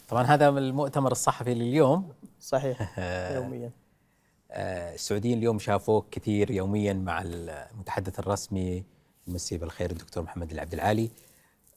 طبعا 0.09 0.23
هذا 0.23 0.51
من 0.51 0.57
المؤتمر 0.57 1.11
الصحفي 1.11 1.53
لليوم. 1.53 2.13
صحيح 2.39 2.99
يوميا. 3.35 3.71
آه، 4.51 4.93
السعوديين 4.93 5.37
اليوم 5.37 5.59
شافوك 5.59 6.09
كثير 6.09 6.51
يوميا 6.51 6.93
مع 6.93 7.21
المتحدث 7.25 8.19
الرسمي 8.19 8.83
المسي 9.27 9.57
بالخير 9.57 9.91
الدكتور 9.91 10.23
محمد 10.23 10.51
العبد 10.51 10.73
العالي. 10.73 11.09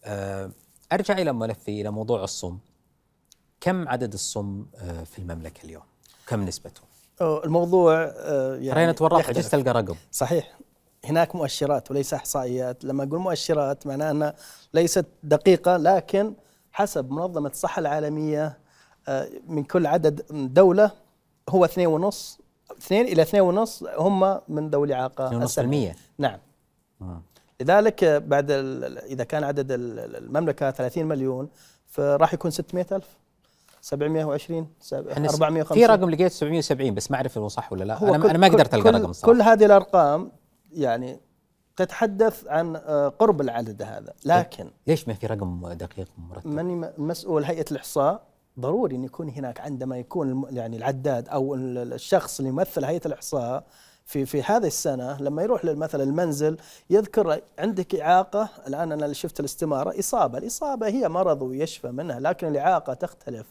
آه، 0.05 0.51
أرجع 0.93 1.19
إلى 1.19 1.33
ملفي 1.33 1.81
إلى 1.81 1.91
موضوع 1.91 2.25
الصم 2.25 2.59
كم 3.61 3.89
عدد 3.89 4.13
الصم 4.13 4.67
آه، 4.77 5.05
في 5.05 5.19
المملكة 5.19 5.65
اليوم؟ 5.65 5.83
كم 6.27 6.45
نسبته؟ 6.45 6.81
الموضوع 7.21 7.95
آه، 8.17 8.57
يعني 8.57 8.85
أنا 8.85 8.93
تورطت. 8.93 9.29
عجزت 9.29 9.55
القى 9.55 9.71
رقم 9.73 9.95
صحيح 10.13 10.59
هناك 11.05 11.37
مؤشرات 11.37 11.91
وليس 11.91 12.15
إحصائيات 12.15 12.85
لما 12.85 13.05
أقول 13.05 13.19
مؤشرات 13.21 13.87
معناها 13.87 14.11
أنها 14.11 14.35
ليست 14.75 15.07
دقيقة 15.23 15.77
لكن 15.77 16.35
حسب 16.73 17.11
منظمة 17.11 17.49
الصحة 17.49 17.81
العالمية 17.81 18.59
آه، 19.09 19.29
من 19.47 19.65
كل 19.65 19.87
عدد 19.87 20.23
دولة 20.55 20.91
هو 21.49 21.65
اثنين 21.65 21.87
ونص 21.87 22.39
اثنين 22.79 23.07
إلى 23.07 23.23
اثنين 23.23 23.43
ونص 23.43 23.85
هم 23.99 24.41
من 24.49 24.71
ذوي 24.71 24.87
الاعاقه 24.87 25.31
2.5% 25.31 25.43
السمعية. 25.43 25.97
نعم 26.19 26.39
مم. 27.01 27.23
لذلك 27.63 28.05
بعد 28.05 28.51
ال- 28.51 28.99
إذا 28.99 29.25
كان 29.25 29.45
عدد 29.45 29.73
ال- 29.73 30.17
المملكة 30.17 30.71
30 30.71 31.07
مليون 31.07 31.49
فراح 31.87 32.35
يكون 32.35 32.51
600 32.51 32.87
ألف. 32.93 33.07
720 33.81 34.69
سب- 34.81 35.09
إحنا 35.09 35.29
س- 35.29 35.31
450 35.35 35.77
في 35.79 35.87
رقم 35.87 36.11
لقيت 36.11 36.33
770 36.33 36.95
بس 36.95 37.11
ما 37.11 37.17
أعرف 37.17 37.39
هو 37.39 37.49
صح 37.49 37.73
ولا 37.73 37.85
لا. 37.85 37.99
هو 37.99 38.15
أنا 38.15 38.23
كل- 38.23 38.29
أنا 38.29 38.39
ما 38.39 38.49
قدرت 38.49 38.75
ألقى 38.75 38.91
رقم 38.91 39.13
صراحة. 39.13 39.33
كل 39.35 39.43
هذه 39.43 39.65
الأرقام 39.65 40.33
يعني 40.73 41.21
تتحدث 41.77 42.47
عن 42.49 42.77
آه، 42.77 43.09
قرب 43.09 43.41
العدد 43.41 43.83
هذا. 43.83 44.13
لكن 44.25 44.71
ليش 44.87 45.09
ما 45.09 45.15
في 45.15 45.27
رقم 45.27 45.73
دقيق 45.73 46.09
مرتب؟ 46.31 46.47
ماني 46.51 46.75
م- 46.75 46.91
مسؤول 46.99 47.45
هيئة 47.45 47.65
الإحصاء 47.73 48.23
ضروري 48.61 48.97
إن 48.97 49.05
يكون 49.05 49.29
هناك 49.29 49.61
عندما 49.61 49.99
يكون 49.99 50.45
يعني 50.51 50.77
العداد 50.77 51.29
أو 51.29 51.55
ال- 51.55 51.93
الشخص 51.93 52.39
اللي 52.39 52.49
يمثل 52.51 52.85
هيئة 52.85 53.07
الإحصاء 53.07 53.65
في 54.09 54.27
في 54.27 54.43
هذه 54.43 54.67
السنة 54.67 55.23
لما 55.23 55.43
يروح 55.43 55.65
مثلا 55.65 56.03
المنزل 56.03 56.57
يذكر 56.91 57.41
عندك 57.59 57.95
إعاقة 57.95 58.49
الآن 58.67 58.93
أنا 58.93 59.13
شفت 59.13 59.41
الاستمارة 59.41 59.99
إصابة، 59.99 60.39
الإصابة 60.39 60.87
هي 60.87 61.09
مرض 61.09 61.43
ويشفى 61.43 61.89
منها 61.91 62.21
لكن 62.21 62.47
الإعاقة 62.47 62.95
تختلف. 62.95 63.47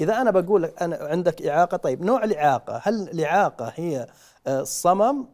إذا 0.00 0.20
أنا 0.20 0.30
بقول 0.30 0.62
لك 0.62 0.82
أنا 0.82 0.96
عندك 1.00 1.46
إعاقة 1.46 1.76
طيب 1.76 2.04
نوع 2.04 2.24
الإعاقة؟ 2.24 2.80
هل 2.84 3.08
الإعاقة 3.08 3.72
هي 3.74 4.06
آه، 4.46 4.62
صمم 4.62 5.26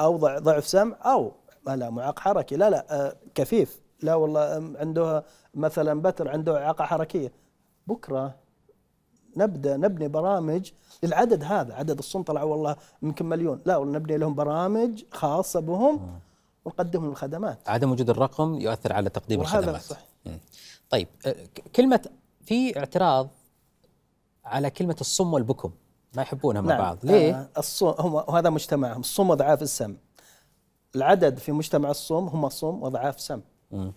أو 0.00 0.16
ضع- 0.16 0.38
ضعف 0.38 0.66
سمع 0.66 0.96
أو 1.04 1.32
لا 1.66 1.90
معاق 1.90 2.18
حركي؟ 2.18 2.56
لا 2.56 2.70
لا 2.70 2.86
آه، 2.90 3.16
كفيف. 3.34 3.80
لا 4.02 4.14
والله 4.14 4.72
عنده 4.80 5.24
مثلا 5.54 6.02
بتر 6.02 6.28
عنده 6.28 6.58
إعاقة 6.64 6.84
حركية. 6.84 7.32
بكرة 7.86 8.34
نبدأ 9.36 9.76
نبني 9.76 10.08
برامج 10.08 10.70
للعدد 11.02 11.44
هذا 11.44 11.74
عدد 11.74 11.98
الصم 11.98 12.22
طلع 12.22 12.42
والله 12.42 12.76
يمكن 13.02 13.26
مليون. 13.26 13.60
لا 13.64 13.78
نبني 13.84 14.16
لهم 14.16 14.34
برامج 14.34 15.02
خاصة 15.12 15.60
بهم 15.60 16.20
ونقدم 16.64 17.04
الخدمات. 17.04 17.58
عدم 17.68 17.92
وجود 17.92 18.10
الرقم 18.10 18.54
يؤثر 18.54 18.92
على 18.92 19.10
تقديم 19.10 19.40
وهذا 19.40 19.58
الخدمات. 19.58 19.80
صح. 19.82 19.98
طيب 20.90 21.08
ك- 21.54 21.62
كلمة 21.76 22.00
في 22.44 22.78
اعتراض 22.78 23.28
على 24.44 24.70
كلمة 24.70 24.96
الصم 25.00 25.34
والبكم. 25.34 25.70
ما 26.16 26.22
يحبونها 26.22 26.60
مع 26.60 26.78
بعض. 26.78 26.98
ليه؟ 27.02 27.34
آه 27.34 27.48
الصم 27.58 27.94
هم 27.98 28.14
وهذا 28.14 28.50
مجتمعهم. 28.50 29.00
الصم 29.00 29.30
وضعاف 29.30 29.62
السمع 29.62 29.94
العدد 30.96 31.38
في 31.38 31.52
مجتمع 31.52 31.90
الصم 31.90 32.26
هم 32.28 32.44
الصم 32.44 32.82
وضعاف 32.82 33.20
سمع 33.20 33.40
مم. 33.70 33.92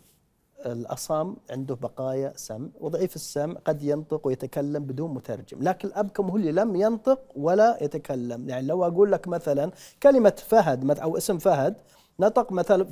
الأصم 0.66 1.36
عنده 1.52 1.76
بقايا 1.76 2.34
سمع 2.36 2.68
وضعيف 2.80 3.16
السمع 3.16 3.56
قد 3.66 3.84
ينطق 3.84 4.28
ويتكلم 4.28 4.84
بدون 4.84 5.14
مترجم 5.14 5.64
لكن 5.64 5.88
الأبكم 5.88 6.30
هو 6.30 6.36
اللي 6.36 6.52
لم 6.52 6.76
ينطق 6.76 7.20
ولا 7.36 7.84
يتكلم. 7.84 8.50
يعني 8.50 8.68
لو 8.68 8.86
أقول 8.86 9.12
لك 9.12 9.28
مثلا 9.28 9.72
كلمة 10.04 10.34
فهد 10.48 11.00
أو 11.00 11.18
اسم 11.18 11.38
فهد 11.38 11.76
نطق 12.20 12.52
مثلا 12.52 12.88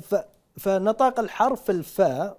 فنطق 0.56 1.20
الحرف 1.20 1.70
الفاء 1.70 2.38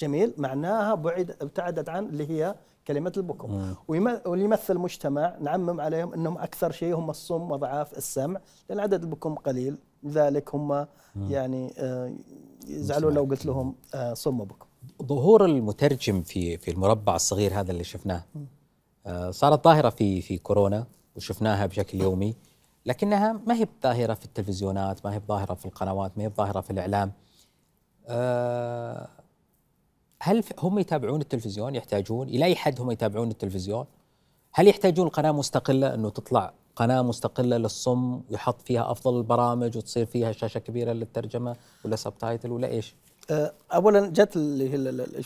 جميل 0.00 0.34
معناها 0.36 0.94
بعد 0.94 1.36
ابتعدت 1.40 1.88
عن 1.88 2.06
اللي 2.06 2.30
هي 2.30 2.54
كلمة 2.86 3.12
البكم. 3.16 3.74
واللي 3.88 4.44
يمثل 4.44 4.78
مجتمع 4.78 5.36
نعمم 5.40 5.80
عليهم 5.80 6.14
أنهم 6.14 6.38
أكثر 6.38 6.70
شيء 6.70 6.94
هم 6.94 7.10
الصم 7.10 7.50
وضعاف 7.50 7.96
السمع 7.96 8.40
لأن 8.68 8.80
عدد 8.80 9.02
البكم 9.02 9.34
قليل. 9.34 9.78
لذلك 10.04 10.54
هم 10.54 10.86
يعني 11.16 11.74
آه، 11.78 12.14
يزعلوا 12.68 13.10
لو 13.10 13.22
قلت 13.22 13.46
لهم 13.46 13.74
آه، 13.94 14.14
صم 14.14 14.40
وبكم 14.40 14.66
ظهور 15.02 15.44
المترجم 15.44 16.22
في 16.22 16.58
في 16.58 16.70
المربع 16.70 17.16
الصغير 17.16 17.60
هذا 17.60 17.72
اللي 17.72 17.84
شفناه 17.84 18.24
آه، 19.06 19.30
صارت 19.30 19.64
ظاهرة 19.64 19.90
في 19.90 20.20
في 20.22 20.38
كورونا 20.38 20.86
وشفناها 21.16 21.66
بشكل 21.66 22.00
يومي 22.00 22.34
لكنها 22.86 23.40
ما 23.46 23.54
هي 23.54 23.66
ظاهره 23.82 24.14
في 24.14 24.24
التلفزيونات 24.24 25.06
ما 25.06 25.14
هي 25.14 25.20
ظاهره 25.28 25.54
في 25.54 25.66
القنوات 25.66 26.18
ما 26.18 26.24
هي 26.24 26.28
ظاهره 26.28 26.60
في 26.60 26.70
الإعلام. 26.70 27.12
آه، 28.06 29.08
هل 30.22 30.44
هم 30.58 30.78
يتابعون 30.78 31.20
التلفزيون؟ 31.20 31.74
يحتاجون؟ 31.74 32.28
إلى 32.28 32.44
أي 32.44 32.56
حد 32.56 32.80
هم 32.80 32.90
يتابعون 32.90 33.30
التلفزيون؟ 33.30 33.86
هل 34.52 34.68
يحتاجون 34.68 35.08
قناة 35.08 35.32
مستقلة 35.32 35.94
إنه 35.94 36.10
تطلع 36.10 36.52
قناة 36.76 37.02
مستقلة 37.02 37.56
للصم 37.56 38.20
ويحط 38.30 38.62
فيها 38.62 38.90
أفضل 38.90 39.16
البرامج 39.18 39.76
وتصير 39.76 40.06
فيها 40.06 40.32
شاشة 40.32 40.58
كبيرة 40.58 40.92
للترجمة 40.92 41.56
ولا 41.84 41.96
سبتايتل 41.96 42.52
ولا 42.52 42.68
إيش؟ 42.68 42.94
آه، 43.30 43.52
اولا 43.74 44.06
جت 44.06 44.32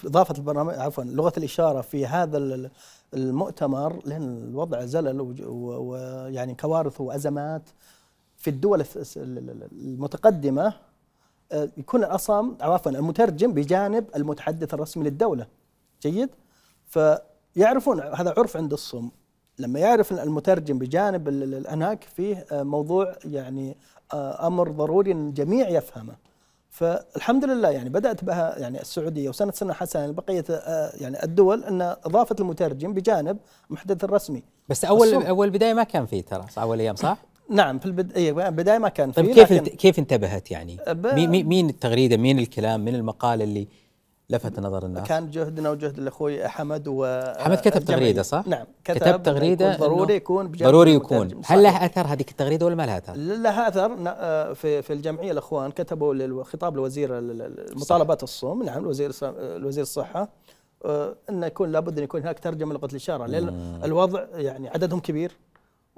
إضافة 0.04 0.34
البرنامج 0.38 0.74
عفوا 0.74 1.04
لغة 1.04 1.32
الإشارة 1.36 1.80
في 1.80 2.06
هذا 2.06 2.38
ال- 2.38 2.70
المؤتمر 3.14 4.00
لأن 4.06 4.36
الوضع 4.42 4.84
زلل 4.84 5.20
ويعني 5.48 6.54
كوارث 6.54 7.00
وأزمات 7.00 7.62
في 8.36 8.50
الدول 8.50 8.84
المتقدمة 9.72 10.72
آه، 11.52 11.68
يكون 11.76 12.04
الأصم 12.04 12.54
عفوا 12.60 12.92
المترجم 12.92 13.52
بجانب 13.54 14.04
المتحدث 14.16 14.74
الرسمي 14.74 15.04
للدولة. 15.04 15.46
جيد؟ 16.02 16.28
فيعرفون 16.86 18.00
هذا 18.00 18.34
عرف 18.38 18.56
عند 18.56 18.72
الصم. 18.72 19.08
لما 19.58 19.78
يعرف 19.80 20.12
المترجم 20.12 20.78
بجانب 20.78 21.28
ال- 21.28 21.54
ال- 21.54 21.68
هناك 21.68 22.04
فيه 22.16 22.46
آه، 22.52 22.62
موضوع 22.62 23.14
يعني 23.24 23.76
آه، 24.12 24.46
أمر 24.46 24.68
ضروري 24.70 25.12
إن 25.12 25.28
الجميع 25.28 25.68
يفهمه 25.68 26.14
فالحمد 26.70 27.44
لله 27.44 27.68
يعني 27.70 27.88
بدأت 27.88 28.24
بها 28.24 28.58
يعني 28.58 28.80
السعودية 28.80 29.28
وسنة 29.28 29.52
سنة 29.52 29.72
حسنة 29.72 30.12
بقيه 30.12 30.44
آه، 30.50 30.92
يعني 31.00 31.22
الدول 31.22 31.64
إن 31.64 31.82
إضافة 31.82 32.36
المترجم 32.40 32.94
بجانب 32.94 33.38
المحدث 33.70 34.04
الرسمي 34.04 34.42
بس 34.68 34.84
أول 34.84 35.08
الصم. 35.08 35.22
أول 35.22 35.50
بداية 35.50 35.74
ما 35.74 35.84
كان 35.84 36.06
فيه 36.06 36.20
ترى 36.20 36.44
أول 36.58 36.80
أيام 36.80 36.96
صح؟ 36.96 37.18
نعم 37.50 37.78
في 37.78 37.86
البدايه 37.86 38.32
بداية 38.32 38.78
ما 38.78 38.88
كان 38.88 39.12
طيب 39.12 39.26
فيه 39.26 39.34
كيف 39.34 39.52
لكن 39.52 39.56
انت 39.56 39.68
كيف 39.68 39.98
انتبهت 39.98 40.50
يعني؟ 40.50 40.78
مين 41.26 41.68
التغريدة؟ 41.68 42.16
مين 42.16 42.38
الكلام؟ 42.38 42.84
مين 42.84 42.94
المقال 42.94 43.42
اللي 43.42 43.68
لفت 44.30 44.58
نظر 44.60 44.86
الناس؟ 44.86 45.08
كان 45.08 45.30
جهدنا 45.30 45.70
وجهد 45.70 45.98
الأخوي 45.98 46.48
حمد 46.48 46.88
و 46.88 47.06
حمد 47.38 47.58
كتب. 47.58 47.84
تغريدة 47.84 48.22
صح؟ 48.22 48.44
نعم 48.46 48.66
كتب 48.84 49.22
تغريده 49.22 49.72
يكون 49.74 49.86
ضروري 49.88 50.14
يكون 50.14 50.52
ضروري 50.52 50.94
يكون. 50.94 51.40
هل. 51.46 51.62
لها 51.62 51.86
أثر 51.86 52.06
هذيك 52.06 52.30
التغريدة 52.30 52.66
ولا 52.66 52.74
ما 52.74 52.86
لها 52.86 52.98
أثر؟ 52.98 53.14
لها 53.16 53.68
أثر 53.68 53.96
آه، 54.06 54.52
في 54.52 54.82
في 54.82 54.92
الجمعية 54.92 55.32
الأخوان 55.32 55.70
كتبوا 55.70 56.42
خطاب 56.42 56.76
لوزير 56.76 57.18
ال- 57.18 57.42
ال- 57.42 57.78
مطالبات 57.78 58.22
الصوم 58.22 58.62
نعم 58.62 58.78
الوزير 58.82 59.12
الص- 59.12 59.22
الوزير 59.38 59.82
الصحة 59.82 60.28
آه، 60.84 61.14
إنه 61.30 61.46
يكون 61.46 61.72
لابد 61.72 61.98
أن 61.98 62.04
يكون 62.04 62.20
هناك 62.20 62.38
ترجمة 62.38 62.74
لغة 62.74 62.86
الإشارة 62.86 63.26
لأن 63.26 63.78
الوضع 63.84 64.24
يعني 64.34 64.68
عددهم 64.68 65.00
كبير 65.00 65.32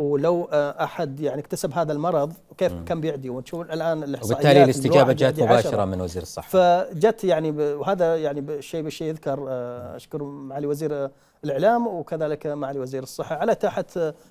ولو 0.05 0.49
آه، 0.53 0.85
أحد 0.85 1.21
يعني 1.21 1.41
اكتسب 1.41 1.73
هذا 1.73 1.93
المرض 1.93 2.33
كيف 2.59 2.73
كم 2.87 3.01
بيعدي؟ 3.01 3.31
ونشوف 3.31 3.61
الآن 3.61 4.03
الإحصائيات 4.03 4.41
وبالتالي 4.41 4.65
الاستجابة 4.65 5.13
عشرة. 5.27 5.45
مباشرة 5.45 5.85
من 5.85 6.01
وزير 6.01 6.23
الصحة. 6.23 6.49
فجت 6.49 7.25
يعني 7.25 7.51
وهذا 7.51 8.17
يعني 8.17 8.41
بالشيء 8.41 8.83
بالشيء 8.83 9.09
يذكر 9.09 9.47
آه، 9.49 9.97
أشكر 9.97 10.23
معالي 10.23 10.67
وزير 10.67 10.95
آه، 10.95 11.11
الإعلام 11.45 11.87
وكذلك 11.87 12.47
معالي 12.47 12.79
وزير 12.79 13.03
الصحة. 13.03 13.37
على 13.37 13.53
اتاحه 13.53 13.85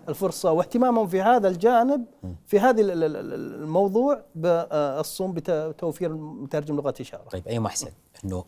الفرصة 0.09 0.51
واهتمامهم 0.51 1.07
في 1.07 1.21
هذا 1.21 1.47
الجانب 1.47 2.05
في 2.47 2.59
هذه 2.59 2.81
ال- 2.81 2.91
ال- 2.91 3.15
ال- 3.15 3.33
الموضوع 3.63 4.21
بالصوم 4.35 5.33
بتوفير 5.35 6.13
مترجم 6.13 6.75
لغة 6.75 6.93
إشارة. 7.01 7.23
طيب 7.31 7.47
اي 7.47 7.59
محسن 7.59 7.91
إنه 8.25 8.43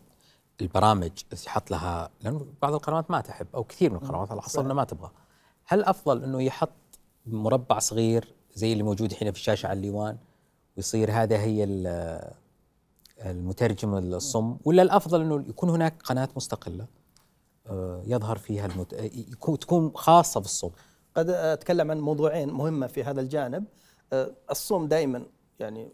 البرامج 0.60 1.10
اللي 1.32 1.42
يحط 1.46 1.70
لها 1.70 2.10
لأنه 2.24 2.46
بعض 2.62 2.74
القنوات 2.74 3.10
ما 3.10 3.20
تحب 3.20 3.46
أو 3.54 3.64
كثير 3.64 3.90
من 3.90 3.96
القنوات 3.96 4.30
على 4.30 4.40
انها 4.58 4.74
ما 4.74 4.84
تبغى. 4.84 5.10
هل 5.66 5.84
أفضل 5.84 6.24
إنه 6.24 6.42
يحط 6.42 6.68
مربع 7.26 7.78
صغير 7.78 8.34
زي 8.54 8.72
اللي 8.72 8.82
موجود 8.82 9.10
الحين 9.10 9.32
في 9.32 9.38
الشاشة 9.38 9.66
على 9.66 9.76
الليوان 9.76 10.16
ويصير 10.76 11.10
هذا 11.12 11.38
هي 11.38 11.64
ال- 11.64 12.32
المترجم 13.24 13.94
الصم. 13.94 14.56
ولا 14.64 14.82
الأفضل 14.82 15.20
إنه 15.20 15.44
يكون 15.48 15.70
هناك 15.70 16.02
قناة 16.02 16.28
مستقلة 16.36 16.86
آه، 17.66 18.02
يظهر 18.06 18.38
فيها 18.38 18.66
المت... 18.66 18.94
تكون 19.60 19.92
خاصة 19.94 20.40
بالصم 20.40 20.70
قد 21.16 21.30
أتكلم 21.30 21.90
عن 21.90 22.00
موضوعين 22.00 22.48
مهمة 22.52 22.86
في 22.86 23.04
هذا 23.04 23.20
الجانب. 23.20 23.64
آه، 24.12 24.30
الصوم 24.50 24.88
دائما 24.88 25.26
يعني 25.58 25.88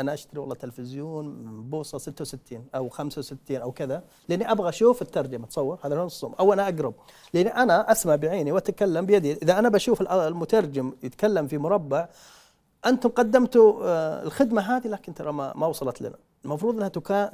أنا 0.00 0.14
أشتري 0.14 0.40
والله 0.40 0.54
تلفزيون 0.54 1.34
بوصة 1.70 1.98
66 1.98 2.64
أو 2.74 2.88
65 2.88 3.56
أو 3.56 3.72
كذا 3.72 4.02
لأني 4.28 4.52
أبغى 4.52 4.68
أشوف 4.68 5.02
الترجمة. 5.02 5.46
تصور؟ 5.46 5.78
هذا 5.84 6.02
الصوم 6.02 6.34
أو 6.40 6.52
أنا 6.52 6.62
أقرب. 6.68 6.94
لأني 7.34 7.48
أنا 7.48 7.92
أسمع 7.92 8.16
بعيني 8.16 8.52
وأتكلم 8.52 9.06
بيدي. 9.06 9.32
إذا 9.32 9.58
أنا 9.58 9.68
بشوف 9.68 10.00
ال- 10.00 10.08
المترجم 10.08 10.92
يتكلم 11.02 11.46
في 11.46 11.58
مربع 11.58 12.08
أنتم 12.86 13.08
قدمتوا 13.08 13.84
آه، 13.84 14.22
الخدمة 14.22 14.62
هذه 14.62 14.88
لكن 14.88 15.14
ترى 15.14 15.32
ما 15.32 15.52
ما 15.56 15.66
وصلت 15.66 16.02
لنا. 16.02 16.16
المفروض 16.44 16.74
إنها 16.76 16.88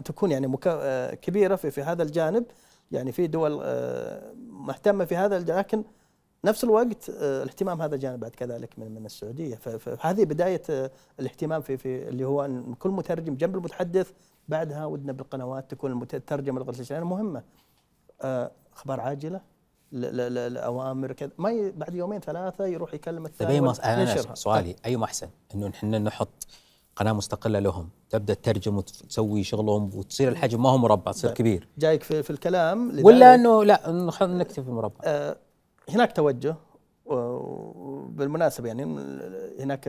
تكون 0.04 0.30
يعني 0.30 0.46
آه، 0.66 1.14
كبيرة 1.14 1.56
في 1.56 1.70
في 1.70 1.82
هذا 1.82 2.02
الجانب 2.02 2.44
يعني 2.92 3.12
في 3.12 3.26
دول 3.26 3.60
آه، 3.62 4.32
مهتمه 4.50 5.04
في 5.04 5.16
هذا 5.16 5.38
لكن 5.38 5.84
نفس 6.44 6.64
الوقت 6.64 7.10
آه، 7.10 7.42
الاهتمام 7.42 7.82
هذا 7.82 7.96
جانب 7.96 8.20
بعد 8.20 8.30
كذلك 8.30 8.78
من 8.78 8.94
من 8.94 9.06
السعودية. 9.06 9.54
فهذه 9.56 10.24
بداية 10.24 10.62
آه، 10.70 10.90
الاهتمام 11.20 11.60
في 11.62 11.76
في 11.76 12.08
اللي 12.08 12.24
هو 12.24 12.44
إن 12.44 12.74
كل 12.74 12.90
مترجم 12.90 13.34
جنب 13.34 13.54
المتحدث 13.56 14.10
بعدها 14.48 14.84
ودنا 14.86 15.12
بالقنوات 15.12 15.70
تكون 15.70 16.02
الترجمه 16.14 16.60
لغه 16.60 16.70
الاشاره 16.70 17.04
مهمة. 17.04 17.42
آه، 18.22 18.50
أخبار 18.76 19.00
عاجلة 19.00 19.40
ل- 19.92 20.16
ل- 20.16 20.34
ل- 20.34 20.52
لأوامر 20.54 21.12
كذا. 21.12 21.30
ما 21.38 21.50
ي- 21.50 21.70
بعد 21.70 21.94
يومين 21.94 22.20
ثلاثة 22.20 22.66
يروح 22.66 22.94
يكلم 22.94 23.16
طيب 23.18 23.26
الثاني 23.26 23.60
مص... 23.60 23.80
أنا. 23.80 24.34
سؤالي 24.34 24.76
أي 24.86 24.96
محسن؟ 24.96 25.28
إنه 25.54 25.68
إحنا 25.68 25.98
نحط 25.98 26.46
قناة 26.96 27.12
مستقلة 27.12 27.58
لهم. 27.58 27.88
تبدأ 28.10 28.34
تترجم 28.34 28.76
وتسوي 28.76 29.42
شغلهم 29.44 29.90
وتصير 29.94 30.28
الحجم 30.28 30.62
ما 30.62 30.68
هو 30.70 30.78
مربع 30.78 31.12
تصير 31.12 31.30
طيب. 31.30 31.36
كبير. 31.38 31.68
جايك 31.78 32.02
في, 32.02 32.22
في 32.22 32.30
الكلام 32.30 33.04
ولا 33.04 33.34
انه 33.34 33.64
لا 33.64 33.90
نخ- 33.92 34.22
نكتب 34.22 34.62
في 34.62 34.68
المربع 34.68 34.94
آه، 35.04 35.36
هناك 35.92 36.12
توجه 36.12 36.56
وبالمناسبه 37.06 38.68
يعني 38.68 38.84
هناك 39.60 39.86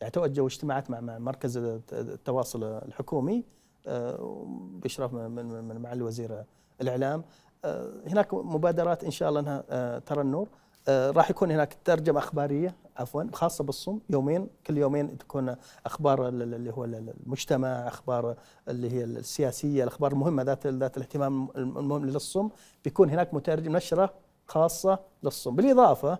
يعني 0.00 0.10
توجه 0.12 0.40
واجتماعات 0.40 0.90
مع 0.90 1.00
مركز 1.18 1.56
التواصل 1.92 2.64
الحكومي 2.64 3.44
آه، 3.86 4.44
بإشراف 4.82 5.12
من 5.14 5.82
معالي 5.82 6.02
وزير 6.02 6.44
الإعلام. 6.80 7.24
آه، 7.64 7.92
هناك 8.06 8.34
مبادرات 8.34 9.04
إن 9.04 9.10
شاء 9.10 9.28
الله 9.28 9.40
إنها 9.40 9.64
آه، 9.70 9.98
ترى 9.98 10.20
النور. 10.20 10.48
راح 10.88 11.30
يكون 11.30 11.50
هناك 11.50 11.76
ترجمة 11.84 12.18
أخبارية 12.18 12.74
عفوا 12.96 13.22
خاصة 13.32 13.64
بالصوم 13.64 14.00
يومين 14.10 14.48
كل 14.66 14.78
يومين 14.78 15.18
تكون 15.18 15.56
أخبار 15.86 16.28
ال- 16.28 16.42
ال- 16.42 16.54
اللي 16.54 16.70
هو 16.72 16.84
ال- 16.84 17.14
المجتمع 17.26 17.68
أخبار 17.68 18.36
اللي 18.68 18.90
هي 18.92 19.04
السياسية 19.04 19.82
الأخبار 19.82 20.12
المهمة 20.12 20.42
ذات 20.42 20.66
ذات 20.66 20.96
الاهتمام 20.96 21.48
المهم 21.56 22.04
للصوم. 22.04 22.50
بيكون 22.84 23.10
هناك 23.10 23.34
مترجم 23.34 23.76
نشره 23.76 24.14
خاصة 24.46 24.98
للصوم. 25.22 25.56
بالإضافة 25.56 26.18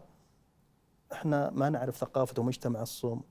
إحنا 1.13 1.51
ما 1.51 1.69
نعرف 1.71 1.97
ثقافة 1.97 2.35
ومجتمع 2.43 2.83
الصوم. 2.83 3.23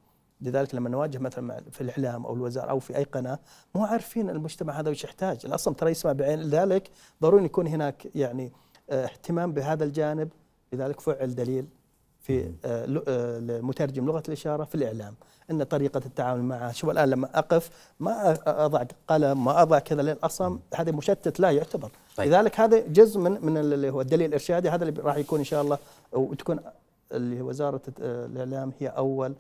لذلك 0.42 0.76
لما 0.76 0.90
نواجه 0.90 1.18
مثلا 1.18 1.64
في 1.72 1.82
الإعلام 1.82 2.26
أو 2.26 2.34
الوزارة 2.34 2.70
أو 2.70 2.80
في 2.80 2.98
أي 2.98 3.04
قناة 3.04 3.40
مو 3.76 3.86
عارفين 3.86 4.30
المجتمع 4.30 4.80
هذا 4.80 4.90
وش 4.90 5.04
يحتاج. 5.04 5.46
الاصم 5.46 5.74
ترى 5.74 5.92
يسمع 5.92 6.12
بعين. 6.12 6.40
لذلك 6.40 6.90
ضروري 7.22 7.46
يكون 7.46 7.68
هناك 7.68 8.16
يعني 8.16 8.52
آه، 8.90 9.06
اهتمام 9.06 9.54
بهذا 9.54 9.84
الجانب. 9.84 10.30
لذلك 10.74 11.00
فعل 11.00 11.36
دليل 11.36 11.68
في 12.20 12.44
ل- 12.66 13.04
آه، 13.08 13.40
لمترجم 13.40 14.06
لغة 14.06 14.24
الإشارة 14.28 14.64
في 14.64 14.76
الإعلام. 14.76 15.16
أن 15.52 15.64
طريقة 15.64 16.02
التعامل 16.06 16.44
معه 16.44 16.72
شوف 16.72 16.90
الآن 16.90 17.10
لما 17.10 17.30
أقف 17.40 17.70
ما 18.00 18.38
أضع 18.66 18.84
قلم 19.08 19.46
ما 19.46 19.62
أضع 19.62 19.80
كذا 19.80 20.02
لأن 20.02 20.18
أصلا 20.24 20.60
هذا 20.76 20.92
مشتت 20.92 21.40
لا 21.40 21.52
يعتبر 21.52 21.92
طيب. 22.18 22.28
لذلك 22.28 22.60
هذا 22.60 22.80
جزء 22.88 23.20
من 23.20 23.46
من 23.46 23.58
اللي 23.58 23.90
هو 23.90 24.02
الدليل 24.02 24.28
الإرشادي 24.28 24.70
هذا 24.70 24.86
اللي 24.90 25.02
راح 25.02 25.18
يكون 25.18 25.40
إن 25.40 25.46
شاء 25.46 25.62
الله 25.62 25.78
وتكون 26.14 26.60
اللي 27.12 27.42
وزارة 27.42 27.82
الإعلام 28.00 28.72
هي 28.80 28.88
أول 28.88 29.36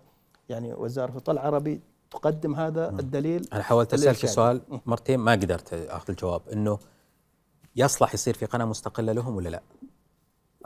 يعني 0.49 0.73
وزارة 0.73 1.17
الطلع 1.17 1.41
العربي 1.41 1.81
تقدم 2.11 2.55
هذا 2.55 2.89
الدليل 2.89 3.47
أنا 3.53 3.63
حاولت 3.63 3.93
أسألك. 3.93 4.25
سؤال 4.25 4.61
مرتين 4.85 5.19
ما 5.19 5.31
قدرت 5.31 5.73
أخذ 5.73 6.05
الجواب 6.09 6.41
إنه 6.53 6.79
يصلح 7.75 8.13
يصير 8.13 8.33
في 8.33 8.45
قناة 8.45 8.65
مستقلة 8.65 9.13
لهم 9.13 9.35
ولا 9.35 9.49
لا؟ 9.49 9.61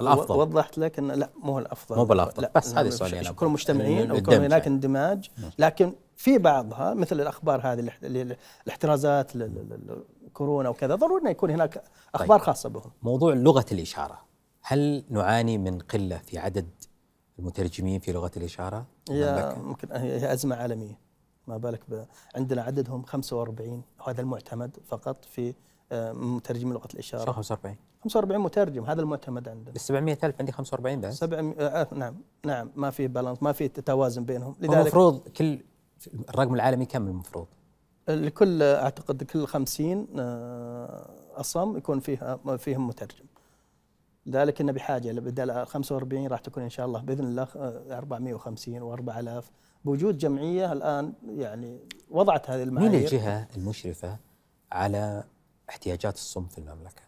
الأفضل. 0.01 0.35
وضحت 0.35 0.77
لك 0.77 0.99
ان 0.99 1.11
لا 1.11 1.29
مو 1.43 1.51
هو 1.51 1.59
الأفضل. 1.59 1.95
مو 1.95 2.05
بالأفضل. 2.05 2.43
لا 2.43 2.51
بس 2.55 2.75
هذه 2.75 2.87
السؤال 2.87 3.13
يعني. 3.13 3.27
يكونوا 3.27 3.53
مجتمعين 3.53 4.11
ويكون 4.11 4.33
هناك 4.33 4.61
يعني. 4.61 4.75
اندماج. 4.75 5.29
لكن 5.59 5.93
في 6.15 6.37
بعضها 6.37 6.93
مثل 6.93 7.21
الأخبار 7.21 7.61
هذه 7.63 7.91
الاحترازات 8.03 9.31
الكورونا 9.35 10.69
وكذا 10.69 10.95
ضروري 10.95 11.21
إنه 11.21 11.29
يكون 11.29 11.49
هناك 11.51 11.83
أخبار 12.15 12.39
خاصة 12.39 12.69
بهم. 12.69 12.91
موضوع 13.01 13.33
لغة 13.33 13.65
الإشارة. 13.71 14.21
هل 14.61 15.03
نعاني 15.09 15.57
من 15.57 15.79
قلة 15.79 16.17
في 16.17 16.37
عدد 16.37 16.69
المترجمين 17.39 17.99
في 17.99 18.11
لغة 18.11 18.31
الإشارة؟ 18.37 18.85
هي 19.09 19.29
المملكة؟ 19.29 19.61
ممكن 19.61 19.91
هي 19.91 20.21
هي 20.21 20.33
أزمة 20.33 20.55
عالمية. 20.55 20.99
ما 21.47 21.57
بالك 21.57 21.81
ب... 21.87 22.05
عندنا 22.35 22.61
عددهم 22.61 23.03
45 23.03 23.83
وهذا 23.99 24.21
المعتمد 24.21 24.77
فقط 24.87 25.25
في 25.25 25.53
آه، 25.91 26.11
مترجمين 26.11 26.73
لغة 26.73 26.87
الإشارة. 26.93 27.31
45 27.31 27.75
45 28.03 28.41
مترجم 28.41 28.83
هذا 28.83 29.01
المعتمد 29.01 29.49
عندنا 29.49 29.75
ال 29.75 29.79
700 29.79 30.17
ألف 30.23 30.35
عندي 30.39 30.51
45 30.51 31.01
بس. 31.01 31.17
700 31.17 31.55
آه 31.59 31.87
نعم 31.93 32.15
نعم 32.45 32.71
ما 32.75 32.89
في 32.89 33.07
بالانس 33.07 33.43
ما 33.43 33.51
في 33.51 33.67
توازن 33.67 34.23
بينهم. 34.25 34.55
لذلك 34.59 34.77
المفروض 34.77 35.27
كل 35.27 35.59
الرقم 36.29 36.55
العالمي 36.55 36.85
كم 36.85 37.07
المفروض؟ 37.07 37.47
لكل 38.09 38.63
أعتقد 38.63 39.23
كل 39.23 39.47
50 39.47 40.07
آه، 40.19 41.09
أصم 41.35 41.77
يكون 41.77 41.99
فيها 41.99 42.57
فيهم 42.57 42.87
مترجم. 42.87 43.25
لذلك 44.25 44.61
ان 44.61 44.71
بحاجة 44.71 45.11
بدل 45.19 45.65
45 45.65 46.27
راح 46.27 46.39
تكون 46.39 46.63
إن 46.63 46.69
شاء 46.69 46.85
الله 46.85 47.01
بإذن 47.01 47.25
الله 47.25 47.47
آه، 47.55 47.97
450 47.97 48.97
و4000 48.97 49.43
بوجود 49.85 50.17
جمعية 50.17 50.71
الآن 50.73 51.13
يعني 51.27 51.79
وضعت 52.11 52.49
هذه 52.49 52.63
المعايير. 52.63 52.91
مين 52.91 53.01
الجهة 53.01 53.47
المشرفة 53.57 54.17
على 54.71 55.23
احتياجات 55.69 56.15
الصم 56.15 56.45
في 56.45 56.57
المملكة؟ 56.57 57.01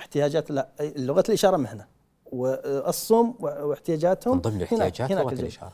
احتياجات 0.00 0.50
لا 0.50 0.68
لغة 0.80 1.24
الإشارة 1.28 1.56
مهنه 1.56 1.86
والصم 2.32 3.34
واحتياجاتهم 3.40 4.34
من 4.34 4.40
ضمن 4.42 4.56
الاحتياجات 4.56 5.10
لغة. 5.10 5.32
الإشارة 5.32 5.72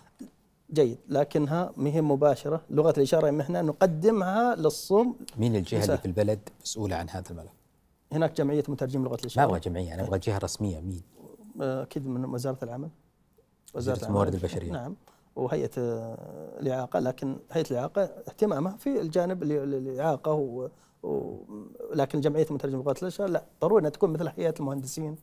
جيد 0.72 0.98
لكنها 1.08 1.72
ما 1.76 1.90
هي 1.90 2.00
مباشرة 2.00 2.62
لغة 2.70 2.94
الإشارة 2.96 3.30
مهنه 3.30 3.60
نقدمها 3.60 4.54
للصم 4.54 5.14
مين 5.36 5.56
الجهة 5.56 5.84
اللي. 5.84 5.98
في 5.98 6.06
البلد 6.06 6.48
مسؤولة 6.62 6.96
عن 6.96 7.10
هذا 7.10 7.30
الملف؟ 7.30 7.52
هناك 8.12 8.36
جمعية 8.36 8.64
مترجم 8.68 9.04
لغة 9.04 9.10
ما 9.10 9.20
الاشاره 9.20 9.44
أبغى 9.44 9.60
جمعية 9.60 9.94
أنا 9.94 10.02
أبغى 10.02 10.18
جهه 10.18 10.38
رسميه 10.38 10.80
مين؟ 10.80 11.02
أكيد 11.60 12.06
من 12.06 12.24
وزارة 12.24 12.58
العمل 12.64 12.88
وزارة 13.74 14.06
الموارد 14.06 14.34
البشرية. 14.34 14.72
نعم 14.72 14.96
وهيئة 15.36 15.70
آه، 15.78 16.58
الإعاقة 16.60 16.98
لكن 17.00 17.36
هيئة 17.52 17.70
الإعاقة 17.70 18.02
اهتمامها 18.02 18.76
في 18.76 19.00
الجانب 19.00 19.42
الإعاقة 19.42 20.32
لكن 21.94 22.20
جمعية 22.20 22.46
مترجم 22.50 22.78
لغة 22.78 22.94
الاشاره 23.02 23.28
لا 23.28 23.44
ضروري 23.60 23.80
إنها 23.80 23.90
تكون 23.90 24.10
مثل 24.10 24.28
هيئه 24.36 24.54
المهندسين 24.60 25.16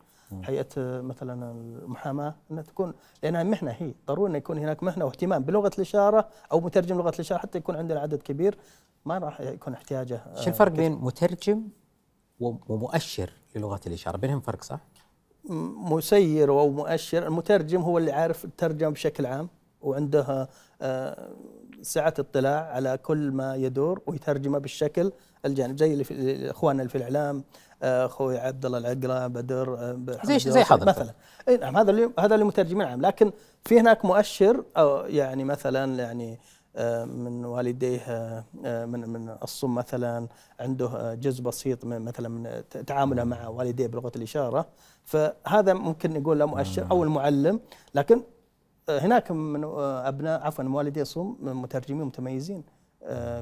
هيئه 0.43 0.67
مثلا 0.77 1.51
المحاماة 1.51 2.35
إنها 2.51 2.63
تكون 2.63 2.93
لأنها 3.23 3.43
مهنه 3.43 3.71
هي. 3.71 3.93
ضروري 4.07 4.31
ان 4.31 4.35
يكون 4.35 4.57
هناك 4.57 4.83
مهنه 4.83 5.05
واهتمام 5.05 5.43
بلغة 5.43 5.71
الإشارة 5.75 6.27
أو 6.51 6.59
مترجم 6.59 6.97
لغة 6.97 7.09
الإشارة 7.09 7.39
حتى 7.39 7.57
يكون 7.57 7.75
عندنا 7.75 7.99
عدد 7.99 8.21
كبير. 8.21 8.57
ما 9.05 9.17
راح 9.17 9.41
يكون 9.41 9.73
احتياجه 9.73 10.15
آه، 10.15 10.41
شو 10.41 10.49
الفرق 10.49 10.71
بين 10.71 10.91
مترجم 10.91 11.63
ومؤشر 12.39 13.29
للغة 13.55 13.79
الإشارة؟ 13.87 14.17
بينهم 14.17 14.39
فرق 14.39 14.63
صح؟ 14.63 14.79
مسير 15.89 16.51
أو 16.51 16.69
مؤشر. 16.69 17.27
المترجم 17.27 17.81
هو 17.81 17.97
اللي 17.97 18.11
عارف 18.11 18.45
الترجمة 18.45 18.89
بشكل 18.89 19.25
عام 19.25 19.49
وعنده 19.81 20.49
آه، 20.81 21.29
سعة 21.81 22.13
اطلاع 22.19 22.71
على 22.71 22.97
كل 22.97 23.31
ما 23.31 23.55
يدور 23.55 24.01
ويترجمه 24.07 24.57
بالشكل 24.57 25.11
الجانب 25.45 25.77
زي 25.77 25.93
اللي 25.93 26.03
في 26.03 26.49
إخواننا 26.51 26.81
اللي 26.81 26.89
في 26.89 26.97
الإعلام 26.97 27.43
آه، 27.83 28.05
أخوي 28.05 28.37
عبد 28.37 28.65
الله 28.65 28.77
العقله 28.77 29.27
بدر 29.27 29.73
آه، 29.79 29.99
زي- 30.23 30.39
زي 30.39 30.63
حضرتك. 30.63 30.87
مثلا. 31.01 31.13
إي 31.47 31.57
نعم 31.57 31.77
هذا 31.77 31.91
اللي 31.91 32.09
هذا 32.19 32.33
اللي 32.35 32.45
مترجمين 32.45 32.87
عام 32.87 33.01
لكن 33.01 33.31
في 33.65 33.79
هناك 33.79 34.05
مؤشر 34.05 34.63
أو 34.77 34.97
يعني 35.05 35.43
مثلا 35.43 35.95
يعني 35.99 36.39
آه، 36.77 37.05
من 37.05 37.45
والديه 37.45 38.01
من 38.63 39.09
من 39.09 39.35
الصم 39.43 39.75
مثلا 39.75 40.27
عنده 40.59 41.13
جزء 41.13 41.43
بسيط 41.43 41.85
من 41.85 42.01
مثلا 42.01 42.29
من 42.29 42.63
تعامله 42.85 43.23
مع 43.23 43.47
والديه 43.47 43.87
بلغة 43.87 44.11
الإشارة. 44.15 44.65
فهذا 45.03 45.73
ممكن 45.73 46.13
نقول 46.13 46.39
له 46.39 46.45
مؤشر 46.45 46.87
أو 46.91 47.03
المعلم. 47.03 47.59
لكن 47.95 48.21
هناك 48.89 49.31
من 49.31 49.63
أبناء 49.79 50.41
عفوا 50.41 50.63
والديه 50.63 51.03
صم 51.03 51.35
مترجمين 51.41 52.03
متميزين. 52.05 52.63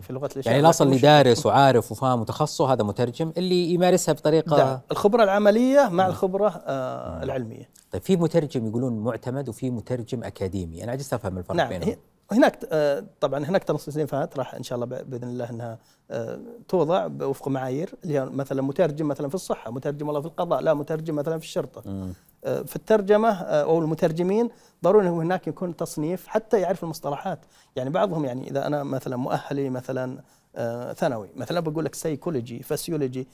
في 0.01 0.07
لغة 0.09 0.26
الاشاره 0.26 0.53
يعني 0.53 0.59
الاصل 0.59 0.86
اللي 0.86 0.97
دارس 0.97 1.45
وعارف 1.45 1.91
وفاهم 1.91 2.22
وتخصصه 2.22 2.74
هذا 2.74 2.84
مترجم 2.84 3.34
اللي 3.38 3.74
يمارسها 3.74 4.14
بطريقة 4.14 4.57
نعم، 4.57 4.80
الخبرة 4.91 5.24
العملية 5.24 5.89
مع 5.89 6.07
الخبرة 6.07 6.64
آه، 6.66 7.24
العلمية. 7.24 7.70
طيب 7.91 8.01
في 8.01 8.18
مترجم 8.18 8.68
يقولون 8.68 8.99
معتمد 8.99 9.49
وفي 9.49 9.70
مترجم 9.70 10.24
أكاديمي. 10.24 10.84
أنا 10.84 10.91
عجزت 10.91 11.14
أفهم 11.14 11.38
الفرق 11.38 11.55
نعم 11.55 11.70
بينهم. 11.70 11.95
هناك 12.34 12.60
آه، 12.72 13.04
طبعا 13.22 13.46
هناك 13.46 13.64
تصنيفات 13.64 14.38
راح 14.38 14.56
إن 14.56 14.64
شاء 14.64 14.76
الله 14.76 14.86
بإذن 15.02 15.28
الله 15.28 15.50
إنها 15.50 15.78
آه، 16.12 16.40
توضع 16.68 17.10
وفق 17.22 17.48
معايير 17.48 17.96
اللي 18.04 18.20
هي 18.20 18.26
مثلا 18.26 18.62
مترجم 18.62 19.08
مثلا 19.08 19.30
في 19.30 19.36
الصحة، 19.36 19.72
مترجم 19.72 20.08
والله 20.08 20.22
في 20.22 20.28
القضاء، 20.28 20.62
لا 20.62 20.74
مترجم 20.74 21.16
مثلا 21.16 21.40
في 21.40 21.46
الشرطة. 21.46 21.84
آه، 22.46 22.62
في 22.62 22.76
الترجمة 22.76 23.30
أو 23.32 23.80
المترجمين 23.80 24.50
ضروري 24.84 25.08
إنه 25.08 25.22
هناك 25.22 25.48
يكون 25.48 25.76
تصنيف 25.76 26.28
حتى 26.28 26.62
يعرف 26.62 26.84
المصطلحات، 26.84 27.40
يعني 27.76 27.90
بعضهم 27.90 28.26
يعني 28.26 28.50
إذا 28.50 28.68
أنا 28.68 28.84
مثلا 28.84 29.16
مؤهلي 29.16 29.70
مثلا 29.70 30.22
ثانوي، 30.94 31.30
مثلا 31.36 31.60
بقول 31.60 31.86
لك 31.86 31.96
سيكولوجي، 31.96 32.64
فسيولوجي 32.64 33.28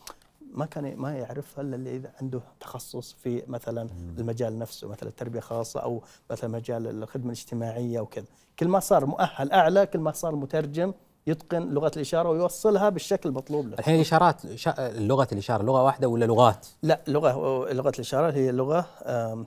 ما 0.54 0.66
كان 0.66 0.96
ما 0.96 1.16
يعرف 1.18 1.60
إلا 1.60 1.76
اللي 1.76 1.96
إذا 1.96 2.12
عنده 2.22 2.42
تخصص 2.60 3.14
في 3.14 3.44
مثلا 3.48 3.90
المجال 4.18 4.60
نفسه 4.60 4.88
مثلا 4.88 5.10
التربية 5.10 5.40
خاصه 5.40 5.80
أو 5.80 6.02
مثلا 6.32 6.50
مجال 6.50 6.88
الخدمة 7.04 7.26
الاجتماعية 7.26 8.00
وكذا 8.00 8.26
كل 8.60 8.68
ما 8.68 8.80
صار 8.80 9.06
مؤهل 9.06 9.52
أعلى 9.52 9.86
كل 9.86 10.00
ما 10.00 10.12
صار 10.12 10.36
مترجم 10.36 10.94
يتقن 11.28 11.62
لغة 11.70 11.92
الإشارة 11.96 12.30
ويوصلها 12.30 12.90
بالشكل 12.90 13.30
المطلوب 13.30 13.68
له. 13.68 13.76
الحين 13.80 13.96
الاشارات 13.96 14.54
شا... 14.56 14.92
لغة 14.96 15.28
الإشارة 15.32 15.64
لغة 15.64 15.84
واحدة 15.84 16.08
ولا 16.08 16.26
لغات؟ 16.26 16.68
لا 16.84 17.02
لغة 17.08 17.34
لغة 17.74 17.90
الإشارة 17.96 18.32
هي 18.32 18.52
لغة 18.52 18.86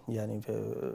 يعني 0.09 0.41
في- 0.41 0.93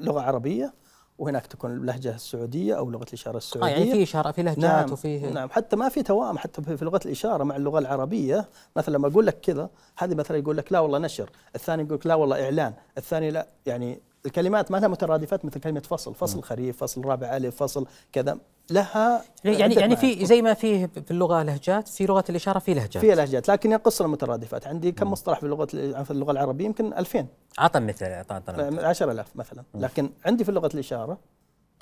لغة 0.00 0.20
عربية. 0.20 0.74
وهناك 1.18 1.46
تكون 1.46 1.70
اللهجة 1.70 2.14
السعودية 2.14 2.78
أو 2.78 2.90
لغة 2.90 3.04
الإشارة 3.08 3.36
السعوديه 3.36 3.72
يعني 3.72 3.92
في 3.92 4.02
إشارة 4.02 4.30
في 4.30 4.42
لهجات 4.42 4.58
نعم 4.58 4.92
وفيه 4.92 5.28
نعم 5.28 5.50
حتى 5.50 5.76
ما 5.76 5.88
في 5.88 6.02
توائم 6.02 6.38
حتى 6.38 6.62
في 6.62 6.76
في 6.76 6.84
لغة 6.84 7.00
الإشارة 7.06 7.44
مع 7.44 7.56
اللغة 7.56 7.78
العربية. 7.78 8.48
مثلا 8.76 8.94
لما 8.94 9.08
أقول 9.08 9.26
لك 9.26 9.40
كذا 9.40 9.70
هذه 9.98 10.14
مثلا 10.14 10.36
يقول 10.36 10.56
لك 10.56 10.72
لا 10.72 10.80
والله 10.80 10.98
نشر 10.98 11.30
الثاني 11.54 11.82
يقول 11.82 11.98
لك 11.98 12.06
لا 12.06 12.14
والله 12.14 12.44
إعلان 12.44 12.74
الثاني 12.98 13.30
لا. 13.30 13.46
يعني 13.66 14.00
الكلمات 14.26 14.70
ما 14.70 14.76
لها 14.76 14.88
مترادفات 14.88 15.44
مثل 15.44 15.60
كلمة 15.60 15.80
فصل 15.80 16.14
فصل 16.14 16.42
خريف 16.42 16.76
فصل 16.76 17.04
رابع 17.04 17.36
ألف 17.36 17.56
فصل 17.62 17.86
كذا. 18.12 18.38
لها 18.70 19.24
يعني 19.44 19.74
يعني. 19.74 19.96
في 19.96 20.26
زي 20.26 20.42
ما 20.42 20.54
فيه 20.54 20.86
في 20.86 21.10
اللغة 21.10 21.42
لهجات 21.42 21.88
في 21.88 22.06
لغة 22.06 22.24
الإشارة 22.30 22.58
في 22.58 22.74
لهجات. 22.74 22.98
فيها 22.98 23.14
لهجات 23.14 23.48
لكن 23.48 23.72
ينقص 23.72 24.00
المترادفات. 24.00 24.66
عندي 24.66 24.92
كم 24.92 25.10
مصطلح 25.10 25.38
في 25.38 25.44
اللغة 25.44 25.66
في 26.04 26.10
اللغة 26.10 26.30
العربية؟ 26.30 26.64
يمكن 26.64 26.92
2000 26.92 27.26
عطنا 27.58 27.86
مثل 27.86 28.06
اعطنا 28.06 28.70
مثل. 28.70 28.84
10000 28.84 29.36
مثلا. 29.36 29.62
لكن 29.74 30.10
عندي 30.26 30.44
في 30.44 30.52
لغه 30.52 30.70
الإشارة 30.74 31.18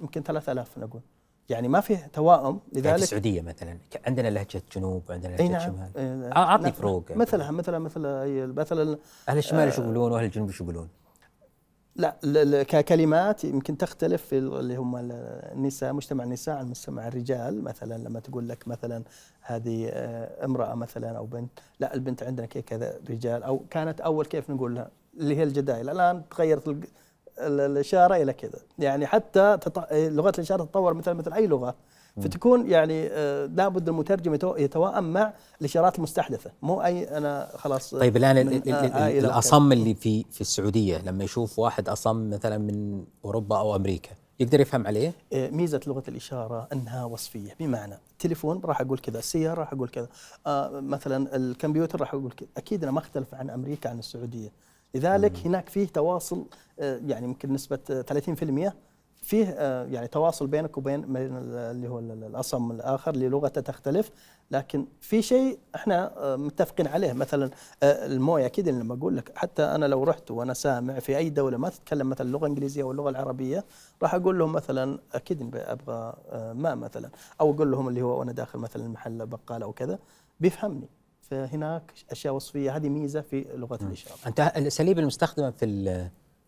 يمكن 0.01 0.23
3000 0.23 0.79
نقول. 0.79 1.01
يعني 1.49 1.69
ما 1.69 1.81
فيه 1.81 2.11
توائم 2.13 2.45
يعني 2.45 2.61
في 2.73 2.81
لذلك 2.81 3.03
السعودية 3.03 3.43
مثلا 3.43 3.79
عندنا 4.07 4.29
لهجة 4.29 4.63
جنوب 4.77 5.03
وعندنا 5.09 5.37
لهجة 5.37 5.49
نعم. 5.49 5.61
شمال. 5.61 5.91
إيه، 5.97 6.33
اعطني 6.37 6.65
نعم. 6.65 6.73
فروق. 6.73 7.05
مثلها 7.11 7.51
مثلا 7.51 7.79
مثل 7.79 8.01
مثلا 8.57 8.99
أهل 9.29 9.39
الشمال 9.39 9.61
إيش 9.61 9.79
يقولون؟ 9.79 10.13
واهل 10.13 10.25
الجنوب 10.25 10.49
إيش 10.49 10.61
يقولون؟ 10.61 10.89
لا 11.97 12.63
ككلمات 12.63 13.45
يمكن 13.45 13.77
تختلف 13.79 14.23
في 14.23 14.39
ال- 14.39 14.59
اللي 14.59 14.77
هم 14.77 14.97
ال- 14.97 15.13
النساء 15.55 15.93
مجتمع 15.93 16.25
النساء 16.25 16.57
عن 16.57 16.67
مجتمع 16.69 17.09
الرجال. 17.09 17.65
مثلا 17.65 17.99
لما 17.99 18.21
تقول 18.21 18.49
لك 18.49 18.69
مثلا 18.69 19.03
هذه 19.41 19.89
آه، 19.93 20.45
امرأة 20.45 20.75
مثلا 20.75 21.19
أو 21.19 21.27
بنت 21.27 21.51
لا 21.81 21.95
البنت 21.95 22.23
عندنا 22.23 22.47
كي- 22.47 22.63
كذا 22.63 22.95
رجال 23.11 23.43
أو 23.43 23.61
كانت 23.71 24.01
أول 24.01 24.27
كيف 24.27 24.51
نقول 24.51 24.75
لها 24.75 24.91
اللي 25.17 25.37
هي 25.37 25.43
الجدايل. 25.43 25.91
الآن 25.91 26.23
تغيرت 26.31 26.69
ال- 26.69 26.85
ال- 27.39 27.61
الإشارة 27.61 28.17
إلى 28.17 28.33
كذا. 28.33 28.59
يعني 28.79 29.07
حتى 29.07 29.59
لغة 29.93 30.33
الإشارة 30.39 30.65
تتطور 30.65 30.95
مثل 30.95 31.13
مثل 31.15 31.33
أي 31.33 31.47
لغة. 31.47 31.75
فتكون 32.21 32.71
يعني 32.71 33.07
آه، 33.11 33.47
لابد 33.47 33.89
المترجم 33.89 34.35
يتو- 34.39 34.59
يتوائم 34.59 35.13
مع 35.13 35.33
الإشارات 35.61 35.97
المستحدثة. 35.99 36.51
مو 36.63 36.83
أي 36.83 37.17
أنا 37.17 37.49
خلاص 37.57 37.91
طيب 37.95 38.17
الآن 38.17 38.49
وكذا. 38.57 39.09
الأصم 39.09 39.73
اللي 39.73 39.95
في 39.95 40.25
في 40.31 40.41
السعودية 40.41 40.99
لما 40.99 41.25
يشوف 41.25 41.59
واحد 41.59 41.89
أصم 41.89 42.31
مثلا 42.31 42.59
من 42.59 43.05
أوروبا 43.25 43.59
أو 43.59 43.77
أمريكا 43.77 44.11
يقدر 44.41 44.61
يفهم 44.61 44.87
عليه؟ 44.87 45.13
ميزة 45.33 45.81
لغة 45.87 46.03
الإشارة 46.09 46.69
أنها 46.73 47.05
وصفية. 47.05 47.55
بمعنى 47.61 47.95
التليفون 48.13 48.61
راح 48.65 48.81
أقول 48.81 48.99
كذا 48.99 49.19
السيارة 49.19 49.61
راح 49.61 49.73
أقول 49.73 49.89
كذا 49.89 50.09
آه 50.47 50.81
مثلا 50.81 51.37
الكمبيوتر 51.37 52.01
راح 52.01 52.15
أقول 52.15 52.33
كذا. 52.33 52.49
أكيد 52.57 52.83
أنا 52.83 52.93
ما 52.93 52.99
أختلف 52.99 53.35
عن 53.35 53.51
أمريكا 53.51 53.91
عن 53.91 53.99
السعودية. 53.99 54.53
لذلك 54.95 55.37
هناك 55.45 55.69
فيه 55.69 55.87
تواصل 55.87 56.45
آه 56.81 57.01
يعني 57.07 57.25
يمكن 57.27 57.53
نسبة 57.53 57.79
آه، 57.91 58.03
30% 58.03 58.73
فيه 59.23 59.47
آه، 59.59 59.85
يعني 59.87 60.07
تواصل 60.07 60.47
بينك 60.47 60.79
وبين 60.79 61.01
بين 61.13 61.37
ال- 61.37 61.55
اللي 61.57 61.89
هو 61.89 61.99
ال- 61.99 62.25
الأصم 62.25 62.71
الآخر 62.71 63.15
اللي 63.15 63.29
لغته 63.29 63.61
تختلف. 63.61 64.11
لكن 64.51 64.87
في 65.01 65.23
شيء 65.23 65.59
إحنا 65.75 66.13
آه، 66.17 66.37
متفقين 66.37 66.87
عليه. 66.87 67.13
مثلا 67.13 67.51
آه، 67.83 68.07
الموية. 68.07 68.47
أكيد 68.47 68.69
لما 68.69 68.95
أقول 68.95 69.17
لك 69.17 69.33
حتى 69.37 69.63
أنا 69.63 69.87
لو 69.87 70.05
رحت 70.05 70.31
وأنا 70.31 70.55
سامع 70.55 70.99
في 70.99 71.17
أي 71.17 71.31
دولة 71.31 71.57
ما 71.59 71.69
تتكلم 71.69 72.09
مثلا 72.11 72.27
اللغة 72.27 72.45
الإنجليزية 72.47 72.83
واللغة 72.85 73.11
العربية 73.11 73.65
راح 74.03 74.15
أقول 74.15 74.39
لهم 74.39 74.53
مثلا 74.53 74.99
أكيد 75.15 75.57
أبغى 75.57 76.15
ماء 76.55 76.75
مثلا. 76.77 77.11
أو 77.41 77.51
أقول 77.55 77.71
لهم 77.71 77.89
اللي 77.89 78.03
هو 78.03 78.19
وأنا 78.21 78.33
داخل 78.33 78.59
مثلا 78.59 78.83
المحل 78.87 79.27
بقالة 79.27 79.65
أو 79.67 79.73
كذا 79.73 79.99
بيفهمني. 80.41 80.89
فهناك 81.23 81.93
أشياء 82.11 82.35
وصفية. 82.35 82.77
هذه 82.77 82.89
ميزة 82.89 83.21
في 83.21 83.45
لغة 83.55 83.79
الإشارة. 83.83 84.17
أنت 84.27 84.41
الاساليب 84.57 84.99
المستخدمة 84.99 85.51
في 85.51 85.65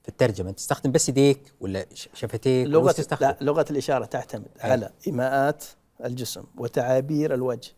في 0.05 0.09
الترجمة 0.09 0.50
تستخدم 0.50 0.92
بس 0.92 1.09
يديك 1.09 1.52
ولا 1.61 1.86
شفتيك 1.94 2.66
لغة 2.68 2.92
تستخدم؟ 2.92 3.26
لا 3.26 3.36
لغة 3.40 3.64
الإشارة 3.70 4.05
تعتمد 4.05 4.48
أي. 4.64 4.70
على 4.70 4.90
إيماءات 5.07 5.64
الجسم 6.05 6.44
وتعابير 6.59 7.34
الوجه 7.34 7.72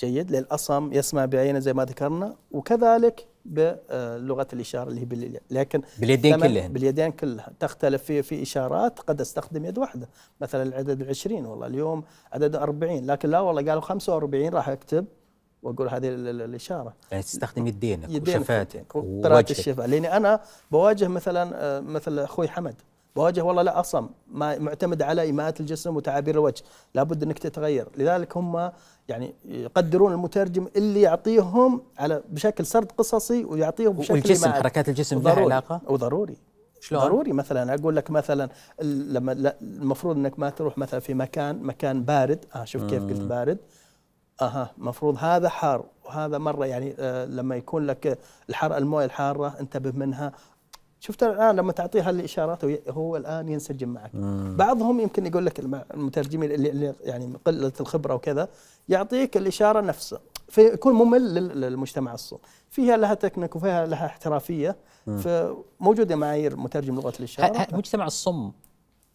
جيد 0.00 0.30
للأصم 0.30 0.92
يسمع 0.92 1.24
بعينه 1.24 1.58
زي 1.58 1.72
ما 1.72 1.84
ذكرنا 1.84 2.36
وكذلك 2.50 3.26
بلغه 3.44 4.46
الإشارة 4.52 4.88
اللي 4.88 5.00
هي 5.00 5.04
باليد 5.04 5.40
لكن 5.50 5.82
باليدين 5.98 6.40
كلهن. 6.40 6.72
باليدين 6.72 7.12
كلها 7.12 7.52
تختلف 7.60 8.02
في 8.02 8.22
في 8.22 8.42
إشارات 8.42 8.98
قد 8.98 9.20
أستخدم 9.20 9.64
يد 9.64 9.78
واحدة 9.78 10.08
مثلا 10.40 10.62
العدد 10.62 11.08
20 11.08 11.46
والله 11.46 11.66
اليوم 11.66 12.04
عدد 12.32 12.56
40 12.56 13.06
لكن 13.06 13.30
لا 13.30 13.40
والله 13.40 13.62
قالوا 13.70 13.80
45 13.82 14.48
راح 14.48 14.68
أكتب 14.68 15.04
وأقول 15.62 15.88
هذه 15.88 16.08
ال- 16.08 16.28
ال- 16.28 16.42
الإشارة. 16.42 16.94
يعني 17.10 17.22
تستخدم 17.22 17.66
يدينك 17.66 18.08
يدين 18.10 18.36
وشفاتك 18.38 18.96
وقراءة 18.96 19.34
ووجهك. 19.34 19.50
الشفاء. 19.50 19.86
لأني 19.86 20.16
أنا 20.16 20.40
بواجه 20.70 21.08
مثلا 21.08 21.50
آه، 21.54 21.80
مثل 21.80 22.18
أخوي 22.18 22.48
حمد. 22.48 22.74
بواجه 23.16 23.42
والله 23.44 23.62
لا 23.62 23.80
أصم 23.80 24.08
ما 24.32 24.58
معتمد 24.58 25.02
على 25.02 25.22
إيماءات 25.22 25.60
الجسم 25.60 25.96
وتعابير 25.96 26.34
الوجه. 26.34 26.62
لابد 26.94 27.22
أنك 27.22 27.38
تتغير. 27.38 27.88
لذلك 27.96 28.36
هم 28.36 28.70
يعني 29.08 29.34
يقدرون 29.44 30.12
المترجم 30.12 30.68
اللي 30.76 31.00
يعطيهم 31.00 31.82
على 31.98 32.22
بشكل 32.28 32.66
سرد 32.66 32.92
قصصي 32.92 33.44
ويعطيهم 33.44 33.92
بشكل 33.92 34.12
والجسم 34.14 34.44
إيماءات. 34.44 34.62
حركات 34.62 34.88
الجسم 34.88 35.22
لها 35.22 35.32
علاقة؟ 35.32 35.80
وضروري. 35.88 36.36
شلون؟ 36.80 37.02
ضروري. 37.02 37.32
مثلا 37.32 37.74
أقول 37.74 37.96
لك 37.96 38.10
مثلا 38.10 38.48
لما 38.82 39.52
المفروض 39.62 40.16
إنك 40.16 40.38
ما 40.38 40.50
تروح 40.50 40.78
مثلا 40.78 41.00
في 41.00 41.14
مكان 41.14 41.62
مكان 41.62 42.02
بارد. 42.04 42.44
آه 42.54 42.64
شوف 42.64 42.84
كيف 42.84 43.02
قلت 43.02 43.20
بارد. 43.20 43.58
أها 44.46 44.70
مفروض 44.78 45.16
هذا 45.18 45.48
حار 45.48 45.84
وهذا 46.04 46.38
مرة 46.38 46.66
يعني 46.66 46.94
آه 46.98 47.24
لما 47.24 47.56
يكون 47.56 47.86
لك 47.86 48.18
الحر 48.48 48.76
الموية 48.76 49.04
الحارة 49.04 49.54
انتبه 49.60 49.92
منها. 49.96 50.32
شفت 51.00 51.22
الآن 51.22 51.56
لما 51.56 51.72
تعطيها 51.72 52.10
الاشارات 52.10 52.64
هو- 52.88 53.16
الآن 53.16 53.48
ينسجم 53.48 53.88
معك. 53.88 54.10
بعضهم 54.56 55.00
يمكن 55.00 55.26
يقول 55.26 55.46
لك 55.46 55.58
الم- 55.60 55.84
المترجمين 55.94 56.52
اللي, 56.52 56.94
يعني 57.04 57.32
قلة 57.44 57.72
الخبرة 57.80 58.14
وكذا 58.14 58.48
يعطيك 58.88 59.36
الإشارة 59.36 59.80
نفسها 59.80 60.20
فيكون 60.48 60.94
ممل 60.94 61.34
لل- 61.34 61.60
للمجتمع 61.60 62.14
الصوم 62.14 62.38
فيها 62.70 62.96
لها 62.96 63.14
تكنيك 63.14 63.56
وفيها 63.56 63.86
لها 63.86 64.06
احترافية. 64.06 64.76
فموجوده 65.06 66.16
معايير 66.16 66.56
مترجم 66.56 66.94
لغة 66.94 67.12
الإشارة. 67.18 67.66
مجتمع 67.72 68.06
الصم 68.06 68.50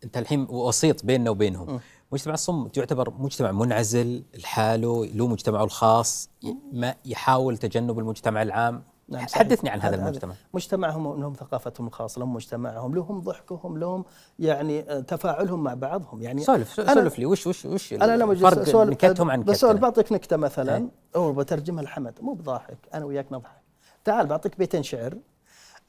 أنت 0.03 0.17
الحين 0.17 0.47
وسيط 0.49 1.05
بيننا 1.05 1.29
وبينهم. 1.29 1.79
مجتمع 2.11 2.33
الصم 2.33 2.69
يعتبر 2.77 3.13
مجتمع 3.19 3.51
منعزل 3.51 4.23
لحاله 4.37 5.05
له 5.05 5.27
مجتمعه 5.27 5.63
الخاص 5.63 6.29
ما 6.71 6.95
يحاول 7.05 7.57
تجنب 7.57 7.99
المجتمع 7.99 8.41
العام. 8.41 8.83
نعم،. 9.09 9.25
حدثني 9.33 9.69
عن 9.69 9.81
هذا 9.81 9.95
المجتمع. 9.95 10.33
مجتمعهم 10.53 11.19
لهم 11.21 11.33
ثقافتهم 11.33 11.87
الخاصة 11.87 12.19
لهم 12.19 12.33
مجتمعهم 12.33 12.95
لهم 12.95 13.19
ضحكهم 13.21 13.77
لهم 13.77 14.05
يعني 14.39 14.91
آه، 14.91 14.99
تفاعلهم 14.99 15.63
مع 15.63 15.73
بعضهم. 15.73 16.21
يعني 16.21 16.43
سولف 16.43 16.73
سولف 16.73 17.19
لي 17.19 17.25
وش 17.25 17.47
وش 17.47 17.65
وش 17.65 17.93
أنا 17.93 18.17
لما 18.17 18.35
أسولف- 18.35 18.75
نكتهم 18.75 19.31
عن 19.31 19.43
بس 19.43 19.65
بعطيك 19.65 20.11
نكتة 20.11 20.37
مثلا. 20.37 20.77
إيه. 20.77 20.89
أو 21.15 21.33
بترجمها 21.33 21.83
لحمد. 21.83 22.13
مو 22.21 22.33
بضاحك 22.33 22.77
أنا 22.93 23.05
وياك 23.05 23.25
نضحك. 23.31 23.61
تعال 24.03 24.27
بعطيك 24.27 24.57
بيتين 24.57 24.83
شعر. 24.83 25.17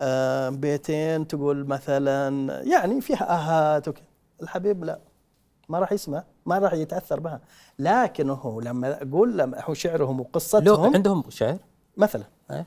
آه 0.02 0.48
بيتين 0.48 1.26
تقول 1.26 1.66
مثلا 1.66 2.62
يعني 2.62 3.00
فيها 3.00 3.34
آهات 3.34 3.88
وكذا. 3.88 4.04
الحبيب 4.42 4.84
لا. 4.84 4.98
ما 5.68 5.78
راح 5.78 5.92
يسمع 5.92 6.24
ما 6.46 6.58
راح 6.58 6.72
يتأثر 6.72 7.20
بها. 7.20 7.40
لكن 7.78 8.30
هو 8.30 8.60
لما 8.60 9.02
أقول 9.02 9.38
لما 9.38 9.64
هو 9.64 9.74
شعرهم 9.74 10.16
لو 10.16 10.22
وقصتهم 10.22 10.94
عندهم 10.94 11.24
شعر؟ 11.28 11.58
مثلا. 11.96 12.24
إيه. 12.50 12.66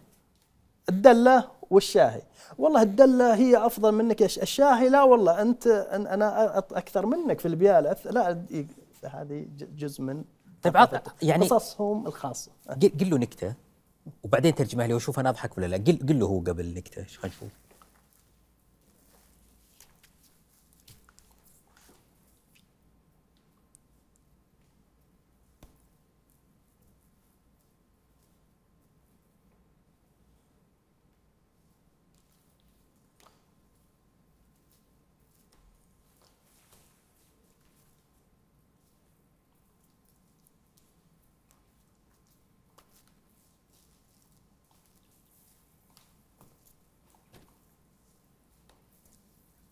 الدلة 0.90 1.48
والشاهي. 1.70 2.22
والله 2.58 2.82
الدلة 2.82 3.36
هي 3.36 3.66
أفضل 3.66 3.92
منك 3.92 4.24
الش- 4.24 4.40
الشاهي 4.40 4.90
لا 4.90 5.04
والله 5.04 5.42
أنت 5.42 5.68
أنا 5.68 6.58
أكثر 6.58 7.06
منك 7.06 7.40
في 7.40 7.48
البياله 7.48 7.94
أث- 7.94 8.08
لا 8.12 8.46
هذه 9.04 9.46
جزء 9.78 10.02
من 10.02 10.24
طيب. 10.64 10.74
يعني- 11.22 11.46
قصصهم 11.48 12.08
الخاصة. 12.08 12.52
قل 12.70 13.10
له 13.10 13.18
نكتة 13.18 13.54
وبعدين 14.24 14.56
ترجمها 14.56 14.88
لي 14.88 14.94
وأشوف 14.94 15.20
أنا 15.20 15.30
أضحك 15.30 15.58
ولا 15.58 15.66
لا. 15.66 15.78
قل 15.78 16.00
قل 16.10 16.20
له 16.20 16.26
هو 16.26 16.40
قبل 16.40 16.74
نكتة 16.74 17.00
إيش 17.00 17.18
خلينا 17.20 17.36
نشوف 17.38 17.50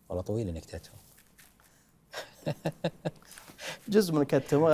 والله 0.09 0.23
طويله 0.23 0.51
نكتته 0.51 0.89
جزء 3.87 4.13
من 4.13 4.23
كتم 4.23 4.65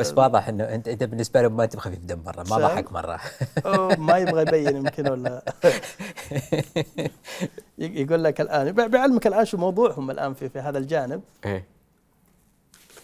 بس 0.00 0.12
واضح 0.16 0.48
إنه 0.48 0.64
أنت 0.64 0.88
أنت 0.88 1.02
بالنسبة 1.04 1.42
له 1.42 1.48
ما 1.48 1.64
أنت 1.64 1.76
بخفيف 1.76 1.98
دم 1.98 2.18
مرة 2.26 2.42
ما؟ 2.50 2.56
ضحك 2.58 2.92
مرة. 2.92 3.20
ما 3.98 4.18
يبغى 4.18 4.42
يبين 4.42 4.76
يمكن 4.76 5.08
ولا. 5.08 5.42
ي- 7.78 8.02
يقول 8.02 8.24
لك 8.24 8.40
الآن 8.40 8.72
بع- 8.76 8.86
بعلمك 8.90 9.26
الآن 9.26 9.44
شو 9.44 9.56
موضوعهم 9.56 10.10
الآن 10.10 10.34
في 10.34 10.48
في 10.48 10.58
هذا 10.58 10.78
الجانب؟ 10.78 11.22
إيه. 11.44 11.64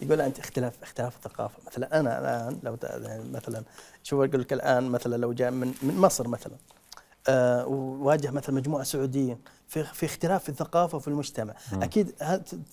يقول 0.01 0.21
أنت 0.21 0.39
اختلاف 0.39 0.73
اختلاف 0.83 1.15
الثقافة. 1.15 1.57
مثلا 1.67 1.99
أنا 1.99 2.19
الآن 2.19 2.59
لو 2.63 2.75
ت- 2.75 3.21
مثلا 3.33 3.63
شوف 4.03 4.19
أقول 4.19 4.41
لك 4.41 4.53
الآن؟ 4.53 4.83
مثلا 4.83 5.17
لو 5.17 5.33
جاء 5.33 5.51
من 5.51 5.73
من 5.81 5.97
مصر 5.97 6.27
مثلا. 6.27 6.53
آه 6.53 6.82
وواجه 7.29 8.31
مثلا 8.31 8.55
مجموعة 8.55 8.83
سعوديين 8.83 9.37
في 9.67 9.83
في 9.83 10.05
اختلاف 10.05 10.43
في 10.43 10.49
الثقافة 10.49 10.97
وفي 10.97 11.07
المجتمع. 11.07 11.53
أكيد 11.73 12.11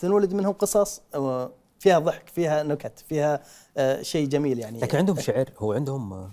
تنولد 0.00 0.34
منهم 0.34 0.52
قصص؟ 0.52 1.00
آه، 1.14 1.50
فيها 1.78 1.98
ضحك 1.98 2.28
فيها 2.28 2.62
نكت 2.62 3.04
فيها 3.08 3.42
آه 3.76 4.02
شيء 4.02 4.28
جميل 4.28 4.58
يعني. 4.58 4.80
لكن 4.80 4.98
عندهم 4.98 5.20
شعر؟ 5.20 5.50
هو 5.58 5.72
عندهم 5.72 6.12
آه، 6.12 6.30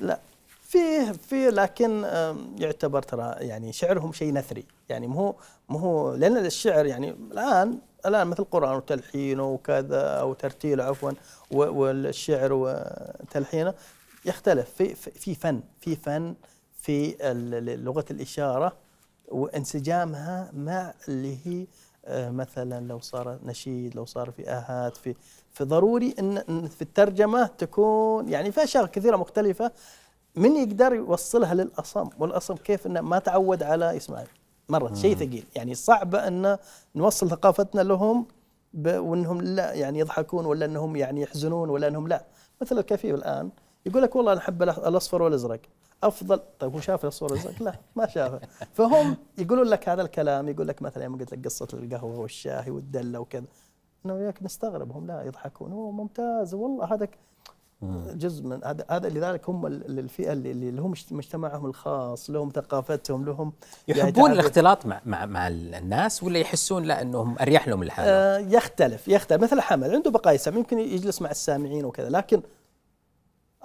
لا. 0.00 0.18
فيه 0.62 1.12
فيه 1.12 1.48
لكن 1.48 2.02
يعتبر 2.58 3.02
ترى 3.02 3.34
يعني 3.38 3.72
شعرهم 3.72 4.12
شيء 4.12 4.32
نثري. 4.32 4.64
يعني 4.88 5.06
مو 5.06 5.34
مو 5.68 6.14
لأن 6.14 6.36
الشعر 6.36 6.86
يعني 6.86 7.10
الآن 7.10 7.78
الآن 8.06 8.26
مثل 8.26 8.42
القرآن 8.42 8.76
وتلحينه 8.76 9.48
وكذا 9.48 10.00
أو 10.02 10.32
ترتيله 10.32 10.84
عفوا 10.84 11.10
والشعر 11.50 12.52
وتلحينه. 12.52 13.74
يختلف 14.26 14.70
في 14.70 14.94
في- 14.94 15.34
فن 15.34 15.60
في 15.80 15.96
فن 15.96 16.34
في 16.80 17.16
لغة 17.84 18.04
الإشارة 18.10 18.76
وانسجامها 19.28 20.50
مع 20.52 20.94
اللي 21.08 21.36
هي 21.46 21.66
آه، 22.06 22.30
مثلا 22.30 22.86
لو 22.86 23.00
صار 23.00 23.38
نشيد 23.44 23.94
لو 23.96 24.04
صار 24.04 24.30
في 24.30 24.48
آهات 24.50 24.96
في 24.96 25.14
فضروري 25.52 26.14
إن 26.18 26.68
في 26.68 26.82
الترجمة 26.82 27.46
تكون 27.46 28.28
يعني 28.28 28.52
في 28.52 28.64
أشياء 28.64 28.86
كثيرة 28.86 29.16
مختلفة 29.16 29.72
من 30.36 30.56
يقدر 30.56 30.94
يوصلها 30.94 31.54
للأصم 31.54 32.08
والأصم 32.18 32.54
كيف 32.54 32.86
إنه 32.86 33.00
ما 33.00 33.18
تعود 33.18 33.62
على 33.62 33.86
يسمع 33.90 34.24
مرة 34.68 34.94
شيء 34.94 35.16
ثقيل. 35.16 35.44
يعني 35.56 35.74
صعب 35.74 36.14
إن 36.14 36.58
نوصل 36.94 37.30
ثقافتنا 37.30 37.80
لهم 37.80 38.26
وإنهم 38.86 39.40
لا 39.42 39.72
يعني 39.72 39.98
يضحكون 39.98 40.46
ولا 40.46 40.64
إنهم 40.66 40.96
يعني 40.96 41.20
يحزنون 41.22 41.70
ولا 41.70 41.88
إنهم 41.88 42.08
لا. 42.08 42.24
مثل 42.62 42.78
الكفيف 42.78 43.14
الآن. 43.14 43.50
يقول 43.86 44.02
لك 44.02 44.16
والله 44.16 44.32
أنا 44.32 44.40
أحب 44.40 44.62
الأصفر 44.62 45.22
والأزرق. 45.22 45.60
افضل 46.02 46.40
طيب 46.58 46.72
هو 46.74 46.80
شاف 46.80 47.04
الأصفر 47.04 47.26
والأزرق؟ 47.32 47.62
لا 47.62 47.74
ما 47.96 48.06
شافه. 48.06 48.40
فهم 48.72 49.16
يقولون 49.38 49.66
لك 49.66 49.88
هذا 49.88 50.02
الكلام 50.02 50.48
يقول 50.48 50.68
لك 50.68 50.82
مثلا 50.82 51.04
يوم 51.04 51.18
قلت 51.18 51.32
لك 51.34 51.44
قصة 51.44 51.68
القهوة 51.72 52.18
والشاي 52.18 52.70
والدلة 52.70 53.18
وكذا. 53.20 53.44
أنا 54.06 54.14
وياك 54.14 54.42
نستغرب 54.42 54.92
هم 54.92 55.06
لا 55.06 55.22
يضحكون. 55.22 55.72
هو 55.72 55.90
ممتاز 55.90 56.54
والله 56.54 56.94
هذا 56.94 57.08
جزء 58.14 58.42
من 58.44 58.64
هذا 58.64 58.84
هذا 58.90 59.08
لذلك 59.08 59.48
هم 59.48 59.66
ال- 59.66 59.98
الفئة 59.98 60.32
اللي 60.32 60.50
اللي 60.52 60.94
مجتمعهم 61.10 61.66
الخاص 61.66 62.30
لهم 62.30 62.50
ثقافتهم 62.50 63.24
لهم 63.24 63.52
يعني 63.88 64.00
يحبون 64.00 64.32
الاختلاط 64.32 64.86
مع 64.86 65.00
مع 65.06 65.26
مع 65.26 65.48
الناس 65.48 66.22
ولا 66.22 66.38
يحسون 66.38 66.82
لا 66.82 67.02
إنهم 67.02 67.36
أريح 67.40 67.68
لهم 67.68 67.82
الحال 67.82 68.08
آه، 68.08 68.38
يختلف 68.38 69.08
يختلف. 69.08 69.42
مثل 69.42 69.60
حمل 69.60 69.94
عنده 69.94 70.10
بقايا 70.10 70.38
يمكن 70.46 70.78
يجلس 70.78 71.22
مع 71.22 71.30
السامعين 71.30 71.84
وكذا 71.84 72.08
لكن 72.08 72.42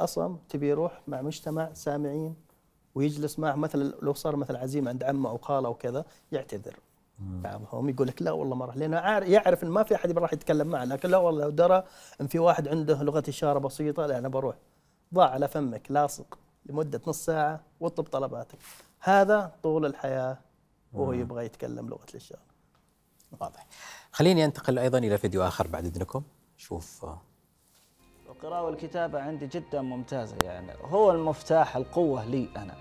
أصلا 0.03 0.37
تبي 0.49 0.69
يروح 0.69 1.01
مع 1.07 1.21
مجتمع 1.21 1.73
سامعين 1.73 2.35
ويجلس 2.95 3.39
معه 3.39 3.55
مثلا 3.55 3.93
لو 4.01 4.13
صار 4.13 4.35
مثل 4.35 4.55
عزيم 4.55 4.87
عند 4.87 5.03
عمه 5.03 5.29
أو 5.29 5.37
خاله 5.37 5.67
أو 5.67 5.73
كذا 5.73 6.05
يعتذر. 6.31 6.79
بعضهم 7.19 7.89
يقول 7.89 8.07
لك 8.07 8.21
لا 8.21 8.31
والله 8.31 8.55
ما 8.55 8.65
راح 8.65 8.77
لأنه 8.77 8.97
يعرف 9.27 9.63
إن 9.63 9.69
ما 9.69 9.83
في 9.83 9.95
أحد 9.95 10.17
راح 10.17 10.33
يتكلم 10.33 10.67
معه 10.67 10.85
لكن 10.85 11.09
لا 11.09 11.17
والله 11.17 11.43
لو 11.43 11.49
درى 11.49 11.83
إن 12.21 12.27
في 12.27 12.39
واحد 12.39 12.67
عنده 12.67 13.03
لغة 13.03 13.23
إشارة 13.27 13.59
بسيطة 13.59 14.05
لا 14.05 14.17
أنا 14.17 14.27
بروح. 14.27 14.55
ضاع 15.13 15.29
على 15.29 15.47
فمك 15.47 15.91
لاصق 15.91 16.39
لمدة 16.65 17.01
نص 17.07 17.25
ساعة 17.25 17.61
واطلب 17.79 18.05
طلباتك. 18.05 18.57
هذا 18.99 19.51
طول 19.63 19.85
الحياة 19.85 20.37
وهو 20.93 21.13
يبغى 21.13 21.45
يتكلم 21.45 21.89
لغة 21.89 22.05
الإشارة. 22.09 22.41
واضح. 23.41 23.67
خليني 24.11 24.45
أنتقل 24.45 24.79
أيضا 24.79 24.97
إلى 24.97 25.17
فيديو 25.17 25.43
آخر 25.43 25.67
بعد 25.67 25.85
إذنكم. 25.85 26.23
شوف 26.57 27.05
آه، 27.05 27.21
القراءة 28.39 28.63
والكتابة 28.63 29.21
عندي 29.21 29.47
جدا 29.47 29.81
ممتازة 29.81 30.37
يعني. 30.43 30.71
هو 30.83 31.11
المفتاح 31.11 31.75
القوة 31.75 32.25
لي 32.25 32.49
أنا. 32.57 32.75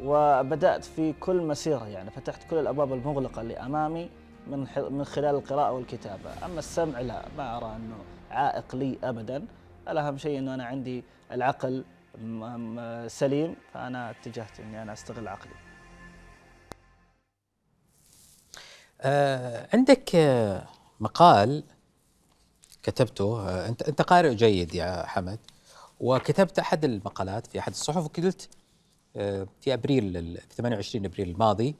وبدأت 0.00 0.84
في 0.84 1.12
كل 1.12 1.36
مسيرة 1.36 1.88
يعني. 1.88 2.10
فتحت 2.10 2.50
كل 2.50 2.56
الأبواب 2.56 2.92
المغلقة 2.92 3.40
اللي 3.40 3.56
أمامي 3.56 4.10
من 4.46 4.66
من 4.90 5.04
خلال 5.04 5.34
القراءة 5.34 5.72
والكتابة. 5.72 6.44
أما 6.44 6.58
السمع 6.58 7.00
لا 7.00 7.22
ما 7.38 7.56
أرى 7.56 7.76
أنه 7.76 7.96
عائق 8.30 8.76
لي 8.76 8.98
أبدا. 9.04 9.46
الأهم 9.88 10.18
شيء 10.18 10.38
أنه 10.38 10.54
أنا 10.54 10.64
عندي 10.64 11.04
العقل 11.32 11.84
سليم 13.06 13.56
فأنا 13.72 14.10
اتجهت 14.10 14.60
أني 14.60 14.82
أنا 14.82 14.92
أستغل 14.92 15.28
عقلي. 15.28 15.54
آه، 19.00 19.68
عندك 19.74 20.16
آه، 20.16 20.62
مقال 21.00 21.64
كتبته 22.84 23.48
آه، 23.48 23.68
أنت 23.68 23.82
أنت 23.82 24.02
قارئ 24.02 24.34
جيد 24.34 24.74
يا 24.74 25.06
حمد. 25.06 25.38
وكتبت 26.00 26.58
أحد 26.58 26.84
المقالات 26.84 27.46
في 27.46 27.58
أحد 27.58 27.72
الصحف 27.72 28.04
وقلت 28.04 28.48
آه، 29.16 29.46
في 29.60 29.74
أبريل 29.74 30.16
ال- 30.16 30.40
في 30.40 30.54
28 30.56 31.04
أبريل 31.04 31.28
الماضي 31.30 31.74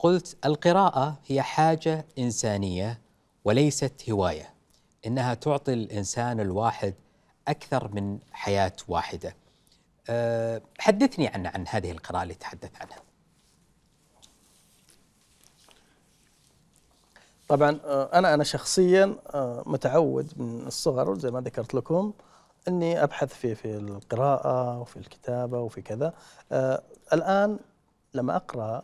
قلت 0.00 0.36
القراءة 0.44 1.18
هي 1.26 1.42
حاجة 1.42 2.04
إنسانية 2.18 3.00
وليست 3.44 4.10
هواية 4.10 4.54
إنها 5.06 5.34
تعطي 5.34 5.72
الإنسان 5.72 6.40
الواحد 6.40 6.94
أكثر 7.48 7.88
من 7.94 8.18
حياة 8.32 8.72
واحدة. 8.88 9.36
أه 10.08 10.62
حدثني 10.78 11.28
عن 11.28 11.46
عن 11.46 11.64
هذه 11.68 11.90
القراءة 11.90 12.22
اللي 12.22 12.34
تحدث 12.34 12.70
عنها. 12.80 12.98
طبعا 17.48 17.78
آه، 17.84 18.10
أنا 18.18 18.34
أنا 18.34 18.44
شخصيا 18.44 19.16
آه، 19.34 19.62
متعود 19.66 20.32
من 20.36 20.66
الصغر 20.66 21.18
زي 21.18 21.30
ما 21.30 21.40
ذكرت 21.40 21.74
لكم 21.74 22.12
إني 22.68 23.02
أبحث 23.02 23.34
في 23.34 23.54
في 23.54 23.76
القراءة 23.76 24.80
وفي 24.80 24.96
الكتابة 24.96 25.60
وفي 25.60 25.82
كذا. 25.82 26.12
آه، 26.52 26.82
الآن 27.12 27.58
لما 28.14 28.36
أقرأ 28.36 28.82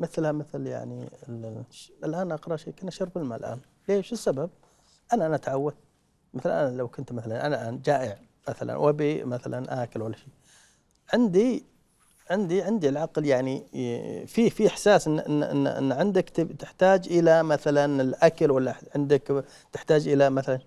مثلها 0.00 0.32
مثل 0.32 0.66
يعني 0.66 1.08
الآن 2.04 2.32
أقرأ 2.32 2.56
شيء 2.56 2.72
كنا 2.72 2.90
شرب 2.90 3.18
الماء 3.18 3.38
الآن. 3.38 3.60
ليش؟ 3.88 4.12
السبب؟ 4.12 4.50
أنا 5.12 5.26
أنا 5.26 5.36
تعودت 5.36 5.76
مثلا 6.34 6.68
أنا 6.68 6.76
لو 6.76 6.88
كنت 6.88 7.12
مثلا 7.12 7.46
أنا 7.46 7.62
الآن 7.62 7.82
جائع 7.82 8.18
مثلا 8.48 8.76
وأبي 8.76 9.24
مثلا 9.24 9.82
آكل 9.82 10.02
ولا 10.02 10.16
شيء. 10.16 10.28
عندي 11.14 11.66
عندي 12.30 12.62
عندي 12.62 12.88
العقل 12.88 13.26
يعني 13.26 13.62
في 14.26 14.50
في 14.50 14.66
إحساس 14.66 15.06
إن 15.08 15.18
إن 15.18 15.66
إن, 15.66 15.92
عندك 15.92 16.28
تحتاج 16.58 17.06
إلى 17.10 17.42
مثلا 17.42 18.02
الأكل 18.02 18.50
ولا 18.50 18.74
عندك 18.94 19.44
تحتاج 19.72 20.08
إلى 20.08 20.30
مثلا 20.30 20.58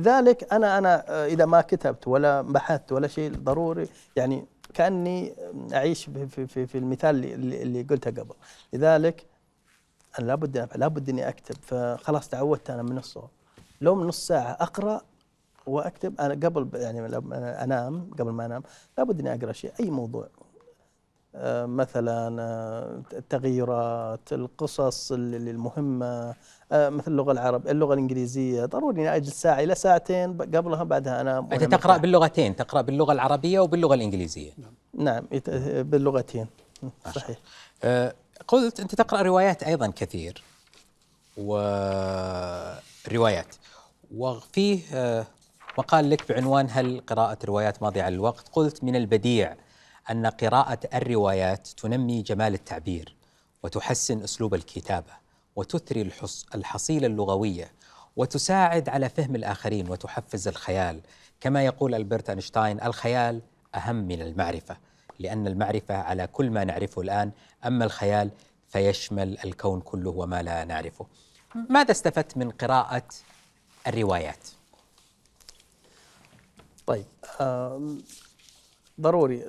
ذلك 0.00 0.52
أنا 0.52 0.78
أنا 0.78 1.26
إذا 1.26 1.44
ما 1.46 1.60
كتبت 1.60 2.08
ولا 2.08 2.42
بحثت 2.42 2.92
ولا 2.92 3.08
شيء 3.08 3.34
ضروري 3.34 3.88
يعني 4.16 4.44
كأني 4.74 5.34
أعيش 5.74 6.04
في 6.04 6.46
في 6.46 6.66
في, 6.66 6.78
المثال 6.78 7.10
اللي- 7.24 7.62
اللي, 7.62 7.82
قلته 7.82 8.10
قبل. 8.10 8.34
لذلك 8.72 9.26
أنا 10.18 10.26
لابد 10.26 10.68
لابد 10.74 11.08
إني 11.08 11.28
أكتب 11.28 11.56
فخلاص 11.62 12.28
تعودت 12.28 12.70
أنا 12.70 12.82
من 12.82 12.98
الصغر. 12.98 13.28
لو 13.80 13.94
من 13.94 14.06
نص 14.06 14.26
ساعة 14.26 14.56
أقرأ 14.60 15.00
وأكتب 15.66 16.20
أنا 16.20 16.34
قبل 16.48 16.68
يعني 16.80 17.16
أنام 17.64 18.10
قبل 18.18 18.30
ما 18.30 18.46
أنام 18.46 18.62
لابد 18.98 19.20
إني 19.20 19.34
أقرأ 19.34 19.52
شيء 19.52 19.72
أي 19.80 19.90
موضوع. 19.90 20.28
مثلا 21.66 22.42
آه، 22.42 23.02
التغيرات 23.12 24.32
القصص 24.32 25.12
اللي 25.12 25.50
المهمة 25.50 26.34
آه، 26.72 26.88
مثل 26.88 27.10
اللغة 27.12 27.32
العرب 27.32 27.68
اللغة 27.68 27.94
الإنجليزية. 27.94 28.64
ضروري 28.64 29.00
إني 29.00 29.16
أجلس 29.16 29.42
ساعة 29.42 29.60
إلى 29.60 29.74
ساعتين 29.74 30.38
قبلها 30.38 30.82
بعدها 30.84 31.20
انام 31.20 31.52
أنت 31.52 31.64
تقرأ. 31.64 31.96
باللغتين 31.96 32.56
تقرأ 32.56 32.80
باللغة 32.80 33.12
العربية 33.12 33.60
وباللغة 33.60 33.94
الإنجليزية. 33.94 34.52
نعم. 34.94 35.24
يت- 35.32 35.50
باللغتين. 35.80 36.46
صحيح. 37.14 37.38
أه 37.84 38.14
قلت 38.48 38.80
أنت 38.80 38.94
تقرأ 38.94 39.22
روايات 39.22 39.62
أيضا 39.62 39.86
كثير 39.96 40.42
وروايات. 41.36 43.46
وفيه 44.16 44.80
مقال 45.78 46.10
لك 46.10 46.32
بعنوان 46.32 46.66
هل 46.70 47.02
قراءة 47.06 47.38
روايات 47.44 47.82
ماضية 47.82 48.02
على 48.02 48.14
الوقت؟ 48.14 48.48
قلت 48.52 48.84
من 48.84 48.96
البديع. 48.96 49.56
أن 50.10 50.26
قراءة 50.26 50.78
الروايات 50.94 51.68
تنمي 51.68 52.22
جمال 52.22 52.54
التعبير 52.54 53.16
وتحسن 53.62 54.22
أسلوب 54.22 54.54
الكتابة 54.54 55.12
وتثري 55.56 56.02
الحص 56.02 56.46
الحصيلة 56.54 57.06
اللغوية 57.06 57.72
وتساعد 58.16 58.88
على 58.88 59.08
فهم 59.08 59.34
الآخرين 59.34 59.90
وتحفز 59.90 60.48
الخيال 60.48 61.00
كما 61.40 61.64
يقول 61.64 61.94
ألبرت 61.94 62.30
أينشتاين 62.30 62.82
الخيال 62.82 63.42
أهم 63.74 63.96
من 63.96 64.22
المعرفة 64.22 64.76
لأن 65.18 65.46
المعرفة 65.46 65.94
على 65.94 66.26
كل 66.26 66.50
ما 66.50 66.64
نعرفه 66.64 67.02
الآن 67.02 67.32
أما 67.66 67.84
الخيال 67.84 68.30
فيشمل 68.68 69.38
الكون 69.44 69.80
كله 69.80 70.10
وما 70.10 70.42
لا 70.42 70.64
نعرفه 70.64 71.06
ماذا 71.70 71.90
استفدت 71.90 72.36
من 72.36 72.50
قراءة 72.50 73.08
الروايات؟ 73.86 74.48
طيب 76.86 77.04
ضروري 79.00 79.44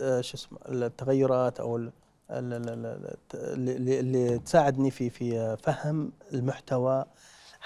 آه، 0.00 0.20
شو 0.20 0.36
اسمه 0.36 0.58
التغيرات 0.68 1.60
أو 1.60 1.88
اللي 2.30 4.38
تساعدني 4.38 4.90
في 4.90 5.10
في 5.10 5.56
فهم 5.62 6.12
المحتوى. 6.32 7.04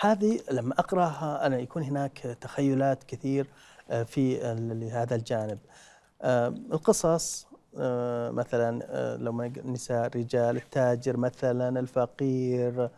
هذه 0.00 0.40
لما 0.50 0.74
أقرأها 0.78 1.46
أنا 1.46 1.58
يكون 1.58 1.82
هناك 1.82 2.18
تخيلات 2.40 3.04
كثير 3.04 3.46
آه، 3.90 4.02
في 4.02 4.42
هذا 4.90 5.14
الجانب. 5.14 5.58
آه، 6.22 6.48
القصص 6.48 7.46
مثلا 8.30 9.16
نق- 9.18 9.58
النساء 9.58 10.06
الرجال 10.06 10.56
التاجر 10.56 11.16
مثلا 11.16 11.80
الفقير 11.80 12.90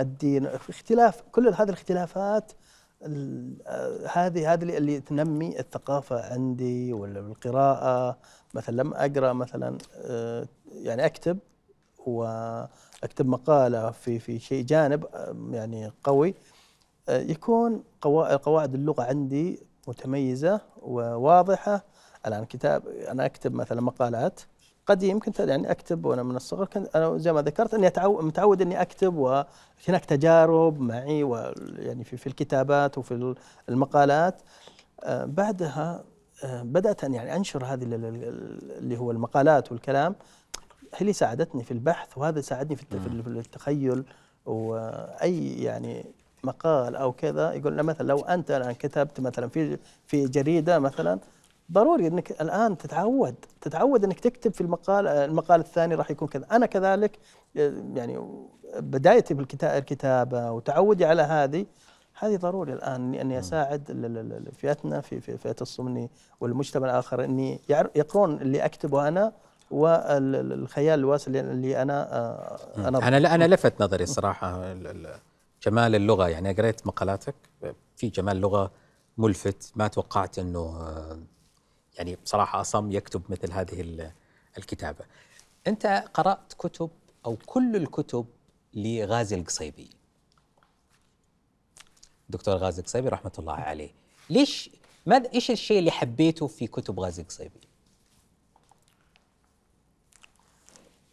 الدين 0.00 0.46
اختلاف 0.46 1.22
كل 1.32 1.48
هذه 1.48 1.62
الاختلافات 1.68 2.52
ال- 2.52 2.56
هذه 4.12 4.52
هذه 4.52 4.62
اللي- 4.62 5.00
تنمي 5.00 5.58
الثقافة 5.60 6.32
عندي 6.32 6.92
ولا 6.92 7.20
بالقراءة 7.20 8.18
مثلا 8.54 8.76
لما 8.76 9.04
أقرأ 9.04 9.32
مثلا 9.32 9.78
آه، 9.94 10.48
يعني 10.72 11.06
أكتب 11.06 11.38
وأكتب 12.06 13.26
مقالة 13.26 13.90
في 13.90 14.18
في 14.18 14.38
شيء 14.38 14.64
جانب 14.64 15.04
آه، 15.14 15.36
يعني 15.50 15.92
قوي. 16.04 16.34
آه، 17.08 17.20
يكون 17.20 17.82
قوا- 18.02 18.36
قواعد 18.36 18.74
اللغة 18.74 19.02
عندي 19.02 19.62
متميزة 19.88 20.60
وواضحة. 20.82 21.84
الآن 22.26 22.44
كتاب 22.44 22.86
أنا 22.88 23.26
أكتب 23.26 23.54
مثلا 23.54 23.80
مقالات. 23.80 24.40
قد 24.86 25.02
يمكن 25.02 25.32
يعني 25.38 25.70
أكتب 25.70 26.04
وأنا 26.04 26.22
من 26.22 26.36
الصغر 26.36 26.64
كنت 26.66 26.96
أنا 26.96 27.18
زي 27.18 27.32
ما 27.32 27.42
ذكرت 27.42 27.74
إني 27.74 27.86
أتعو 27.86 28.22
متعود 28.22 28.62
إني 28.62 28.82
أكتب 28.82 29.14
وهناك 29.16 30.04
تجارب 30.08 30.80
معي 30.80 31.22
و 31.24 31.52
يعني 31.78 32.04
في, 32.04 32.16
في 32.16 32.26
الكتابات 32.26 32.98
وفي 32.98 33.34
المقالات. 33.68 34.42
آه 35.04 35.24
بعدها 35.24 36.04
آه 36.44 36.62
بدأت 36.62 37.04
أن 37.04 37.14
يعني 37.14 37.36
أنشر 37.36 37.64
هذه 37.64 37.84
ال- 37.84 37.94
ال- 37.94 38.04
ال- 38.04 38.72
اللي 38.78 38.98
هو 38.98 39.10
المقالات 39.10 39.72
والكلام. 39.72 40.14
هي 40.94 41.00
اللي 41.00 41.12
ساعدتني 41.12 41.64
في 41.64 41.70
البحث 41.70 42.18
وهذا 42.18 42.40
ساعدني 42.40 42.76
في 42.76 42.84
في 42.86 43.06
ال- 43.06 43.22
في 43.22 43.28
التخيل. 43.28 44.04
واي 44.46 45.62
يعني 45.62 46.04
مقال 46.44 46.96
أو 46.96 47.12
كذا 47.12 47.52
يقول 47.52 47.82
مثلا 47.82 48.06
لو 48.06 48.18
أنت 48.20 48.50
الآن 48.50 48.72
كتبت 48.72 49.20
مثلا 49.20 49.48
في 49.48 49.78
في 50.06 50.24
جريدة 50.28 50.78
مثلا 50.78 51.18
ضروري 51.72 52.06
إنك 52.06 52.30
الآن 52.40 52.78
تتعود 52.78 53.34
تتعود 53.60 54.04
إنك 54.04 54.20
تكتب 54.20 54.54
في 54.54 54.60
المقال 54.60 55.06
المقال 55.08 55.60
الثاني 55.60 55.94
راح 55.94 56.10
يكون 56.10 56.28
كذا. 56.28 56.46
أنا 56.52 56.66
كذلك 56.66 57.18
يعني 57.94 58.38
بدايتي 58.78 59.34
بالكتابه 59.34 59.78
الكتابة 59.78 60.50
وتعودي 60.50 61.04
على 61.04 61.22
هذه 61.22 61.66
هذه 62.18 62.36
ضروري 62.36 62.72
الآن 62.72 63.14
اني 63.14 63.38
أساعد 63.38 63.82
فئتنا 64.58 65.00
في 65.00 65.20
في 65.20 65.36
فئة 65.38 65.56
الصمني 65.60 66.10
والمجتمع 66.40 66.86
الآخر 66.90 67.24
إني 67.24 67.60
يقرون 67.96 68.40
اللي 68.42 68.64
أكتبه 68.64 69.08
أنا 69.08 69.32
والخيال 69.70 70.98
الواسع 70.98 71.30
اللي- 71.30 71.82
أنا 71.82 72.16
آه، 72.16 72.58
أنا 72.88 73.08
أنا 73.08 73.20
لا 73.20 73.34
أنا 73.34 73.44
لفت 73.48 73.82
نظري 73.82 74.04
الصراحه 74.04 74.72
ال- 74.72 75.14
جمال 75.62 75.94
اللغة. 75.94 76.28
يعني 76.28 76.52
قريت 76.52 76.86
مقالاتك 76.86 77.34
في 77.96 78.08
جمال 78.08 78.36
لغة 78.36 78.70
ملفت. 79.18 79.72
ما 79.76 79.88
توقعت 79.88 80.38
إنه 80.38 80.58
آه، 80.60 81.18
يعني 81.98 82.16
بصراحة 82.24 82.60
أصم 82.60 82.92
يكتب 82.92 83.22
مثل 83.28 83.52
هذه 83.52 83.80
ال- 83.80 84.12
الكتابة. 84.58 85.04
أنت 85.66 85.86
قرأت 86.14 86.52
كتب 86.58 86.90
أو 87.26 87.36
كل 87.46 87.76
الكتب 87.76 88.26
لغازي 88.74 89.36
القصيبي. 89.36 89.90
دكتور 92.28 92.54
غازي 92.56 92.80
القصيبي 92.80 93.08
رحمة 93.08 93.32
الله 93.38 93.52
عليه. 93.54 93.90
ليش 94.30 94.70
ماذا 95.06 95.32
إيش 95.34 95.50
الشيء 95.50 95.78
اللي 95.78 95.90
حبيته 95.90 96.46
في 96.46 96.66
كتب 96.66 97.00
غازي 97.00 97.22
القصيبي؟ 97.22 97.60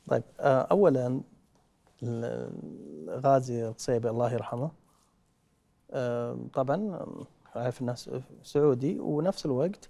طيب 0.08 0.24
آه، 0.40 0.62
اولا 0.62 1.22
ال- 2.04 3.20
غازي 3.26 3.68
القصيبي 3.68 4.10
الله 4.10 4.34
يرحمه 4.34 4.72
آه، 5.92 6.40
طبعا 6.54 7.00
عارف 7.56 7.82
الناس 7.82 8.10
سعودي 8.44 9.00
ونفس 9.00 9.46
الوقت 9.46 9.90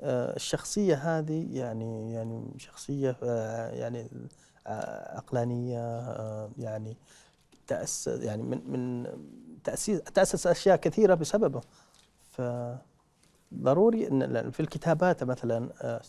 الشخصية 0.00 0.94
هذه 0.94 1.46
يعني 1.58 2.12
يعني 2.12 2.54
شخصية 2.58 3.16
آه، 3.22 3.70
يعني 3.70 4.08
آه، 4.66 5.16
عقلانية 5.16 5.80
آه، 5.98 6.50
يعني 6.58 6.96
تأسس 7.66 8.08
يعني 8.08 8.42
من 8.42 8.70
من 8.70 9.06
تأسيس 9.64 10.00
تأسس 10.00 10.46
أشياء 10.46 10.76
كثيرة 10.76 11.14
بسببه. 11.14 11.60
فضروري 13.52 14.08
أن 14.08 14.50
في 14.50 14.60
الكتابات 14.60 15.24
مثلا 15.24 15.68
آه، 15.82 16.00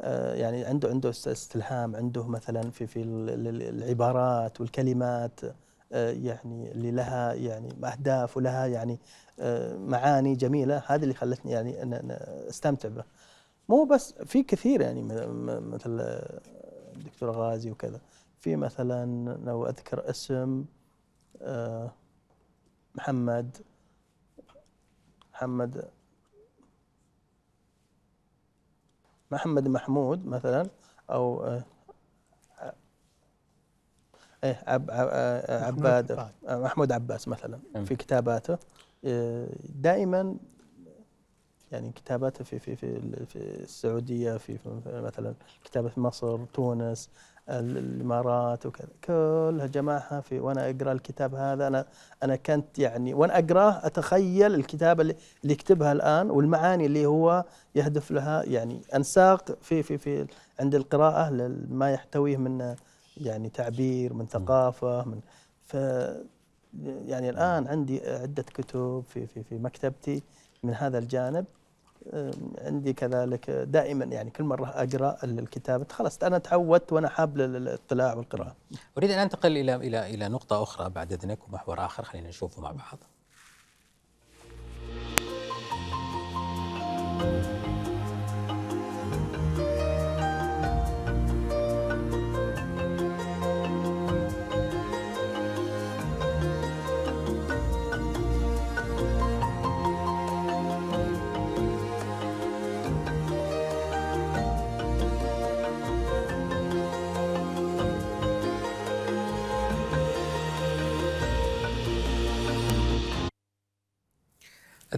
آه، 0.00 0.34
يعني 0.34 0.64
عنده 0.64 0.88
عنده 0.88 1.10
است- 1.10 1.28
استلهام 1.28 1.96
عنده 1.96 2.26
مثلا 2.26 2.70
في 2.70 2.86
في 2.86 3.02
ال- 3.02 3.30
ال- 3.46 3.62
العبارات 3.82 4.60
والكلمات 4.60 5.44
آه، 5.44 5.54
يعني 5.90 6.72
اللي 6.72 6.90
لها 6.90 7.32
يعني 7.34 7.68
أهداف 7.84 8.36
ولها 8.36 8.66
يعني 8.66 8.98
آه، 9.40 9.76
معاني 9.76 10.34
جميلة. 10.36 10.82
هذه 10.86 11.02
اللي 11.02 11.14
خلتني 11.14 11.52
يعني 11.52 11.72
أن- 11.78 11.94
أن 11.94 12.10
أستمتع 12.48 12.88
به. 12.88 13.04
مو 13.68 13.84
بس 13.84 14.12
في 14.12 14.42
كثير 14.42 14.80
يعني 14.80 15.02
مثل 15.60 16.00
آه، 16.00 16.40
الدكتور 16.96 17.30
غازي 17.30 17.70
وكذا. 17.70 18.00
في 18.40 18.56
مثلا 18.56 19.34
لو 19.44 19.66
أذكر 19.66 20.10
اسم 20.10 20.64
آه، 21.42 21.90
محمد 22.94 23.56
محمد 25.34 25.90
محمد 29.30 29.68
محمود 29.68 30.26
مثلا 30.26 30.66
أو 31.10 31.44
آه، 31.44 31.64
إيه 34.44 34.62
عب 34.66 34.90
عب 34.90 35.08
عباد 35.48 36.28
محمود 36.48 36.92
عباس 36.92 37.28
مثلا 37.28 37.58
مم. 37.74 37.84
في 37.84 37.96
كتاباته. 37.96 38.58
آه، 39.04 39.48
دائما 39.74 40.36
يعني 41.72 41.92
كتاباته 41.92 42.44
في 42.44 42.58
في 42.58 42.76
في 42.76 42.86
ال- 42.86 43.26
في 43.26 43.36
السعودية 43.36 44.36
في 44.36 44.58
في 44.58 44.80
مثلا 44.86 45.34
كتابة 45.64 45.90
مصر 45.96 46.38
تونس 46.44 47.10
ال- 47.48 47.78
الإمارات 47.78 48.66
وكذا. 48.66 48.88
كلها 49.04 49.66
جماعها 49.66 50.20
في 50.20 50.40
وأنا 50.40 50.70
أقرأ 50.70 50.92
الكتاب 50.92 51.34
هذا 51.34 51.66
أنا 51.66 51.86
أنا 52.22 52.36
كنت 52.36 52.78
يعني 52.78 53.14
وأنا 53.14 53.38
أقرأه 53.38 53.86
أتخيل 53.86 54.54
الكتابة 54.54 55.02
اللي 55.02 55.16
اللي 55.42 55.52
يكتبها 55.54 55.92
الآن 55.92 56.30
والمعاني 56.30 56.86
اللي 56.86 57.06
هو 57.06 57.44
يهدف 57.74 58.10
لها. 58.10 58.42
يعني 58.42 58.80
أنساق 58.94 59.58
في 59.62 59.82
في 59.82 59.98
في 59.98 60.26
عند 60.60 60.74
القراءة 60.74 61.30
لما 61.30 61.90
يحتويه 61.92 62.36
من 62.36 62.74
يعني 63.16 63.48
تعبير 63.48 64.12
من 64.12 64.26
ثقافة 64.26 65.04
من 65.04 65.20
ف 65.64 65.74
يعني 66.84 67.30
الآن 67.30 67.68
عندي 67.68 68.00
عدة 68.08 68.42
كتب 68.42 69.04
في 69.08 69.26
في 69.26 69.42
في 69.42 69.58
مكتبتي 69.58 70.22
من 70.62 70.74
هذا 70.74 70.98
الجانب. 70.98 71.44
عندي 72.58 72.92
كذلك 72.92 73.50
دائما 73.50 74.04
يعني 74.04 74.30
كل 74.30 74.44
مرة 74.44 74.66
أقرأ 74.66 75.16
الكتابه 75.24 75.86
خلاص 75.90 76.22
أنا 76.22 76.38
تعودت 76.38 76.92
وأنا 76.92 77.08
حاب 77.08 77.36
للاطلاع 77.36 78.14
والقراءة. 78.14 78.56
أريد 78.98 79.10
أن 79.10 79.18
أنتقل 79.18 79.56
إلى 79.56 79.74
إلى 79.74 80.14
إلى 80.14 80.28
نقطة 80.28 80.62
أخرى 80.62 80.90
بعد 80.90 81.12
إذنك 81.12 81.48
ومحور 81.48 81.84
آخر 81.84 82.04
خلينا 82.04 82.28
نشوفه 82.28 82.62
مع 82.62 82.72
بعض. 82.72 82.98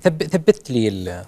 ثب 0.09 0.23
ثبت 0.23 0.71
لي 0.71 0.89
ال- 0.89 1.25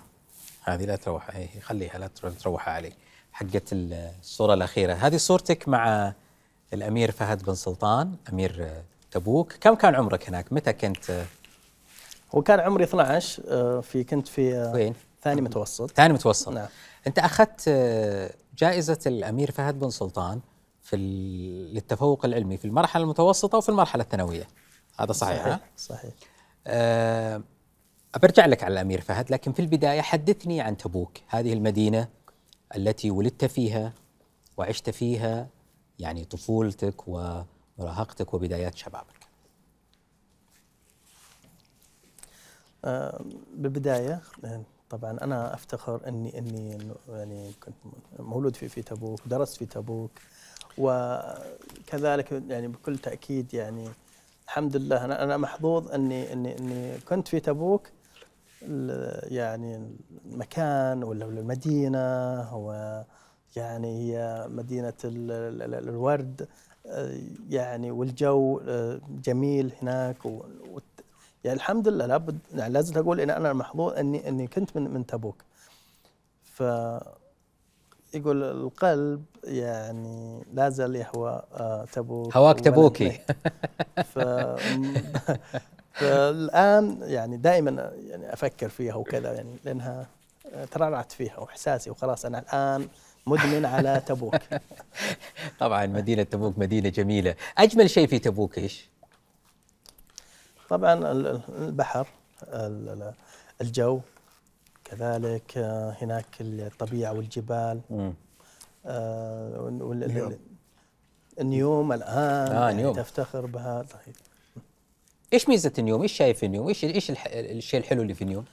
هذه 0.65 0.85
لا 0.85 0.97
تروح 0.97 1.31
هي 1.31 1.49
خليها 1.61 1.99
لا 1.99 2.07
تر- 2.07 2.31
تروح 2.31 2.69
علي. 2.69 2.93
حقت 3.33 3.73
ال- 3.73 4.13
الصورة 4.21 4.55
الأخيرة. 4.55 4.95
هذه 4.95 5.17
صورتك 5.17 5.69
مع 5.69 6.13
الأمير 6.73 7.11
فهد 7.11 7.43
بن 7.43 7.55
سلطان 7.55 8.15
أمير 8.33 8.71
تبوك. 9.11 9.53
كم 9.53 9.75
كان 9.75 9.95
عمرك 9.95 10.29
هناك؟ 10.29 10.53
متى 10.53 10.73
كنت؟ 10.73 11.25
هو 12.35 12.43
كان 12.43 12.61
عمري 12.61 12.85
12 12.85 13.43
آه، 13.49 13.81
في 13.81 14.05
كنت 14.05 14.29
في 14.29 14.55
آه، 14.57 14.73
وين؟ 14.73 14.95
ثاني 15.23 15.41
متوسط. 15.41 15.91
ثاني 15.91 16.13
متوسط. 16.13 16.49
نعم. 16.49 16.67
أنت 17.07 17.19
أخذت 17.19 17.65
آه، 17.69 18.31
جائزة 18.59 18.99
الأمير 19.07 19.51
فهد 19.51 19.79
بن 19.79 19.91
سلطان 19.91 20.41
في 20.83 20.97
للتفوق 21.73 22.25
العلمي 22.25 22.57
في 22.57 22.65
المرحلة 22.65 23.03
المتوسطة 23.05 23.59
وفي 23.59 23.69
المرحلة 23.69 24.03
الثانوية. 24.03 24.49
هذا 24.99 25.13
صحيح, 25.13 25.47
ها؟ 25.47 25.61
صحيح. 25.77 26.13
آه، 26.67 27.43
برجع 28.19 28.47
لك 28.47 28.65
على 28.65 28.73
الأمير 28.73 29.01
فهد 29.01 29.31
لكن 29.33 29.53
في 29.53 29.63
البداية 29.63 30.01
حدثني 30.01 30.61
عن 30.61 30.77
تبوك 30.77 31.19
هذه 31.29 31.53
المدينة 31.53 32.09
التي 32.77 33.11
ولدت 33.11 33.45
فيها 33.45 33.93
وعشت 34.57 34.91
فيها 34.91 35.49
يعني 35.99 36.25
طفولتك 36.25 36.95
ومراهقتك 37.09 38.35
وبدايات 38.35 38.77
شبابك. 38.77 39.21
آه، 42.85 43.25
بالبداية 43.55 44.21
آه، 44.45 44.63
طبعا 44.91 45.11
أنا 45.23 45.55
أفتخر 45.55 46.09
إني 46.09 46.39
إني 46.39 46.75
إنه 46.75 46.95
يعني 47.09 47.51
كنت 47.65 47.75
مولود 48.19 48.57
في 48.57 48.69
في 48.69 48.83
تبوك 48.83 49.21
درست 49.27 49.57
في 49.57 49.67
تبوك 49.67 50.11
وكذلك 50.79 52.43
يعني 52.49 52.69
بكل 52.69 52.99
تأكيد 52.99 53.55
يعني 53.55 53.89
الحمد 54.45 54.77
لله 54.77 55.05
أنا 55.05 55.25
أنا 55.25 55.37
محظوظ 55.37 55.93
إني 55.93 56.33
إني 56.33 56.59
إني 56.59 56.99
كنت 56.99 57.29
في 57.29 57.41
تبوك 57.41 57.89
يعني 58.63 59.97
المكان 60.27 61.03
ولا 61.05 61.25
المدينة 61.25 61.99
هو 62.43 63.05
يعني 63.57 63.89
هي 63.99 64.47
ال- 65.63 65.89
الورد 65.89 66.49
آه، 66.87 67.19
يعني 67.51 67.91
والجو 67.91 68.61
آه، 68.69 69.01
جميل 69.25 69.73
هناك 69.83 70.27
و- 70.27 70.43
يعني 71.45 71.57
الحمد 71.57 71.89
لله 71.89 72.07
لابد 72.07 72.39
يعني 72.55 72.73
لازم 72.73 72.99
أقول 72.99 73.21
إن 73.21 73.31
أنا 73.31 73.53
محظوظ 73.53 73.93
إني 73.93 74.29
إني 74.29 74.47
كنت 74.47 74.77
من 74.77 74.91
من 74.91 75.07
تبوك 75.07 75.43
ف 76.45 76.63
يقول 78.15 78.43
القلب 78.43 79.25
يعني 79.45 80.45
لا 80.53 80.69
زال 80.71 80.97
يهوى 80.97 81.43
آه، 81.53 81.85
تبوك 81.93 82.37
هواك 82.37 82.61
تبوكي. 82.61 83.21
ف 84.05 84.19
فالآن 86.01 86.99
يعني 87.03 87.37
دائما 87.37 87.93
يعني 88.07 88.33
أفكر 88.33 88.69
فيها 88.69 88.95
وكذا 88.95 89.33
يعني 89.33 89.57
لأنها 89.65 90.07
ترعرعت 90.71 91.13
فيها 91.13 91.39
وإحساسي 91.41 91.91
وخلاص 91.91 92.25
أنا 92.25 92.39
الآن 92.39 92.89
مدمن 93.27 93.65
على 93.65 94.03
تبوك 94.07 94.35
طبعا 95.61 95.87
مدينة 95.87 96.23
تبوك 96.23 96.59
مدينة 96.59 96.89
جميلة 96.89 97.35
أجمل 97.59 97.91
شيء 97.91 98.07
في 98.07 98.19
تبوك 98.19 98.59
إيش 98.59 98.89
طبعا 100.69 100.95
ال- 100.95 101.27
ال- 101.27 101.41
البحر 101.59 102.09
ال- 102.43 102.89
ال- 102.89 103.15
الجو 103.61 104.01
كذلك 104.85 105.59
آه، 105.59 105.97
هناك 106.03 106.27
الطبيعة 106.41 107.13
والجبال. 107.13 107.81
آه،. 107.91 108.13
النيوم 111.41 111.93
الآن 111.93 112.53
آه، 112.57 112.65
يعني 112.69 112.83
نيوم. 112.83 112.95
تفتخر 112.95 113.47
بها 113.47 113.83
طيب 113.83 114.15
إيش 115.33 115.49
ميزة 115.49 115.73
النيوم؟ 115.79 116.03
إيش 116.03 116.13
شايف 116.13 116.45
النيوم؟ 116.45 116.69
إيش 116.69 116.85
إيش 116.85 117.13
الشيء 117.27 117.81
الحلو 117.81 118.03
اللي 118.03 118.15
في 118.15 118.23
النيوم؟ 118.23 118.45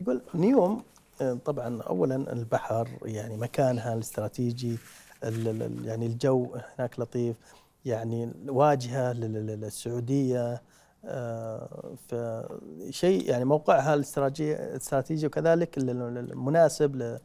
يقول 0.00 0.22
نيوم 0.34 0.82
آه، 1.20 1.38
طبعا 1.44 1.82
اولا 1.82 2.32
البحر 2.32 2.88
يعني 3.04 3.36
مكانها 3.36 3.94
الاستراتيجي 3.94 4.78
ال- 5.24 5.48
ال- 5.48 5.62
ال- 5.62 5.84
يعني 5.86 6.06
الجو 6.06 6.56
هناك 6.78 7.00
لطيف 7.00 7.36
يعني 7.84 8.32
واجهة 8.48 9.12
لل- 9.12 9.32
لل- 9.32 9.60
للسعوديه 9.60 10.62
آه، 11.04 11.94
فشيء 12.08 13.30
يعني 13.30 13.44
موقعها 13.44 13.94
الاستراتيجي 13.94 15.26
وكذلك 15.26 15.78
ال- 15.78 15.90
ال- 15.90 16.18
المناسب 16.32 17.18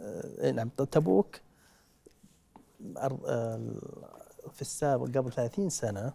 آه، 0.00 0.50
نعم 0.50 0.68
تبوك 0.68 1.40
آه، 2.96 3.60
في 4.52 4.62
السابق 4.62 5.18
قبل 5.18 5.32
30 5.32 5.68
سنة 5.70 6.12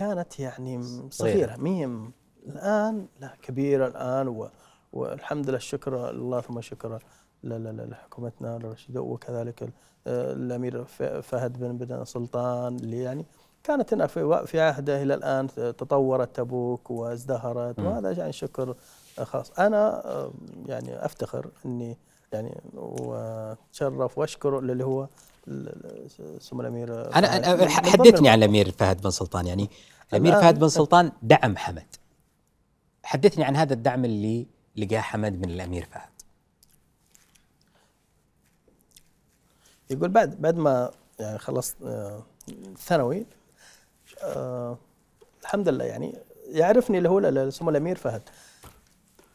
كانت 0.00 0.40
يعني 0.40 0.82
صغيرة 1.10 1.56
ميم 1.56 2.12
الآن 2.46 3.06
لا 3.20 3.36
كبيرة 3.42 3.86
الآن 3.86 4.28
و 4.28 4.48
والحمد 4.92 5.48
لله 5.48 5.56
الشكر 5.56 6.10
لله 6.12 6.40
ثم 6.40 6.60
شكر 6.60 6.98
لحكومتنا 7.44 8.58
لرشيد 8.58 8.96
وكذلك 8.96 9.62
ال- 9.62 9.72
الأمير 10.06 10.84
ف- 10.84 11.02
فهد 11.02 11.58
بن 11.60 11.76
بن 11.78 12.04
سلطان 12.04 12.76
اللي 12.76 13.02
يعني 13.02 13.26
كانت 13.62 13.92
هنا 13.94 14.06
في 14.46 14.60
عهده 14.60 15.02
إلى 15.02 15.14
الآن 15.14 15.46
تطورت 15.56 16.36
تبوك 16.36 16.90
وازدهرت. 16.90 17.78
وهذا 17.78 18.10
يعني 18.12 18.32
شكر 18.32 18.74
خاص 19.22 19.50
أنا 19.58 20.04
آه، 20.06 20.32
يعني 20.66 21.04
أفتخر 21.04 21.50
إني 21.66 21.98
يعني 22.32 22.60
واتشرف 22.74 24.18
وأشكر 24.18 24.58
اللي 24.58 24.84
هو 24.84 25.08
سمو 26.38 26.60
الأمير 26.60 27.16
أنا 27.16 27.68
حدثني 27.68 28.28
عن 28.28 28.38
الأمير 28.38 28.70
فهد 28.70 29.00
بن 29.00 29.10
سلطان 29.10 29.46
يعني 29.46 29.70
الأمير 30.12 30.32
فهد 30.32 30.58
بن 30.58 30.68
سلطان 30.68 31.12
دعم 31.22 31.56
حمد. 31.56 31.86
حدثني 33.04 33.44
عن 33.44 33.56
هذا 33.56 33.74
الدعم 33.74 34.04
اللي 34.04 34.46
لقاه 34.76 35.00
حمد 35.00 35.32
من 35.32 35.50
الأمير 35.50 35.84
فهد. 35.84 36.08
يقول 39.90 40.08
بعد 40.08 40.40
بعد 40.40 40.56
ما 40.56 40.90
يعني 41.20 41.38
خلصت 41.38 41.76
آه، 41.82 42.22
ثانوي 42.78 43.26
آه، 44.22 44.78
الحمد 45.42 45.68
لله 45.68 45.84
يعني 45.84 46.18
يعرفني 46.48 46.98
اللي 46.98 47.08
هو 47.08 47.50
سمو 47.50 47.70
الأمير 47.70 47.96
فهد. 47.96 48.22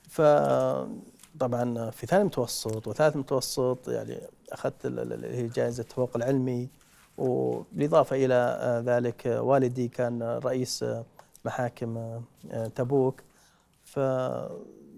فطبعا 0.09 1.89
في 1.89 2.07
ثاني 2.07 2.23
متوسط 2.23 2.87
وثالث 2.87 3.15
متوسط 3.15 3.87
يعني 3.87 4.19
أخذت 4.55 4.85
ال- 4.85 4.99
ال- 4.99 5.13
اللي 5.13 5.37
هي 5.37 5.47
جائزة 5.47 5.81
التفوق 5.81 6.09
العلمي 6.15 6.69
وبالإضافة 7.17 8.15
إلى 8.25 8.33
آه، 8.33 8.79
ذلك 8.79 9.27
آه، 9.27 9.41
والدي 9.41 9.87
كان 9.87 10.23
رئيس 10.23 10.83
آه، 10.83 11.05
محاكم 11.45 12.21
تبوك. 12.75 13.21
ف 13.83 13.97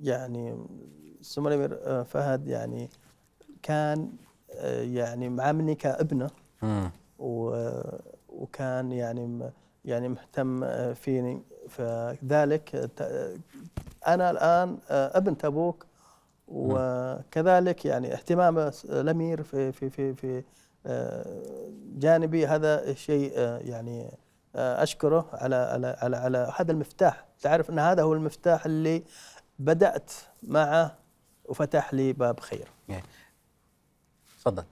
يعني 0.03 0.57
سمو 1.21 1.47
الأمير 1.47 2.03
فهد 2.03 2.47
يعني 2.47 2.89
كان 3.63 4.09
يعني 4.97 5.29
معاملني 5.29 5.75
كابنة. 5.75 6.29
وكان 8.29 8.91
يعني 8.91 9.51
يعني 9.85 10.07
مهتم 10.09 10.65
فيني. 10.93 11.41
فذلك 11.69 12.89
أنا 14.07 14.31
الآن 14.31 14.77
ابن 14.89 15.37
تبوك 15.37 15.85
وكذلك 16.47 17.85
يعني 17.85 18.13
اهتمام 18.13 18.71
الأمير 18.89 19.43
في 19.43 19.71
في 19.71 19.89
في 19.89 20.13
في 20.13 20.43
آه، 20.85 21.69
جانبي 21.97 22.47
هذا 22.47 22.93
شيء 22.93 23.33
آه، 23.35 23.57
يعني 23.57 24.17
آه، 24.55 24.83
أشكره 24.83 25.29
على 25.33 25.55
على 25.55 25.97
على 26.01 26.17
على 26.17 26.53
هذا 26.57 26.71
المفتاح. 26.71 27.25
تعرف 27.41 27.69
أن 27.69 27.79
هذا 27.79 28.03
هو 28.03 28.13
المفتاح 28.13 28.65
اللي 28.65 29.03
بدأت 29.59 30.11
معه 30.43 30.97
وفتح 31.45 31.93
لي 31.93 32.13
باب 32.13 32.39
خير. 32.39 32.67
تفضل 34.39 34.63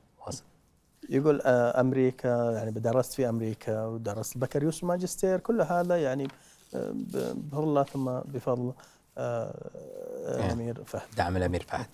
يقول 1.09 1.41
أمريكا 1.41 2.51
يعني 2.51 2.71
درست 2.71 3.13
في 3.13 3.29
أمريكا 3.29 3.85
ودرست 3.85 4.37
بكالوريوس 4.37 4.83
وماجستير 4.83 5.39
كل 5.39 5.61
هذا 5.61 5.97
يعني 5.97 6.27
بفضل 6.73 7.63
الله 7.63 7.83
ثم 7.83 8.19
بفضل 8.19 8.63
نعم. 8.63 8.73
الامير 9.17 10.83
فهد. 10.85 11.01
دعم 11.17 11.37
الأمير 11.37 11.63
فهد. 11.69 11.85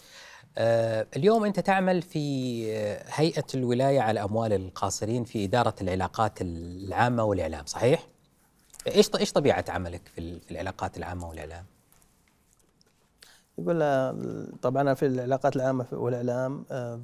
آه 0.58 1.08
اليوم 1.16 1.46
أنت 1.46 1.60
تعمل 1.60 2.02
في 2.02 2.66
آه، 2.78 3.04
هيئة 3.08 3.46
الولاية 3.56 4.00
على 4.02 4.24
أموال 4.24 4.54
القاصرين 4.54 5.24
في 5.24 5.46
إدارة 5.46 5.76
العلاقات 5.82 6.42
العامة 6.42 7.24
والإعلام 7.24 7.66
صحيح؟ 7.66 8.08
إيش 8.88 9.10
إيش 9.20 9.32
طبيعة 9.32 9.66
عملك 9.70 10.02
في 10.16 10.40
في 10.40 10.52
العلاقات 10.52 10.98
العامة 10.98 11.30
والإعلام؟ 11.30 11.66
يقول 13.58 13.82
آه، 13.82 14.16
طبعا 14.62 14.82
أنا 14.82 14.94
في 14.94 15.06
العلاقات 15.06 15.56
العامة 15.56 15.86
والإعلام 15.92 16.66
آه، 16.72 17.02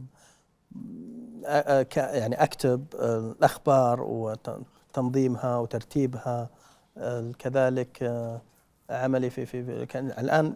آه، 1.45 1.85
يعني 1.97 2.43
أكتب 2.43 2.85
آه، 2.99 3.17
الأخبار 3.39 4.01
وتنظيمها 4.01 5.57
وترتيبها 5.57 6.49
آه، 6.97 7.31
كذلك 7.39 8.03
آه، 8.03 8.41
عملي 8.89 9.29
في 9.29 9.45
في 9.45 9.85
كان 9.85 10.07
الآن 10.07 10.53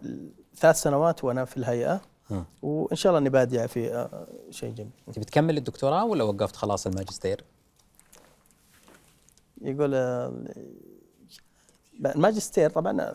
ثلاث 0.56 0.82
سنوات 0.82 1.24
وأنا 1.24 1.46
في 1.46 1.58
الهيئة. 1.58 2.02
وإن 2.62 2.96
شاء 2.96 3.10
الله 3.10 3.20
أني 3.20 3.30
بادع 3.30 3.68
في 3.68 3.94
آه، 3.94 4.28
شيء 4.50 4.74
جميل. 4.74 4.92
أنت 5.08 5.20
بتكمل 5.20 5.58
الدكتوراه 5.58 6.06
ولا 6.06 6.24
وقفت 6.24 6.56
خلاص 6.56 6.88
الماجستير؟ 6.88 7.44
يقول 9.62 9.96
آه، 9.96 10.34
الماجستير 12.06 12.70
طبعا 12.70 13.12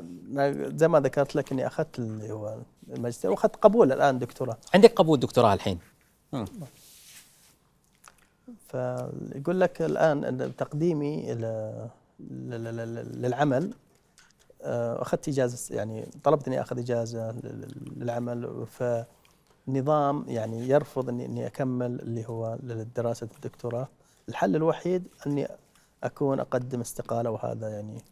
زي 0.76 0.88
ما 0.88 1.00
ذكرت 1.00 1.36
لك 1.36 1.52
أني 1.52 1.66
أخذت 1.66 1.98
اللي 1.98 2.32
هو 2.32 2.58
الماجستير 2.88 3.30
وأخذت 3.30 3.56
قبول 3.56 3.92
الآن 3.92 4.18
دكتوراه. 4.18 4.56
عندك 4.74 4.92
قبول 4.92 5.20
دكتوراه 5.20 5.54
الحين؟ 5.54 5.78
فيقول 8.68 9.60
لك 9.60 9.82
الآن 9.82 10.52
تقديمي 10.58 11.34
للعمل 12.20 13.72
أخذت 15.02 15.28
إجازة 15.28 15.76
يعني 15.76 16.08
طلبت 16.24 16.46
إني 16.48 16.60
أخذ 16.60 16.78
إجازة 16.78 17.30
لل- 17.32 17.92
للعمل 17.96 18.66
فنظام 18.66 20.24
يعني 20.28 20.68
يرفض 20.68 21.08
اني 21.08 21.26
إني 21.26 21.46
أكمل 21.46 22.00
اللي 22.00 22.28
هو 22.28 22.58
دراسه 22.96 23.28
الدكتوراه. 23.36 23.88
الحل 24.28 24.56
الوحيد 24.56 25.08
إني 25.26 25.48
أكون 26.04 26.40
أقدم 26.40 26.80
استقالة 26.80 27.30
وهذا 27.30 27.68
يعني 27.68 28.02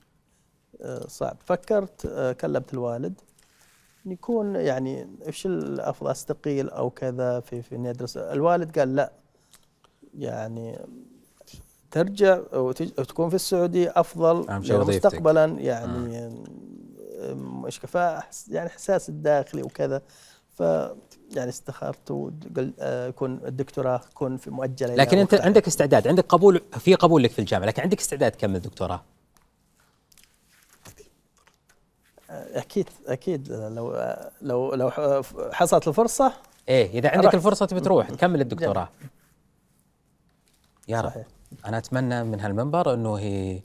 آه، 0.83 1.07
صعب. 1.07 1.37
فكرت 1.45 2.07
آه، 2.07 2.33
كلمت 2.33 2.75
الوالد. 2.75 3.21
يكون 4.07 4.57
يعني 4.57 5.09
إيش 5.27 5.47
الأفضل 5.47 6.11
أستقيل 6.11 6.71
أو 6.71 6.91
كذا 6.91 7.41
في 7.41 7.63
في 7.63 7.75
إني 7.77 7.91
أدرس؟ 7.91 8.17
الوالد 8.17 8.79
قال 8.79 8.95
لا. 8.97 9.13
يعني 10.19 10.79
ترجع 11.95 12.41
وتكون 12.53 13.29
في 13.29 13.35
السعودية 13.35 13.93
أفضل 13.97 14.49
أهم 14.51 14.63
شيء 14.63 14.77
يعني. 14.77 14.89
مستقبلا 14.89 15.45
يعني 15.45 16.31
مش 17.35 17.81
كفاءة 17.81 18.25
يعني 18.49 18.69
إحساس 18.69 19.09
الداخلي 19.09 19.63
وكذا. 19.63 20.03
ف 20.55 20.61
يعني 21.37 21.49
استخرت 21.49 22.33
آه، 22.81 23.07
يكون 23.09 23.41
الدكتوراه 23.47 23.97
تكون 23.97 24.37
في 24.37 24.51
مؤجلة 24.51 24.95
لكن 24.95 25.19
أنت 25.19 25.35
وقتها. 25.35 25.47
عندك 25.47 25.67
استعداد 25.67 26.09
عندك 26.09 26.25
قبول 26.29 26.63
في 26.79 26.95
قبول 26.95 27.23
لك 27.23 27.31
في 27.31 27.39
الجامعة 27.39 27.67
لكن 27.67 27.83
عندك 27.83 28.01
استعداد 28.01 28.33
تكمل 28.33 28.61
دكتوراه؟ 28.61 29.03
أكيد 32.31 32.89
أكيد 33.07 33.53
لو 33.53 34.15
لو 34.43 34.75
لو 34.75 34.91
حصلت 35.53 35.89
الفرصة 35.89 36.33
إيه 36.69 36.99
إذا 36.99 37.09
عندك. 37.09 37.35
الفرصة 37.35 37.67
تبي 37.67 37.81
تروح 37.81 38.11
تكمل 38.11 38.41
الدكتوراه. 38.41 38.89
يا 40.89 41.01
رب. 41.01 41.11
صحيح. 41.11 41.27
أنا 41.67 41.79
أتمنى 41.79 42.25
من 42.25 42.41
هالمنبر 42.41 42.95
إنه 42.95 43.15
هي 43.15 43.61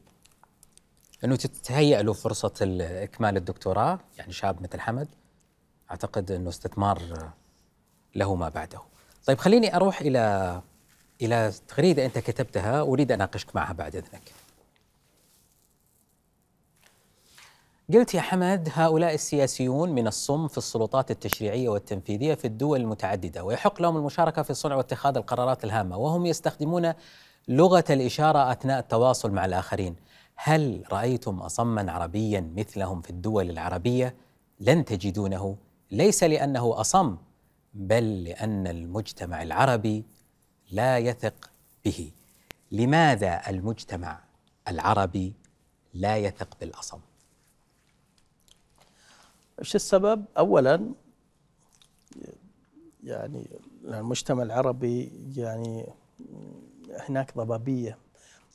إنه 1.23 1.35
تتهيأ 1.35 2.01
له 2.01 2.13
فرصة 2.13 2.53
ال- 2.61 2.81
اكمال 2.81 3.37
الدكتوراه 3.37 3.99
يعني 4.17 4.31
شاب 4.33 4.61
مثل 4.61 4.79
حمد 4.79 5.07
أعتقد 5.91 6.31
إنه 6.31 6.49
استثمار 6.49 7.01
له 8.15 8.35
ما 8.35 8.49
بعده. 8.49 8.79
طيب 9.25 9.37
خليني 9.37 9.75
أروح 9.75 10.01
إلى 10.01 10.61
إلى 11.21 11.51
تغريدة 11.67 12.05
أنت 12.05 12.17
كتبتها 12.17 12.81
أريد 12.81 13.11
ان 13.11 13.21
أناقشك 13.21 13.55
معها 13.55 13.73
بعد 13.73 13.95
إذنك. 13.95 14.21
قلت 17.93 18.13
يا 18.13 18.21
حمد 18.21 18.69
هؤلاء 18.73 19.13
السياسيون 19.13 19.89
من 19.91 20.07
الصم 20.07 20.47
في 20.47 20.57
السلطات 20.57 21.11
التشريعية 21.11 21.69
والتنفيذية 21.69 22.33
في 22.35 22.45
الدول 22.45 22.81
المتعددة 22.81 23.43
ويحق 23.43 23.81
لهم 23.81 23.97
المشاركة 23.97 24.41
في 24.41 24.53
صنع 24.53 24.75
واتخاذ 24.75 25.17
القرارات 25.17 25.63
الهامة 25.63 25.97
وهم 25.97 26.25
يستخدمون 26.25 26.93
لغة 27.47 27.83
الإشارة 27.89 28.51
أثناء 28.51 28.79
التواصل 28.79 29.31
مع 29.31 29.45
الآخرين. 29.45 29.95
هل 30.35 30.83
رأيتم 30.91 31.39
اصما 31.39 31.91
عربيا 31.91 32.53
مثلهم 32.55 33.01
في 33.01 33.09
الدول 33.09 33.49
العربية؟ 33.49 34.15
لن 34.59 34.85
تجدونه 34.85 35.57
ليس 35.91 36.23
لأنه 36.23 36.79
أصم 36.81 37.17
بل 37.73 38.23
لأن 38.23 38.67
المجتمع 38.67 39.43
العربي 39.43 40.03
لا 40.71 40.97
يثق 40.97 41.49
به. 41.85 42.11
لماذا 42.71 43.49
المجتمع 43.49 44.19
العربي 44.67 45.33
لا 45.93 46.17
يثق 46.17 46.57
بالأصم 46.59 46.99
إيش 49.59 49.75
السبب؟ 49.75 50.25
اولا 50.37 50.89
يعني 53.03 53.47
المجتمع 53.85 54.43
العربي 54.43 55.11
يعني 55.35 55.85
هناك 56.91 57.37
ضبابية 57.37 57.97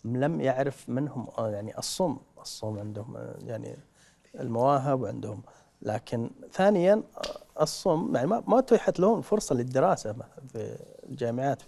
لم 0.05 0.40
يعرف 0.40 0.89
منهم 0.89 1.28
آه، 1.39 1.51
يعني 1.51 1.78
الصم 1.78 2.16
الصم 2.40 2.78
عندهم 2.78 3.16
آه، 3.16 3.39
يعني 3.43 3.77
المواهب 4.40 5.01
وعندهم 5.01 5.43
لكن 5.82 6.31
ثانيا 6.52 7.02
آه، 7.16 7.62
الصم 7.62 8.16
يعني 8.16 8.27
ما 8.27 8.43
ما 8.47 8.59
اتيحت 8.59 9.01
لهم 9.01 9.23
فرصة 9.23 9.55
للدراسة 9.55 10.12
في 10.52 10.78
الجامعات. 11.09 11.62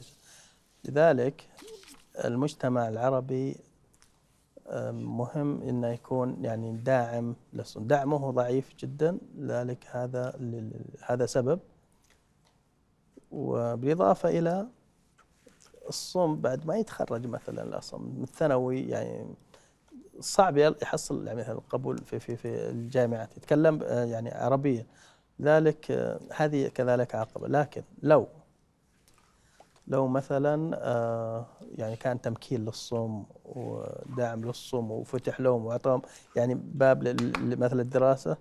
لذلك 0.84 1.48
المجتمع 2.24 2.88
العربي 2.88 3.56
مهم 4.92 5.62
إنه 5.62 5.88
يكون 5.88 6.44
يعني 6.44 6.72
داعم 6.76 7.36
للصم. 7.52 7.86
دعمه 7.86 8.30
ضعيف 8.30 8.74
جدا 8.78 9.18
لذلك 9.38 9.86
هذا 9.90 10.38
هذا 11.02 11.26
سبب. 11.26 11.60
وبالإضافة 13.30 14.28
إلى 14.28 14.66
الصم 15.88 16.36
بعد 16.36 16.66
ما 16.66 16.76
يتخرج 16.76 17.26
مثلا 17.26 17.62
الأصم 17.62 18.02
من 18.16 18.22
الثانوي 18.22 18.80
يعني 18.80 19.26
صعب 20.20 20.56
يحصل 20.56 21.26
يعني 21.26 21.52
القبول 21.52 21.98
في 21.98 22.18
في 22.18 22.36
في 22.36 22.70
الجامعات 22.70 23.36
يتكلم 23.36 23.82
آه، 23.82 24.04
يعني 24.04 24.30
عربية. 24.30 24.86
لذلك 25.38 25.90
آه، 25.90 26.20
هذه 26.36 26.68
كذلك 26.68 27.14
عقبة. 27.14 27.48
لكن 27.48 27.82
لو 28.02 28.28
لو 29.88 30.08
مثلا 30.08 30.78
آه، 30.82 31.46
يعني 31.78 31.96
كان 31.96 32.20
تمكين 32.20 32.64
للصم 32.64 33.24
ودعم 33.44 34.44
للصم 34.44 34.90
وفتح 34.90 35.40
لهم 35.40 35.66
وأعطاهم 35.66 36.02
يعني 36.36 36.54
باب 36.54 37.16
مثل 37.40 37.80
الدراسة 37.80 38.36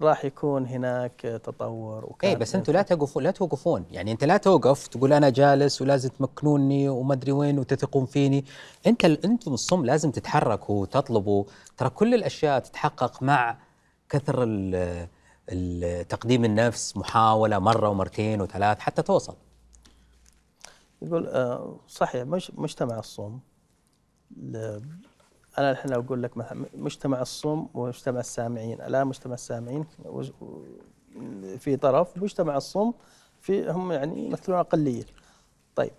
وراح 0.00 0.24
يكون 0.24 0.66
هناك 0.66 1.20
تطور 1.20 2.04
وكان 2.04 2.30
اي 2.30 2.36
بس 2.36 2.54
أنتم 2.54 2.72
لا 2.72 2.82
توقفون 2.82 3.22
لا 3.22 3.30
توقفون. 3.30 3.84
يعني 3.90 4.12
أنت 4.12 4.24
لا 4.24 4.36
توقف 4.36 4.86
تقول 4.86 5.12
أنا 5.12 5.30
جالس 5.30 5.82
ولازم 5.82 6.08
تمكنوني 6.08 6.88
وما 6.88 7.14
أدري 7.14 7.32
وين 7.32 7.58
وتثقون 7.58 8.06
فيني. 8.06 8.44
أنت 8.86 9.04
أنتم 9.04 9.54
الصم 9.54 9.84
لازم 9.84 10.10
تتحركوا 10.10 10.82
وتطلبوا 10.82 11.44
ترى 11.76 11.90
كل 11.90 12.14
الأشياء 12.14 12.58
تتحقق 12.58 13.22
مع 13.22 13.56
كثر 14.08 14.44
تقديم 16.08 16.44
النفس 16.44 16.96
محاولة 16.96 17.58
مرة 17.58 17.88
ومرتين 17.88 18.40
وثلاث 18.40 18.78
حتى 18.78 19.02
توصل. 19.02 19.36
يقول 21.02 21.26
آه، 21.26 21.76
صحيح 21.88 22.22
مش 22.22 22.52
مجتمع 22.54 22.98
الصوم 22.98 23.40
أنا 25.58 25.70
الحين 25.70 25.92
أقول 25.92 26.22
لك 26.22 26.36
مثلا 26.36 26.64
مجتمع 26.74 27.22
الصوم 27.22 27.68
ومجتمع 27.74 28.20
السامعين. 28.20 28.80
الآن 28.80 29.06
مجتمع 29.06 29.34
السامعين 29.34 29.84
في 31.58 31.76
طرف 31.76 32.18
مجتمع 32.22 32.56
الصوم 32.56 32.94
في 33.40 33.70
هم 33.70 33.92
يعني 33.92 34.26
يمثلون 34.26 34.58
أقلية. 34.58 35.04
طيب 35.76 35.92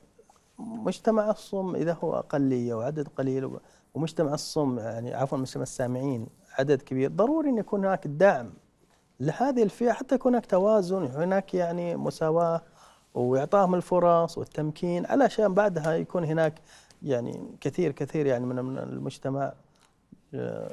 مجتمع 0.59 1.31
الصوم 1.31 1.75
إذا 1.75 1.97
هو 2.03 2.19
أقلية 2.19 2.73
وعدد 2.73 3.07
قليل 3.07 3.59
ومجتمع 3.93 4.33
الصوم 4.33 4.79
يعني 4.79 5.13
عفوا 5.13 5.37
مجتمع 5.37 5.63
السامعين 5.63 6.27
عدد 6.59 6.81
كبير 6.81 7.11
ضروري 7.11 7.49
إن 7.49 7.57
يكون 7.57 7.85
هناك 7.85 8.07
دعم 8.07 8.53
لهذه 9.19 9.63
الفئة 9.63 9.91
حتى 9.91 10.15
يكون 10.15 10.33
هناك 10.33 10.45
توازن 10.45 11.05
هناك 11.05 11.53
يعني 11.53 11.95
مساواة 11.95 12.61
وإعطاهم 13.13 13.75
الفرص 13.75 14.37
والتمكين. 14.37 15.05
علشان 15.05 15.53
بعدها 15.53 15.93
يكون 15.93 16.23
هناك 16.23 16.61
يعني 17.05 17.39
كثير 17.61 17.91
كثير 17.91 18.25
يعني 18.25 18.45
من 18.45 18.77
المجتمع 18.77 19.53
آه، 20.33 20.71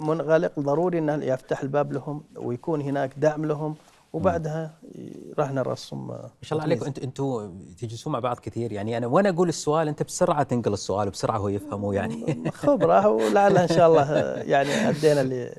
منغلق 0.00 0.60
ضروري 0.60 0.98
انه 0.98 1.24
يفتح 1.24 1.62
الباب 1.62 1.92
لهم 1.92 2.22
ويكون 2.36 2.80
هناك 2.80 3.10
دعم 3.16 3.44
لهم 3.44 3.74
وبعدها 4.12 4.70
راح 5.38 5.52
نرى 5.52 5.72
الصم 5.72 6.06
ما 6.06 6.30
شاء 6.42 6.58
الله 6.58 6.64
عليكم. 6.64 6.86
أنتم 6.86 7.02
أنتم 7.02 7.58
تجلسون 7.78 8.12
مع 8.12 8.18
بعض 8.18 8.38
كثير. 8.38 8.72
يعني 8.72 8.96
أنا 8.96 9.06
وأنا 9.06 9.28
أقول 9.28 9.48
السؤال 9.48 9.88
أنت 9.88 10.02
بسرعة 10.02 10.42
تنقل 10.42 10.72
السؤال 10.72 11.08
وبسرعة 11.08 11.38
هو 11.38 11.48
يفهمه 11.48 11.94
يعني. 11.94 12.50
خبرة 12.50 13.08
ولعلها 13.16 13.62
إن 13.62 13.68
شاء 13.68 13.88
الله 13.88 14.12
يعني 14.52 14.88
أدينا 14.88 15.20
اللي 15.20 15.56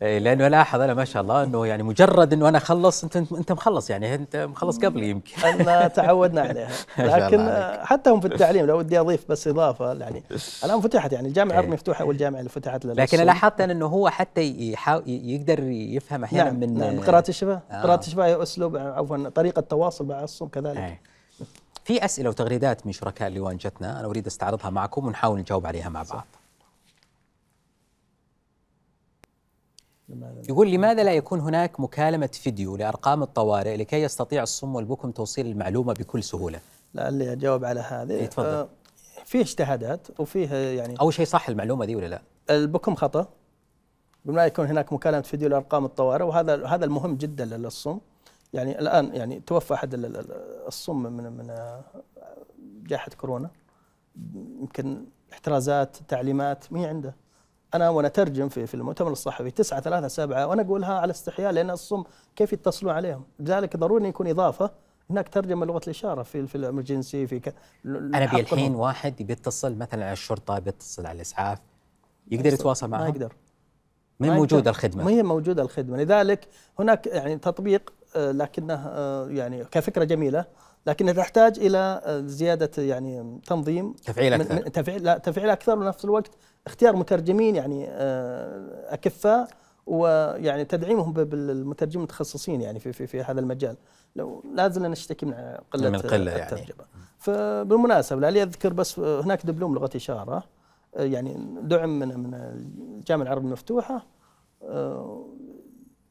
لأنه 0.00 0.46
الاحظ 0.46 0.80
أنا 0.80 0.94
ما 0.94 1.04
شاء 1.04 1.22
الله 1.22 1.42
أنه 1.42 1.66
يعني 1.66 1.82
مجرد 1.82 2.32
أنه 2.32 2.48
أنا 2.48 2.58
أخلص 2.58 3.04
أنت 3.04 3.16
انت 3.16 3.52
مخلص 3.52 3.90
يعني 3.90 4.14
أنت 4.14 4.36
مخلص 4.36 4.78
قبلي 4.78 5.10
يمكن. 5.10 5.32
إحنا 5.44 5.88
تعودنا 5.98 6.40
عليها. 6.40 6.68
لكن 6.98 7.50
حتى 7.84 8.10
هم 8.10 8.20
في 8.20 8.26
التعليم 8.26 8.66
لو 8.66 8.78
ودي 8.78 9.00
أضيف 9.00 9.24
بس 9.28 9.48
إضافة 9.48 9.92
يعني 9.92 10.22
الآن 10.64 10.80
فتحت 10.80 11.12
يعني 11.12 11.28
الجامعة 11.28 11.52
العربيه 11.52 11.72
مفتوحة 11.72 12.02
اول 12.04 12.16
جامعه 12.16 12.38
اللي 12.38 12.50
فتحت 12.50 12.86
لكن 12.86 13.18
لاحظت 13.18 13.60
انه 13.60 13.86
هو 13.86 14.08
حتى 14.08 14.42
يقدر 15.06 15.62
يفهم 15.64 16.24
أحيانا 16.24 16.50
نعم 16.50 16.60
من 16.60 16.78
نعم. 16.78 17.00
قراءة 17.00 17.28
الشفاه 17.28 17.62
آه. 17.70 17.82
قراءة 17.82 18.00
الشفاه 18.00 18.42
أسلوب 18.42 18.76
عفوا 18.76 19.28
طريقة 19.28 19.60
تواصل 19.60 20.06
مع 20.06 20.24
الصم 20.24 20.48
كذلك. 20.48 20.78
أي. 20.78 20.98
في 21.84 22.04
أسئلة 22.04 22.28
وتغريدات 22.28 22.86
من 22.86 22.92
شركاء 22.92 23.28
اللواء 23.28 23.54
جتنا 23.54 24.00
أنا 24.00 24.08
أريد 24.08 24.26
أستعرضها 24.26 24.70
معكم 24.70 25.06
ونحاول 25.06 25.38
نجاوب 25.38 25.66
عليها 25.66 25.88
مع 25.88 26.02
بعض. 26.02 26.26
يقول 30.48 30.70
لماذا 30.70 31.04
لا 31.04 31.12
يكون 31.12 31.40
هناك 31.40 31.80
مكالمة 31.80 32.26
فيديو 32.26 32.76
لأرقام 32.76 33.22
الطوارئ 33.22 33.76
لكي 33.76 34.02
يستطيع 34.02 34.42
الصم 34.42 34.74
والبكم 34.74 35.10
توصيل 35.10 35.46
المعلومة 35.46 35.92
بكل 35.92 36.22
سهولة؟ 36.22 36.60
لعلي 36.94 37.32
أجاوب 37.32 37.64
على 37.64 37.80
هذه. 37.80 38.10
إيه، 38.10 38.26
تفضل. 38.26 38.46
آه 38.46 38.68
فيه 39.24 39.40
اجتهادات 39.40 40.20
وفيه 40.20 40.54
يعني 40.54 41.00
أول 41.00 41.14
شيء 41.14 41.26
صح 41.26 41.48
المعلومة 41.48 41.84
دي 41.84 41.96
ولا 41.96 42.06
لا؟ 42.06 42.22
البكم 42.50 42.94
خطأ. 42.94 43.28
بما 44.24 44.46
يكون 44.46 44.66
هناك 44.66 44.92
مكالمة 44.92 45.20
فيديو 45.20 45.48
لأرقام 45.48 45.84
الطوارئ 45.84 46.24
وهذا 46.24 46.66
هذا 46.66 46.84
المهم 46.84 47.16
جدا 47.16 47.44
للصم. 47.44 47.98
يعني 48.52 48.78
الآن 48.78 49.14
يعني 49.14 49.40
توفى 49.40 49.74
أحد 49.74 49.94
الصم 50.66 51.02
من 51.02 51.32
من 51.32 51.54
جائحة 52.86 53.10
كورونا. 53.20 53.50
يمكن 54.34 55.04
احترازات 55.32 55.96
تعليمات 56.08 56.72
مي 56.72 56.86
عنده. 56.86 57.14
أنا 57.74 57.88
وأنا 57.88 58.08
اترجم 58.08 58.48
في 58.48 58.66
في 58.66 58.74
المؤتمر 58.74 59.12
الصحفي 59.12 59.50
9 59.50 59.80
3 59.80 60.08
7 60.08 60.46
وأنا 60.46 60.62
أقولها 60.62 60.94
على 60.94 61.10
استحياء 61.10 61.52
لأن 61.52 61.70
الصم 61.70 62.04
كيف 62.36 62.52
يتصلون 62.52 62.92
عليهم؟ 62.92 63.24
لذلك 63.40 63.76
ضروري 63.76 64.08
يكون 64.08 64.28
إضافة 64.28 64.70
هناك 65.10 65.28
ترجمه 65.28 65.66
لغة 65.66 65.80
الإشارة 65.84 66.22
في 66.22 66.46
في 66.46 66.54
الإمرجنسي 66.54 67.26
في 67.26 67.40
ك... 67.40 67.54
أنا 67.84 68.24
ابي 68.24 68.40
الحين 68.40 68.74
واحد 68.74 69.22
بيتصل 69.22 69.74
مثلا 69.76 70.04
على 70.04 70.12
الشرطة 70.12 70.58
بيتصل 70.58 71.06
على 71.06 71.16
الإسعاف 71.16 71.58
يقدر 72.30 72.52
يتواصل 72.52 72.88
معهم؟ 72.88 73.02
ما 73.02 73.08
يقدر. 73.08 73.32
ما 74.20 74.34
موجوده 74.34 74.70
الخدمة؟ 74.70 75.04
ما 75.04 75.10
هي 75.10 75.22
موجوده 75.22 75.62
الخدمة. 75.62 75.96
لذلك 75.96 76.48
هناك 76.78 77.06
يعني 77.06 77.38
تطبيق 77.38 77.92
آه، 78.16 78.32
لكنه 78.32 78.74
آه، 78.74 79.28
يعني 79.28 79.64
كفكرة 79.64 80.04
جميلة 80.04 80.44
لكنها 80.86 81.12
تحتاج 81.12 81.58
إلى 81.58 82.02
آه، 82.04 82.20
زيادة 82.20 82.82
يعني 82.82 83.40
تنظيم 83.46 83.92
تفعيل 83.92 84.32
أكثر. 84.32 84.68
تفعيل 84.68 85.04
لا 85.04 85.18
تفعيل 85.18 85.50
أكثر 85.50 85.78
ونفس 85.78 86.04
الوقت 86.04 86.30
اختيار 86.66 86.96
مترجمين 86.96 87.56
يعني 87.56 87.86
آه، 87.88 88.94
أكفاء 88.94 89.48
ويعني 89.86 90.64
تدعيمهم 90.64 91.12
بالمترجمين 91.12 91.96
المتخصصين 91.96 92.60
يعني 92.60 92.80
في 92.80 92.92
في 92.92 93.06
في 93.06 93.22
هذا 93.22 93.40
المجال 93.40 93.76
لو 94.16 94.44
لازلنا 94.54 94.88
نشتكي 94.88 95.26
من 95.26 95.34
قلة 95.70 95.88
من 95.88 95.94
القله 95.94 96.30
يعني. 96.30 96.42
الترجمة 96.42 96.78
يعني. 96.78 97.06
فبالمناسبة 97.18 98.20
لعلي 98.20 98.42
اذكر 98.42 98.72
بس 98.72 98.98
هناك 98.98 99.46
دبلوم 99.46 99.74
لغة 99.74 99.90
إشارة 99.96 100.44
آه، 100.96 101.02
يعني 101.02 101.36
دعم 101.62 101.98
من 101.98 102.20
من 102.20 102.34
الجامعة 102.34 103.24
العربية 103.24 103.46
المفتوحة 103.46 104.06
آه، 104.62 105.26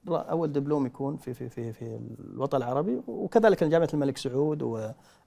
أول 0.09 0.51
دبلوم 0.51 0.85
يكون 0.85 1.17
في 1.17 1.33
في 1.33 1.49
في 1.49 1.73
في 1.73 1.99
الوطن 2.19 2.57
العربي 2.57 3.01
وكذلك 3.07 3.63
جامعة 3.63 3.89
الملك 3.93 4.17
سعود 4.17 4.61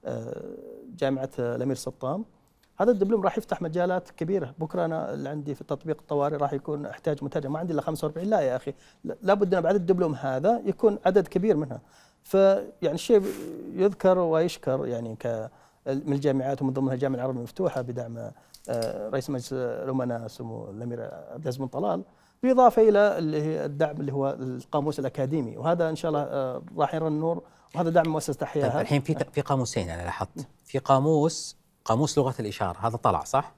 وجامعه 0.04 1.30
الأمير 1.38 1.76
سطام 1.76 2.24
هذا 2.80 2.90
الدبلوم 2.90 3.22
راح 3.22 3.38
يفتح 3.38 3.62
مجالات 3.62 4.10
كبيرة. 4.10 4.54
بكرة 4.58 4.84
أنا 4.84 5.14
اللي 5.14 5.28
عندي 5.28 5.54
في 5.54 5.64
تطبيق 5.64 5.96
الطوارئ 6.00 6.36
راح 6.36 6.52
يكون 6.52 6.86
احتاج 6.86 7.24
مترجم 7.24 7.52
ما 7.52 7.58
عندي 7.58 7.72
إلا 7.72 7.82
45 7.82 8.26
لا 8.26 8.40
يا 8.40 8.56
أخي. 8.56 8.74
لابد 9.22 9.54
أن 9.54 9.60
بعد 9.60 9.74
الدبلوم 9.74 10.14
هذا 10.14 10.62
يكون 10.66 10.98
عدد 11.06 11.28
كبير 11.28 11.56
منها. 11.56 11.80
فيعني 12.22 12.94
الشيء 12.94 13.22
يذكر 13.74 14.18
ويشكر 14.18 14.86
يعني 14.86 15.16
ك 15.16 15.50
من 15.86 16.12
الجامعات 16.12 16.62
ومن 16.62 16.72
ضمنها 16.72 16.94
الجامعة 16.94 17.16
العربية 17.16 17.38
المفتوحة 17.38 17.80
بدعم 17.80 18.30
آه، 18.68 19.08
رئيس 19.08 19.30
مجلس 19.30 19.52
الامناء 19.52 20.28
سمو 20.28 20.70
الأمير 20.70 21.02
عبد 21.02 21.42
العزيز 21.42 21.56
بن 21.56 21.66
طلال 21.66 22.04
بالاضافه 22.42 22.88
إلى 22.88 23.18
اللي 23.18 23.42
هي 23.42 23.64
الدعم 23.64 23.96
اللي 23.96 24.12
هو 24.12 24.30
القاموس 24.30 24.98
الأكاديمي. 24.98 25.56
وهذا 25.56 25.90
إن 25.90 25.96
شاء 25.96 26.08
الله 26.08 26.22
آه، 26.22 26.62
راح 26.78 26.94
يرى 26.94 27.06
النور. 27.06 27.42
وهذا 27.74 27.90
دعم 27.90 28.08
مؤسسة 28.08 28.44
أحياء. 28.44 28.70
طيب 28.70 28.80
الحين 28.80 29.00
في 29.00 29.16
في 29.32 29.40
قاموسين 29.40 29.90
أنا 29.90 30.02
لاحظت. 30.02 30.48
في 30.64 30.78
قاموس 30.78 31.59
قاموس 31.84 32.18
لغة 32.18 32.34
الإشارة 32.40 32.76
هذا 32.80 32.96
طلع 32.96 33.24
صح؟ 33.24 33.52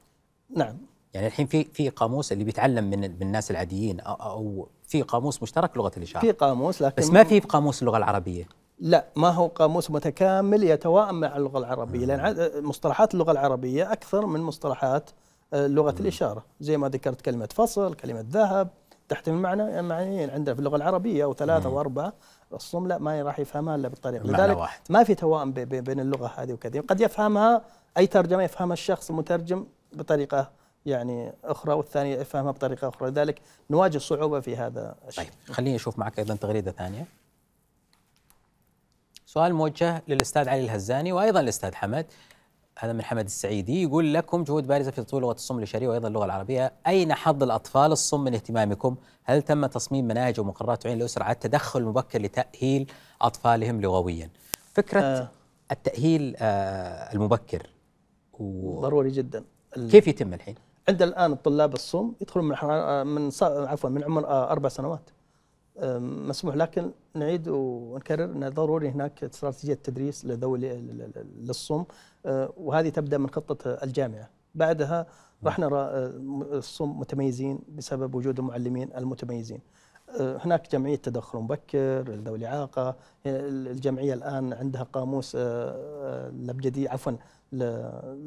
نعم. 0.57 0.77
يعني 1.15 1.27
الحين 1.27 1.47
في 1.47 1.65
في 1.65 1.89
قاموس 1.89 2.33
اللي 2.33 2.45
بيتعلم 2.45 2.85
من 2.91 2.99
من 3.01 3.23
الناس 3.23 3.51
العاديين 3.51 4.01
أو, 4.01 4.15
أو 4.15 4.69
في 4.87 5.03
قاموس 5.03 5.43
مشترك 5.43 5.77
لغة 5.77 5.93
الإشارة؟ 5.97 6.21
في 6.21 6.33
قاموس 6.33 6.83
لكن 6.83 7.03
بس 7.03 7.11
ما 7.11 7.25
في 7.25 7.41
قاموس 7.41 7.83
اللغة 7.83 7.97
العربية. 7.97 8.45
لا 8.79 9.05
ما 9.17 9.29
هو 9.31 9.47
قاموس 9.47 9.91
متكامل 9.91 10.63
يتوائم 10.65 11.21
مع 11.21 11.37
اللغة 11.37 11.59
العربية 11.59 12.07
لأن 12.07 12.51
مصطلحات 12.65 13.15
اللغة 13.15 13.33
العربية 13.33 13.93
أكثر 13.93 14.27
من 14.27 14.41
مصطلحات 14.41 15.11
آه، 15.55 15.67
لغة 15.67 15.95
الإشارة. 16.01 16.45
زي 16.61 16.77
ما 16.77 16.89
ذكرت 16.89 17.21
كلمة 17.21 17.49
فصل 17.55 17.95
كلمة 17.95 18.25
ذهب 18.31 18.69
تحتمل 19.09 19.35
معنى 19.39 19.83
معنيين 19.83 20.31
عندنا 20.31 20.55
في 20.55 20.59
اللغة 20.61 20.77
العربية 20.77 21.25
أو 21.25 21.35
ثلاثة 21.35 21.69
مم. 21.71 21.75
واربعه 21.77 22.13
الصم 22.53 22.87
لا 22.89 22.99
ما 22.99 23.23
راح 23.23 23.39
يفهمها 23.39 23.75
إلا 23.77 23.89
بالطريقة. 23.89 24.25
لذلك 24.27 24.57
واحد. 24.57 24.81
ما 24.91 25.05
في 25.05 25.15
توائم 25.15 25.53
بي- 25.53 25.65
بي- 25.65 25.81
بين 25.81 26.01
اللغة 26.01 26.33
هذه 26.37 26.53
وكذا. 26.53 26.81
قد 26.81 27.01
يفهمها 27.01 27.63
أي 27.99 28.07
ترجمة 28.07 28.43
يفهمها 28.43 28.73
الشخص 28.73 29.11
المترجم 29.11 29.67
بطريقة 29.93 30.51
يعني 30.87 31.33
أخرى 31.45 31.75
والثاني 31.75 32.13
يفهمها 32.13 32.51
بطريقة 32.51 32.89
أخرى. 32.89 33.11
لذلك 33.11 33.41
نواجه 33.71 33.99
صعوبة 33.99 34.41
في 34.41 34.57
هذا 34.57 34.95
الشيء. 35.09 35.25
طيب 35.25 35.55
خليني 35.55 35.77
أشوف 35.77 35.99
معك 35.99 36.19
أيضا 36.19 36.35
تغريدة 36.35 36.71
ثانية. 36.73 37.07
سؤال 39.27 39.55
موجه 39.55 40.03
للأستاذ 40.09 40.49
علي 40.49 40.65
الهزاني 40.65 41.13
وأيضا 41.13 41.41
الاستاذ 41.41 41.75
حمد. 41.75 42.07
هذا 42.79 42.93
من 42.93 43.03
حمد 43.03 43.25
السعيدي. 43.25 43.83
يقول 43.83 44.15
لكم 44.15 44.45
جهود 44.45 44.67
بارزة 44.67 44.91
في 44.91 45.03
تطوير 45.03 45.23
لغة 45.23 45.33
الصم 45.33 45.59
الاشاريه 45.59 45.89
وأيضا 45.89 46.09
اللغة 46.09 46.25
العربية. 46.25 46.73
أين 46.87 47.15
حظ 47.15 47.43
الأطفال 47.43 47.93
الصم 47.93 48.25
من 48.25 48.35
اهتمامكم؟ 48.35 48.97
هل 49.25 49.43
تم 49.43 49.67
تصميم 49.67 50.05
مناهج 50.05 50.41
ومقررات 50.41 50.83
تعين 50.83 50.99
الأسرة 51.01 51.25
على 51.25 51.33
التدخل 51.33 51.81
المبكر 51.81 52.23
لتأهيل 52.23 52.93
أطفالهم 53.23 53.81
لغويا؟ 53.81 54.31
فكرة 54.75 55.01
آه. 55.01 55.29
التأهيل 55.71 56.37
آه 56.39 57.13
المبكر 57.15 57.67
و- 58.39 58.81
ضروري 58.81 59.11
جدا. 59.11 59.45
كيف 59.75 60.09
يتم 60.09 60.35
الحين؟ 60.35 60.55
عند 60.89 61.03
الآن 61.03 61.33
الطلاب 61.33 61.75
الصم 61.75 62.13
يدخلون 62.21 62.49
من 62.49 62.57
حر- 62.57 63.05
من 63.05 63.31
عفوا 63.43 63.91
من 63.91 64.05
عمر 64.05 64.27
آه، 64.27 64.51
أربع 64.53 64.69
سنوات. 64.69 65.11
مسموح 66.29 66.57
لكن 66.57 66.91
نعيد 67.15 67.49
ونكرر 67.49 68.25
إن 68.25 68.49
ضروري 68.49 68.89
هناك 68.89 69.25
استراتيجية 69.25 69.75
تدريس 69.75 70.25
لذوي 70.25 70.59
ل- 70.59 70.63
ل- 70.63 70.99
ل- 71.17 71.47
للصم 71.47 71.85
أه، 72.27 72.53
وهذه 72.57 72.89
تبدأ 72.89 73.19
من 73.19 73.31
خطة 73.31 73.71
الجامعة. 73.71 74.29
بعدها 74.55 75.07
راح 75.45 75.59
نرى 75.59 75.79
أه، 75.81 76.09
م- 76.09 76.43
الصم 76.43 76.99
متميزين 77.01 77.59
بسبب 77.77 78.15
وجود 78.15 78.39
المعلمين 78.39 78.91
المتميزين. 78.97 79.61
هناك 80.21 80.73
جمعية 80.73 80.97
تدخل 80.97 81.39
مبكر 81.39 82.03
لذوي 82.09 82.39
الإعاقة 82.39 82.97
الجمعية 83.27 84.15
الآن 84.15 84.53
عندها 84.53 84.83
قاموس 84.83 85.37
أه، 85.37 85.41
أه، 85.41 86.29
الابجدي 86.29 86.89
عفوا 86.89 87.13
ل- 87.13 87.63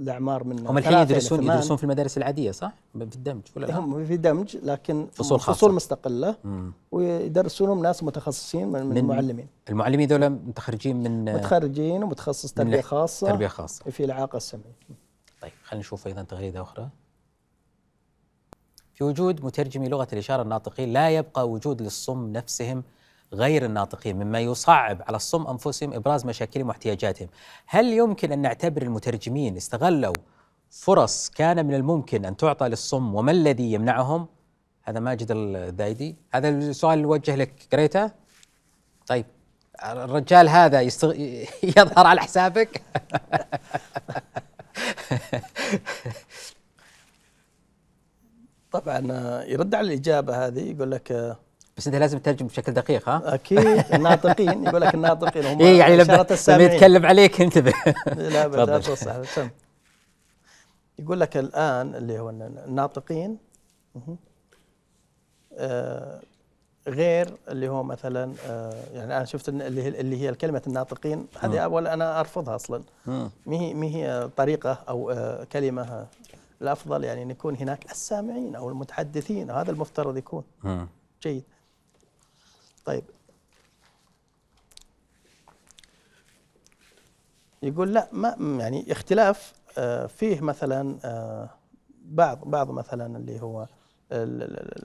الاعمار 0.02 0.44
من 0.44 0.68
هم 0.68 0.78
الحين 0.78 0.98
يدرسون. 0.98 1.44
يدرسون 1.44 1.78
في 1.78 1.84
المدارس 1.84 2.18
العادية 2.18 2.52
صح 2.52 2.74
في 2.94 3.02
الدمج 3.16 3.42
ولا 3.56 3.66
لا؟ 3.66 3.80
هم 3.80 4.06
في 4.06 4.18
دمج 4.18 4.58
لكن 4.64 5.08
فصول 5.14 5.40
خاصة. 5.40 5.54
فصول 5.58 5.74
مستقلة 5.74 6.36
مم. 6.44 6.74
ويدرسونهم 6.92 7.82
ناس 7.82 8.04
متخصصين 8.04 8.68
من, 8.68 8.86
من 8.86 8.98
المعلمين 8.98 9.48
المعلمين 9.70 10.10
ذولا 10.10 10.30
متخرجين 10.30 11.04
من 11.04 11.34
متخرجين 11.36 12.04
ومتخصص 12.04 12.58
ناحية 12.58 12.82
خاصة 12.82 13.28
تربية 13.28 13.48
خاصة 13.48 13.92
في 13.92 14.06
الإعاقة 14.06 14.38
السمعية 14.38 14.76
طيب 15.42 15.52
خلينا 15.64 15.80
نشوف 15.80 16.08
أيضا 16.08 16.24
تغريدة 16.24 16.62
أخرى 16.62 16.90
في 18.96 19.04
وجود 19.04 19.46
مترجمي 19.46 19.88
لغة 19.88 20.08
الإشارة 20.14 20.42
الناطقين 20.42 20.94
لا 20.94 21.10
يبقى 21.10 21.50
وجود 21.50 21.82
للصم 21.82 22.32
نفسهم 22.32 22.84
غير 23.34 23.66
الناطقين 23.66 24.16
مما 24.16 24.40
يصعب 24.40 25.02
على 25.08 25.16
الصم 25.16 25.48
أنفسهم 25.48 25.94
إبراز 25.94 26.26
مشاكلهم 26.26 26.68
واحتياجاتهم. 26.68 27.30
هل 27.66 27.94
يمكن 27.94 28.32
أن 28.32 28.40
نعتبر 28.40 28.82
المترجمين 28.82 29.58
استغلوا 29.58 30.14
فرص 30.70 31.30
كان 31.30 31.66
من 31.66 31.74
الممكن 31.74 32.26
أن 32.26 32.38
تعطى 32.38 32.68
للصم 32.68 33.16
وما 33.16 33.32
الذي 33.32 33.74
يمنعهم؟ 33.74 34.28
هذا 34.84 35.00
ماجد 35.00 35.32
الدايدي، 35.32 36.16
هذا 36.34 36.50
السؤال 36.50 37.00
اللي 37.00 37.36
لك 37.36 37.68
قريته؟ 37.72 38.12
طيب 39.08 39.26
الرجال 39.84 40.50
هذا 40.50 40.82
يستغ... 40.82 41.14
يظهر 41.78 42.08
على 42.08 42.22
حسابك؟ 42.22 42.82
طبعا 48.80 49.08
آه، 49.12 49.44
يرد 49.44 49.76
على 49.76 49.88
الإجابة 49.88 50.48
هذه 50.48 50.72
يقول 50.72 50.92
لك 50.92 51.12
آه، 51.12 51.38
بس 51.78 51.88
أنت 51.88 51.96
لازم 51.96 52.20
تترجم 52.20 52.48
بشكل 52.48 52.74
دقيق 52.74 53.10
ها؟ 53.10 53.34
أكيد 53.34 53.84
الناطقين 53.94 54.64
يقول 54.64 54.82
لك 54.82 54.96
الناطقين 54.96 55.46
هم 55.46 55.62
إيه 55.66 55.80
يعني 55.80 55.98
لما 55.98 56.14
لما. 56.48 56.62
يتكلم 56.62 57.06
عليك 57.06 57.42
انتبه 57.42 57.74
لا 58.34 58.48
سم 59.26 59.50
يقول 61.00 61.20
لك 61.20 61.38
الآن 61.38 61.96
اللي 61.96 62.20
هو 62.20 62.30
الناطقين. 62.30 63.38
آه، 65.54 66.22
غير 66.88 67.30
اللي 67.50 67.68
هو 67.70 67.84
مثلا 67.84 68.34
آه، 68.48 68.84
يعني 68.94 69.18
أنا 69.18 69.26
شفت 69.26 69.50
اللي 69.50 69.84
هي 69.84 69.88
اللي 69.88 70.22
هي 70.22 70.34
كلمه 70.34 70.62
الناطقين 70.68 71.28
هذه 71.40 71.60
أول 71.60 71.88
أنا 71.88 72.20
أرفضها 72.20 72.56
أصلا. 72.56 72.84
ما 73.08 73.30
هي 73.48 73.74
ما 73.74 73.86
هي 73.86 74.30
طريقة 74.38 74.78
أو 74.90 75.12
آه، 75.12 75.44
كلمة 75.44 76.06
الأفضل 76.62 77.04
يعني 77.04 77.24
أن 77.24 77.32
يكون 77.32 77.56
هناك 77.56 77.92
السامعين 77.92 78.56
أو 78.56 78.70
المتحدثين 78.70 79.52
هذا 79.52 79.72
المفترض 79.72 80.18
يكون. 80.18 80.44
مم. 80.64 80.88
جيد. 81.22 81.44
طيب. 82.86 83.04
يقول 87.64 87.94
لا 87.94 88.10
ما 88.12 88.36
يعني 88.40 88.92
اختلاف 88.92 89.54
آه، 89.78 90.06
فيه 90.06 90.42
مثلا 90.42 90.98
آه، 91.06 91.50
بعض 92.06 92.40
بعض 92.46 92.72
مثلا 92.72 93.18
اللي 93.18 93.42
هو 93.42 93.68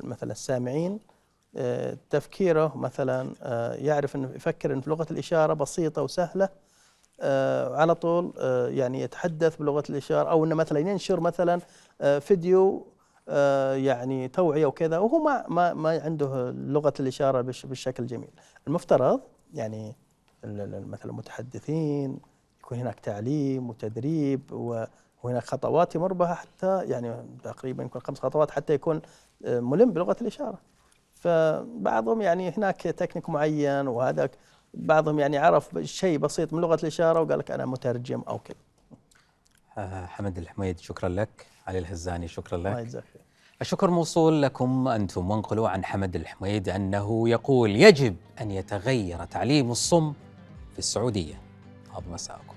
مثلا 0.03 0.33
السامعين 0.33 1.01
آه، 1.57 1.97
تفكيره 2.11 2.77
مثلا 2.77 3.35
يعرف 3.77 4.17
إنه 4.17 4.31
يفكر 4.35 4.73
إن 4.73 4.81
في 4.81 4.91
لغة 4.91 5.07
الإشارة 5.11 5.55
بسيطة 5.55 6.03
وسهلة 6.03 6.49
على 7.75 7.95
طول 7.95 8.33
آه، 8.39 8.69
يعني 8.69 9.01
يتحدث 9.01 9.57
بلغة 9.57 9.83
الإشارة 9.91 10.31
أو 10.31 10.45
إنه 10.45 10.55
مثلا 10.55 10.79
ينشر 10.79 11.21
مثلا 11.21 11.61
آه، 12.01 12.19
فيديو 12.19 12.87
آه، 13.29 13.75
يعني 13.75 14.29
توعية 14.29 14.67
وكذا 14.67 14.99
وهو 14.99 15.19
ما 15.19 15.45
ما 15.49 15.75
ما 15.75 16.01
عنده 16.05 16.51
لغة 16.51 16.93
الإشارة 17.01 17.41
بالش- 17.43 17.67
بالشكل 17.67 18.03
الجميل 18.03 18.31
المفترض 18.67 19.21
يعني 19.55 19.97
مثلا 20.45 21.11
المتحدثين 21.11 22.19
يكون 22.61 22.79
هناك 22.79 23.01
تعليم 23.01 23.71
وتدريب 23.71 24.53
وهناك 24.53 25.45
خطوات 25.45 25.95
يمر 25.95 26.13
بها 26.13 26.35
حتى 26.35 26.85
يعني 26.85 27.15
تقريبا 27.45 27.85
يكون 27.85 28.01
خمس 28.03 28.21
خطوات 28.21 28.51
حتى 28.51 28.75
يكون 28.75 29.01
آه، 29.45 29.61
ملم 29.61 29.91
بلغة 29.93 30.17
الإشارة. 30.21 30.59
فبعضهم 31.15 32.23
يعني 32.23 32.51
هناك 32.51 32.81
تكنيك 32.83 33.29
معين 33.31 33.89
وهذاك 33.89 34.31
بعضهم 34.75 35.19
يعني 35.19 35.39
عرف 35.39 35.79
شيء 35.79 36.19
بسيط 36.19 36.53
من 36.53 36.61
لغة 36.61 36.79
الإشارة 36.83 37.21
وقال 37.21 37.39
لك 37.39 37.51
أنا 37.51 37.67
مترجم 37.67 38.23
أو 38.29 38.39
كذا. 38.39 38.57
آه، 39.79 40.07
حمد 40.07 40.39
الحميد 40.39 40.81
شكرا 40.81 41.09
لك. 41.09 41.47
علي 41.67 41.79
الهزاني 41.79 42.29
شكرا 42.29 42.59
لك. 42.59 42.67
الله 42.67 42.81
يجزاك 42.81 43.05
الشكر 43.61 43.91
موصول 43.91 44.43
لكم 44.43 44.89
أنتم 44.89 45.31
وانقلوا 45.31 45.69
عن 45.69 45.85
حمد 45.85 46.17
الحميد 46.17 46.69
أنه 46.69 47.29
يقول 47.29 47.77
يجب 47.77 48.17
أن 48.41 48.51
يتغير 48.51 49.25
تعليم 49.25 49.71
الصم 49.71 50.13
في 50.73 50.79
السعودية. 50.79 51.41
هذا 51.93 52.13
مساءكم. 52.13 52.55